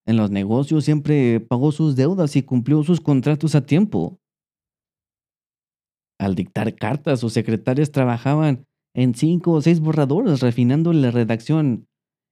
En 0.06 0.16
los 0.16 0.30
negocios 0.30 0.84
siempre 0.84 1.40
pagó 1.40 1.72
sus 1.72 1.96
deudas 1.96 2.36
y 2.36 2.42
cumplió 2.42 2.82
sus 2.82 3.00
contratos 3.00 3.54
a 3.54 3.66
tiempo. 3.66 4.18
Al 6.18 6.34
dictar 6.34 6.74
cartas, 6.74 7.20
sus 7.20 7.32
secretarias 7.32 7.92
trabajaban 7.92 8.66
en 8.94 9.14
cinco 9.14 9.52
o 9.52 9.62
seis 9.62 9.80
borradores, 9.80 10.40
refinando 10.40 10.92
la 10.92 11.10
redacción 11.10 11.86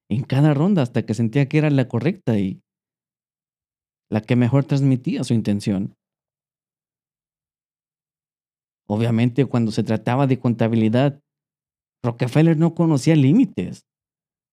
en 0.09 0.23
cada 0.23 0.53
ronda 0.53 0.81
hasta 0.81 1.05
que 1.05 1.13
sentía 1.13 1.47
que 1.47 1.57
era 1.57 1.69
la 1.69 1.87
correcta 1.87 2.37
y 2.37 2.61
la 4.11 4.21
que 4.21 4.35
mejor 4.35 4.65
transmitía 4.65 5.23
su 5.23 5.33
intención. 5.33 5.95
Obviamente, 8.87 9.45
cuando 9.45 9.71
se 9.71 9.83
trataba 9.83 10.25
de 10.25 10.39
contabilidad, 10.39 11.21
Rockefeller 12.03 12.57
no 12.57 12.73
conocía 12.73 13.15
límites. 13.15 13.85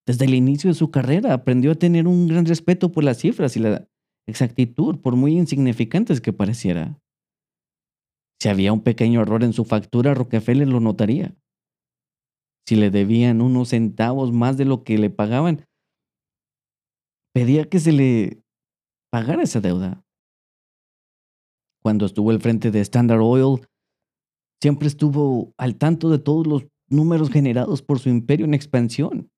Desde 0.06 0.26
el 0.26 0.34
inicio 0.34 0.68
de 0.68 0.74
su 0.74 0.90
carrera 0.90 1.32
aprendió 1.32 1.72
a 1.72 1.76
tener 1.76 2.06
un 2.06 2.28
gran 2.28 2.44
respeto 2.44 2.92
por 2.92 3.02
las 3.02 3.18
cifras 3.18 3.56
y 3.56 3.60
la 3.60 3.88
exactitud, 4.28 5.00
por 5.00 5.16
muy 5.16 5.36
insignificantes 5.36 6.20
que 6.20 6.32
pareciera. 6.32 7.00
Si 8.40 8.48
había 8.48 8.72
un 8.72 8.82
pequeño 8.82 9.22
error 9.22 9.42
en 9.42 9.54
su 9.54 9.64
factura, 9.64 10.12
Rockefeller 10.12 10.68
lo 10.68 10.80
notaría. 10.80 11.34
Si 12.68 12.76
le 12.76 12.90
debían 12.90 13.40
unos 13.40 13.70
centavos 13.70 14.32
más 14.32 14.56
de 14.56 14.66
lo 14.66 14.84
que 14.84 14.98
le 14.98 15.08
pagaban, 15.08 15.64
pedía 17.32 17.64
que 17.68 17.80
se 17.80 17.92
le 17.92 18.42
pagara 19.16 19.44
esa 19.44 19.62
deuda. 19.62 20.04
Cuando 21.82 22.04
estuvo 22.04 22.30
al 22.30 22.42
frente 22.42 22.70
de 22.70 22.80
Standard 22.80 23.22
Oil, 23.22 23.66
siempre 24.60 24.88
estuvo 24.88 25.54
al 25.56 25.76
tanto 25.76 26.10
de 26.10 26.18
todos 26.18 26.46
los 26.46 26.66
números 26.90 27.30
generados 27.30 27.80
por 27.80 27.98
su 27.98 28.10
imperio 28.10 28.44
en 28.44 28.52
expansión 28.52 29.30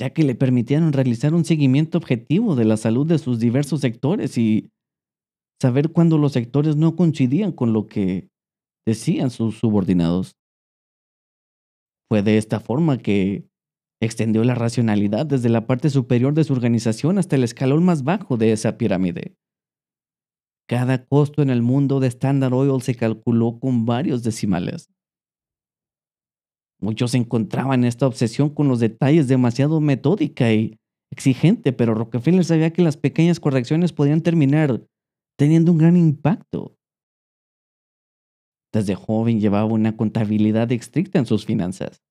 ya 0.00 0.10
que 0.10 0.24
le 0.24 0.34
permitieron 0.34 0.92
realizar 0.92 1.34
un 1.34 1.44
seguimiento 1.44 1.98
objetivo 1.98 2.56
de 2.56 2.64
la 2.64 2.76
salud 2.76 3.06
de 3.06 3.18
sus 3.18 3.38
diversos 3.38 3.80
sectores 3.80 4.36
y 4.38 4.70
saber 5.60 5.92
cuándo 5.92 6.18
los 6.18 6.32
sectores 6.32 6.76
no 6.76 6.96
coincidían 6.96 7.52
con 7.52 7.72
lo 7.72 7.86
que 7.86 8.28
decían 8.86 9.30
sus 9.30 9.58
subordinados. 9.58 10.36
Fue 12.10 12.22
de 12.22 12.38
esta 12.38 12.60
forma 12.60 12.98
que 12.98 13.48
extendió 14.00 14.44
la 14.44 14.54
racionalidad 14.54 15.26
desde 15.26 15.48
la 15.48 15.66
parte 15.66 15.90
superior 15.90 16.34
de 16.34 16.44
su 16.44 16.52
organización 16.52 17.18
hasta 17.18 17.36
el 17.36 17.44
escalón 17.44 17.84
más 17.84 18.04
bajo 18.04 18.36
de 18.36 18.52
esa 18.52 18.76
pirámide. 18.76 19.36
Cada 20.66 21.04
costo 21.04 21.42
en 21.42 21.50
el 21.50 21.62
mundo 21.62 22.00
de 22.00 22.08
Standard 22.08 22.54
Oil 22.54 22.82
se 22.82 22.94
calculó 22.94 23.58
con 23.60 23.84
varios 23.84 24.22
decimales. 24.22 24.90
Muchos 26.80 27.14
encontraban 27.14 27.84
esta 27.84 28.06
obsesión 28.06 28.50
con 28.50 28.68
los 28.68 28.80
detalles 28.80 29.28
demasiado 29.28 29.80
metódica 29.80 30.52
y 30.52 30.78
exigente, 31.10 31.72
pero 31.72 31.94
Rockefeller 31.94 32.44
sabía 32.44 32.72
que 32.72 32.82
las 32.82 32.96
pequeñas 32.96 33.40
correcciones 33.40 33.92
podían 33.92 34.22
terminar 34.22 34.86
teniendo 35.38 35.72
un 35.72 35.78
gran 35.78 35.96
impacto. 35.96 36.76
Desde 38.72 38.94
joven 38.94 39.40
llevaba 39.40 39.66
una 39.66 39.96
contabilidad 39.96 40.70
estricta 40.72 41.18
en 41.18 41.26
sus 41.26 41.46
finanzas. 41.46 42.02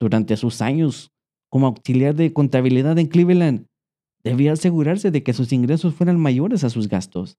Durante 0.00 0.36
sus 0.36 0.60
años 0.60 1.12
como 1.50 1.66
auxiliar 1.66 2.14
de 2.14 2.32
contabilidad 2.32 2.98
en 2.98 3.06
Cleveland, 3.06 3.66
debía 4.24 4.52
asegurarse 4.52 5.10
de 5.10 5.22
que 5.22 5.32
sus 5.32 5.52
ingresos 5.52 5.94
fueran 5.94 6.18
mayores 6.18 6.64
a 6.64 6.70
sus 6.70 6.88
gastos. 6.88 7.38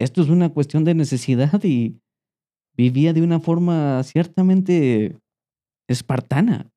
Esto 0.00 0.22
es 0.22 0.28
una 0.28 0.48
cuestión 0.48 0.84
de 0.84 0.94
necesidad 0.94 1.62
y 1.62 2.00
vivía 2.76 3.12
de 3.12 3.22
una 3.22 3.40
forma 3.40 4.02
ciertamente 4.02 5.18
espartana. 5.88 6.70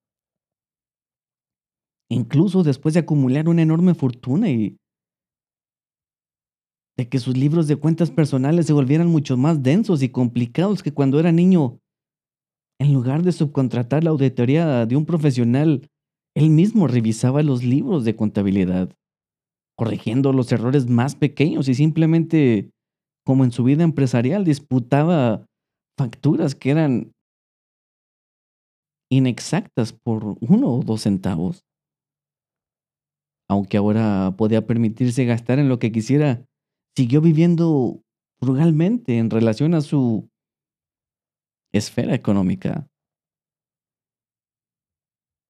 Incluso 2.09 2.63
después 2.63 2.93
de 2.93 2.99
acumular 2.99 3.47
una 3.49 3.61
enorme 3.61 3.93
fortuna 3.93 4.49
y 4.49 4.78
de 6.97 7.09
que 7.09 7.19
sus 7.19 7.36
libros 7.36 7.67
de 7.67 7.76
cuentas 7.76 8.11
personales 8.11 8.67
se 8.67 8.73
volvieran 8.73 9.07
mucho 9.07 9.38
más 9.38 9.63
densos 9.63 10.01
y 10.01 10.09
complicados 10.09 10.84
que 10.84 10.93
cuando 10.93 11.19
era 11.19 11.32
niño, 11.32 11.80
en 12.80 12.93
lugar 12.93 13.23
de 13.23 13.32
subcontratar 13.32 14.03
la 14.03 14.09
auditoría 14.09 14.86
de 14.86 14.95
un 14.95 15.05
profesional, 15.05 15.88
él 16.36 16.49
mismo 16.49 16.88
revisaba 16.88 17.41
los 17.43 17.63
libros 17.63 18.03
de 18.03 18.15
contabilidad, 18.15 18.91
corrigiendo 19.78 20.34
los 20.34 20.51
errores 20.51 20.89
más 20.89 21.15
pequeños 21.15 21.69
y 21.69 21.76
simplemente, 21.76 22.71
como 23.26 23.43
en 23.43 23.51
su 23.51 23.63
vida 23.63 23.84
empresarial, 23.84 24.43
disputaba 24.43 25.45
facturas 25.97 26.55
que 26.55 26.71
eran 26.71 27.11
inexactas 29.09 29.93
por 29.93 30.38
uno 30.41 30.76
o 30.76 30.84
dos 30.84 31.01
centavos. 31.01 31.63
Aunque 33.49 33.78
ahora 33.78 34.36
podía 34.38 34.65
permitirse 34.65 35.23
gastar 35.26 35.59
en 35.59 35.69
lo 35.69 35.80
que 35.80 35.91
quisiera, 35.91 36.43
siguió 36.97 37.21
viviendo 37.21 38.01
frugalmente 38.39 39.17
en 39.17 39.30
relación 39.30 39.73
a 39.76 39.82
su 39.82 40.28
esfera 41.78 42.13
económica. 42.15 42.88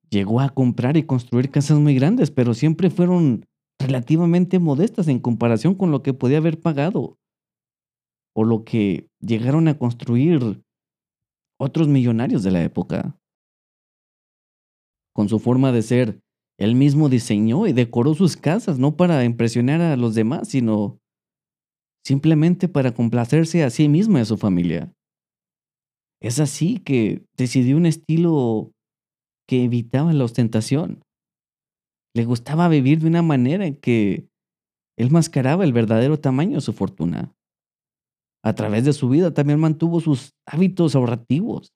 Llegó 0.09 0.39
a 0.39 0.49
comprar 0.49 0.97
y 0.97 1.03
construir 1.03 1.51
casas 1.51 1.80
muy 1.80 1.95
grandes, 1.95 2.32
pero 2.32 2.53
siempre 2.53 2.89
fueron 2.89 3.45
relativamente 3.80 4.59
modestas 4.59 5.07
en 5.07 5.19
comparación 5.19 5.76
con 5.76 5.91
lo 5.91 6.01
que 6.03 6.13
podía 6.13 6.38
haber 6.38 6.61
pagado 6.61 7.17
o 8.36 8.43
lo 8.43 8.63
que 8.63 9.09
llegaron 9.19 9.67
a 9.67 9.78
construir 9.78 10.63
otros 11.59 11.88
millonarios 11.88 12.43
de 12.43 12.51
la 12.51 12.63
época. 12.63 13.17
Con 15.13 15.30
su 15.30 15.39
forma 15.39 15.71
de 15.71 15.82
ser, 15.82 16.21
él 16.57 16.76
mismo 16.76 17.09
diseñó 17.09 17.67
y 17.67 17.73
decoró 17.73 18.13
sus 18.13 18.38
casas 18.38 18.80
no 18.80 18.95
para 18.95 19.23
impresionar 19.23 19.82
a 19.82 19.95
los 19.97 20.15
demás, 20.15 20.49
sino 20.49 20.99
simplemente 22.05 22.67
para 22.67 22.93
complacerse 22.93 23.63
a 23.63 23.69
sí 23.69 23.89
mismo 23.89 24.17
y 24.17 24.21
a 24.21 24.26
su 24.26 24.38
familia. 24.38 24.95
Es 26.26 26.39
así 26.39 26.80
que 26.80 27.23
decidió 27.38 27.78
un 27.78 27.86
estilo 27.86 28.71
que 29.47 29.63
evitaba 29.63 30.11
la 30.13 30.23
ostentación. 30.23 31.03
Le 32.15 32.26
gustaba 32.26 32.67
vivir 32.67 32.99
de 32.99 33.07
una 33.07 33.21
manera 33.21 33.65
en 33.65 33.76
que 33.76 34.28
él 34.97 35.11
mascaraba 35.11 35.63
el 35.63 35.73
verdadero 35.73 36.19
tamaño 36.19 36.55
de 36.55 36.61
su 36.61 36.73
fortuna 36.73 37.36
a 38.45 38.53
través 38.53 38.86
de 38.86 38.93
su 38.93 39.09
vida 39.09 39.34
también 39.34 39.59
mantuvo 39.59 39.99
sus 39.99 40.36
hábitos 40.45 40.95
ahorrativos. 40.95 41.73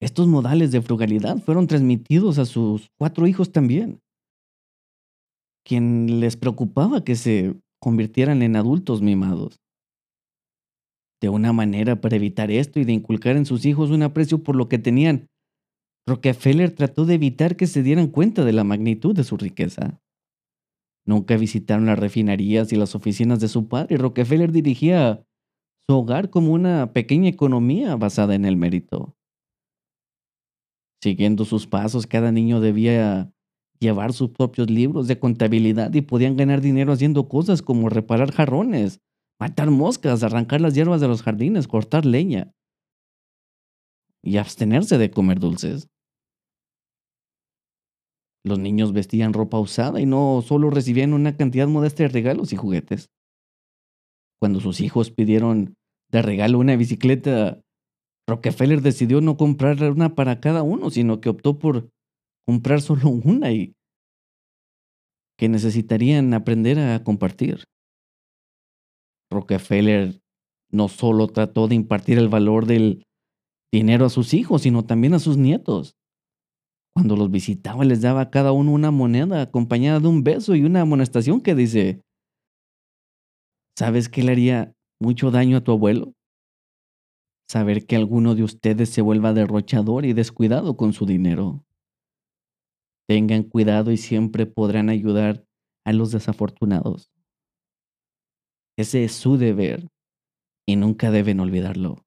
Estos 0.00 0.28
modales 0.28 0.70
de 0.70 0.80
frugalidad 0.80 1.38
fueron 1.38 1.66
transmitidos 1.66 2.38
a 2.38 2.44
sus 2.44 2.88
cuatro 2.96 3.26
hijos 3.26 3.50
también, 3.50 4.00
quien 5.66 6.20
les 6.20 6.36
preocupaba 6.36 7.02
que 7.02 7.16
se 7.16 7.60
convirtieran 7.80 8.40
en 8.42 8.54
adultos 8.54 9.02
mimados. 9.02 9.61
De 11.22 11.28
una 11.28 11.52
manera 11.52 12.00
para 12.00 12.16
evitar 12.16 12.50
esto 12.50 12.80
y 12.80 12.84
de 12.84 12.92
inculcar 12.92 13.36
en 13.36 13.46
sus 13.46 13.64
hijos 13.64 13.90
un 13.90 14.02
aprecio 14.02 14.42
por 14.42 14.56
lo 14.56 14.68
que 14.68 14.78
tenían, 14.78 15.28
Rockefeller 16.04 16.74
trató 16.74 17.04
de 17.04 17.14
evitar 17.14 17.54
que 17.56 17.68
se 17.68 17.84
dieran 17.84 18.08
cuenta 18.08 18.44
de 18.44 18.52
la 18.52 18.64
magnitud 18.64 19.14
de 19.14 19.22
su 19.22 19.36
riqueza. 19.36 20.00
Nunca 21.06 21.36
visitaron 21.36 21.86
las 21.86 21.98
refinerías 21.98 22.72
y 22.72 22.76
las 22.76 22.96
oficinas 22.96 23.38
de 23.38 23.46
su 23.46 23.68
padre. 23.68 23.98
Rockefeller 23.98 24.50
dirigía 24.50 25.24
su 25.86 25.94
hogar 25.94 26.28
como 26.28 26.52
una 26.52 26.92
pequeña 26.92 27.28
economía 27.28 27.94
basada 27.94 28.34
en 28.34 28.44
el 28.44 28.56
mérito. 28.56 29.14
Siguiendo 31.00 31.44
sus 31.44 31.68
pasos, 31.68 32.08
cada 32.08 32.32
niño 32.32 32.60
debía 32.60 33.32
llevar 33.78 34.12
sus 34.12 34.30
propios 34.30 34.70
libros 34.70 35.06
de 35.06 35.20
contabilidad 35.20 35.94
y 35.94 36.02
podían 36.02 36.36
ganar 36.36 36.60
dinero 36.60 36.92
haciendo 36.92 37.28
cosas 37.28 37.62
como 37.62 37.88
reparar 37.88 38.32
jarrones, 38.32 39.00
matar 39.42 39.72
moscas, 39.72 40.22
arrancar 40.22 40.60
las 40.60 40.72
hierbas 40.72 41.00
de 41.00 41.08
los 41.08 41.24
jardines, 41.24 41.66
cortar 41.66 42.06
leña 42.06 42.52
y 44.22 44.36
abstenerse 44.36 44.98
de 44.98 45.10
comer 45.10 45.40
dulces. 45.40 45.88
Los 48.44 48.60
niños 48.60 48.92
vestían 48.92 49.32
ropa 49.32 49.58
usada 49.58 50.00
y 50.00 50.06
no 50.06 50.42
solo 50.46 50.70
recibían 50.70 51.12
una 51.12 51.36
cantidad 51.36 51.66
modesta 51.66 52.04
de 52.04 52.10
regalos 52.10 52.52
y 52.52 52.56
juguetes. 52.56 53.10
Cuando 54.40 54.60
sus 54.60 54.80
hijos 54.80 55.10
pidieron 55.10 55.74
de 56.12 56.22
regalo 56.22 56.60
una 56.60 56.76
bicicleta, 56.76 57.62
Rockefeller 58.28 58.80
decidió 58.80 59.20
no 59.20 59.36
comprar 59.36 59.82
una 59.90 60.14
para 60.14 60.40
cada 60.40 60.62
uno, 60.62 60.88
sino 60.90 61.20
que 61.20 61.30
optó 61.30 61.58
por 61.58 61.90
comprar 62.46 62.80
solo 62.80 63.08
una 63.08 63.50
y 63.50 63.74
que 65.36 65.48
necesitarían 65.48 66.32
aprender 66.32 66.78
a 66.78 67.02
compartir. 67.02 67.64
Rockefeller 69.32 70.20
no 70.70 70.88
solo 70.88 71.26
trató 71.28 71.68
de 71.68 71.74
impartir 71.74 72.18
el 72.18 72.28
valor 72.28 72.66
del 72.66 73.04
dinero 73.72 74.06
a 74.06 74.10
sus 74.10 74.34
hijos, 74.34 74.62
sino 74.62 74.84
también 74.84 75.14
a 75.14 75.18
sus 75.18 75.36
nietos. 75.36 75.96
Cuando 76.94 77.16
los 77.16 77.30
visitaba 77.30 77.84
les 77.84 78.02
daba 78.02 78.30
cada 78.30 78.52
uno 78.52 78.72
una 78.72 78.90
moneda 78.90 79.40
acompañada 79.40 80.00
de 80.00 80.08
un 80.08 80.22
beso 80.22 80.54
y 80.54 80.64
una 80.64 80.82
amonestación 80.82 81.40
que 81.40 81.54
dice, 81.54 82.02
¿sabes 83.76 84.08
qué 84.08 84.22
le 84.22 84.32
haría 84.32 84.74
mucho 85.00 85.30
daño 85.30 85.56
a 85.56 85.64
tu 85.64 85.72
abuelo? 85.72 86.12
Saber 87.48 87.86
que 87.86 87.96
alguno 87.96 88.34
de 88.34 88.42
ustedes 88.42 88.90
se 88.90 89.02
vuelva 89.02 89.32
derrochador 89.32 90.04
y 90.04 90.12
descuidado 90.12 90.76
con 90.76 90.92
su 90.92 91.06
dinero. 91.06 91.64
Tengan 93.08 93.42
cuidado 93.42 93.90
y 93.90 93.96
siempre 93.96 94.46
podrán 94.46 94.88
ayudar 94.88 95.44
a 95.84 95.92
los 95.92 96.12
desafortunados. 96.12 97.11
Ese 98.78 99.04
es 99.04 99.12
su 99.12 99.36
deber 99.36 99.88
y 100.66 100.76
nunca 100.76 101.10
deben 101.10 101.40
olvidarlo. 101.40 102.04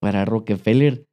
Para 0.00 0.24
Rockefeller, 0.24 1.06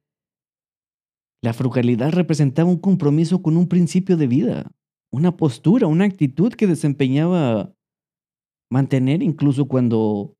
la 1.42 1.52
frugalidad 1.52 2.12
representaba 2.12 2.68
un 2.68 2.78
compromiso 2.78 3.42
con 3.42 3.56
un 3.56 3.68
principio 3.68 4.16
de 4.16 4.26
vida, 4.26 4.70
una 5.12 5.36
postura, 5.36 5.86
una 5.86 6.04
actitud 6.04 6.52
que 6.52 6.66
desempeñaba 6.66 7.74
mantener 8.70 9.22
incluso 9.22 9.66
cuando 9.66 10.34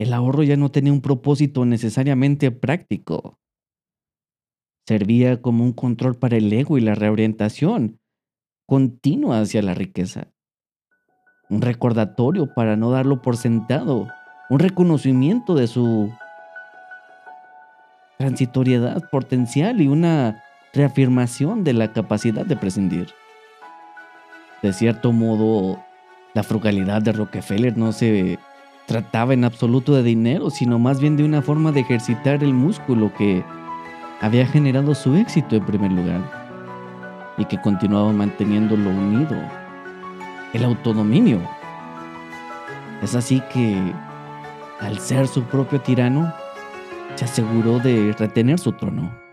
el 0.00 0.12
ahorro 0.12 0.42
ya 0.42 0.56
no 0.56 0.70
tenía 0.70 0.92
un 0.92 1.00
propósito 1.00 1.64
necesariamente 1.64 2.50
práctico. 2.50 3.38
Servía 4.86 5.42
como 5.42 5.64
un 5.64 5.72
control 5.72 6.16
para 6.16 6.36
el 6.36 6.52
ego 6.52 6.78
y 6.78 6.80
la 6.80 6.94
reorientación 6.94 7.98
continua 8.68 9.40
hacia 9.40 9.62
la 9.62 9.74
riqueza. 9.74 10.32
Un 11.48 11.62
recordatorio 11.62 12.46
para 12.46 12.76
no 12.76 12.90
darlo 12.90 13.22
por 13.22 13.36
sentado. 13.36 14.08
Un 14.48 14.58
reconocimiento 14.58 15.54
de 15.54 15.66
su 15.66 16.10
transitoriedad 18.18 19.08
potencial 19.10 19.80
y 19.80 19.88
una 19.88 20.42
reafirmación 20.72 21.64
de 21.64 21.72
la 21.72 21.92
capacidad 21.92 22.44
de 22.44 22.56
prescindir. 22.56 23.08
De 24.62 24.72
cierto 24.72 25.12
modo, 25.12 25.78
la 26.34 26.42
frugalidad 26.42 27.02
de 27.02 27.12
Rockefeller 27.12 27.76
no 27.76 27.92
se 27.92 28.38
trataba 28.86 29.34
en 29.34 29.44
absoluto 29.44 29.94
de 29.94 30.02
dinero, 30.02 30.50
sino 30.50 30.78
más 30.78 31.00
bien 31.00 31.16
de 31.16 31.24
una 31.24 31.42
forma 31.42 31.72
de 31.72 31.80
ejercitar 31.80 32.42
el 32.42 32.54
músculo 32.54 33.12
que 33.14 33.44
había 34.20 34.46
generado 34.46 34.94
su 34.94 35.14
éxito 35.16 35.56
en 35.56 35.66
primer 35.66 35.92
lugar 35.92 36.20
y 37.38 37.44
que 37.44 37.60
continuaba 37.60 38.12
manteniéndolo 38.12 38.90
unido, 38.90 39.36
el 40.56 40.64
autodominio. 40.64 41.38
Es 43.02 43.14
así 43.14 43.42
que, 43.52 43.92
al 44.80 44.98
ser 44.98 45.28
su 45.28 45.42
propio 45.44 45.80
tirano, 45.80 46.32
se 47.14 47.26
aseguró 47.26 47.78
de 47.78 48.14
retener 48.18 48.58
su 48.58 48.72
trono. 48.72 49.25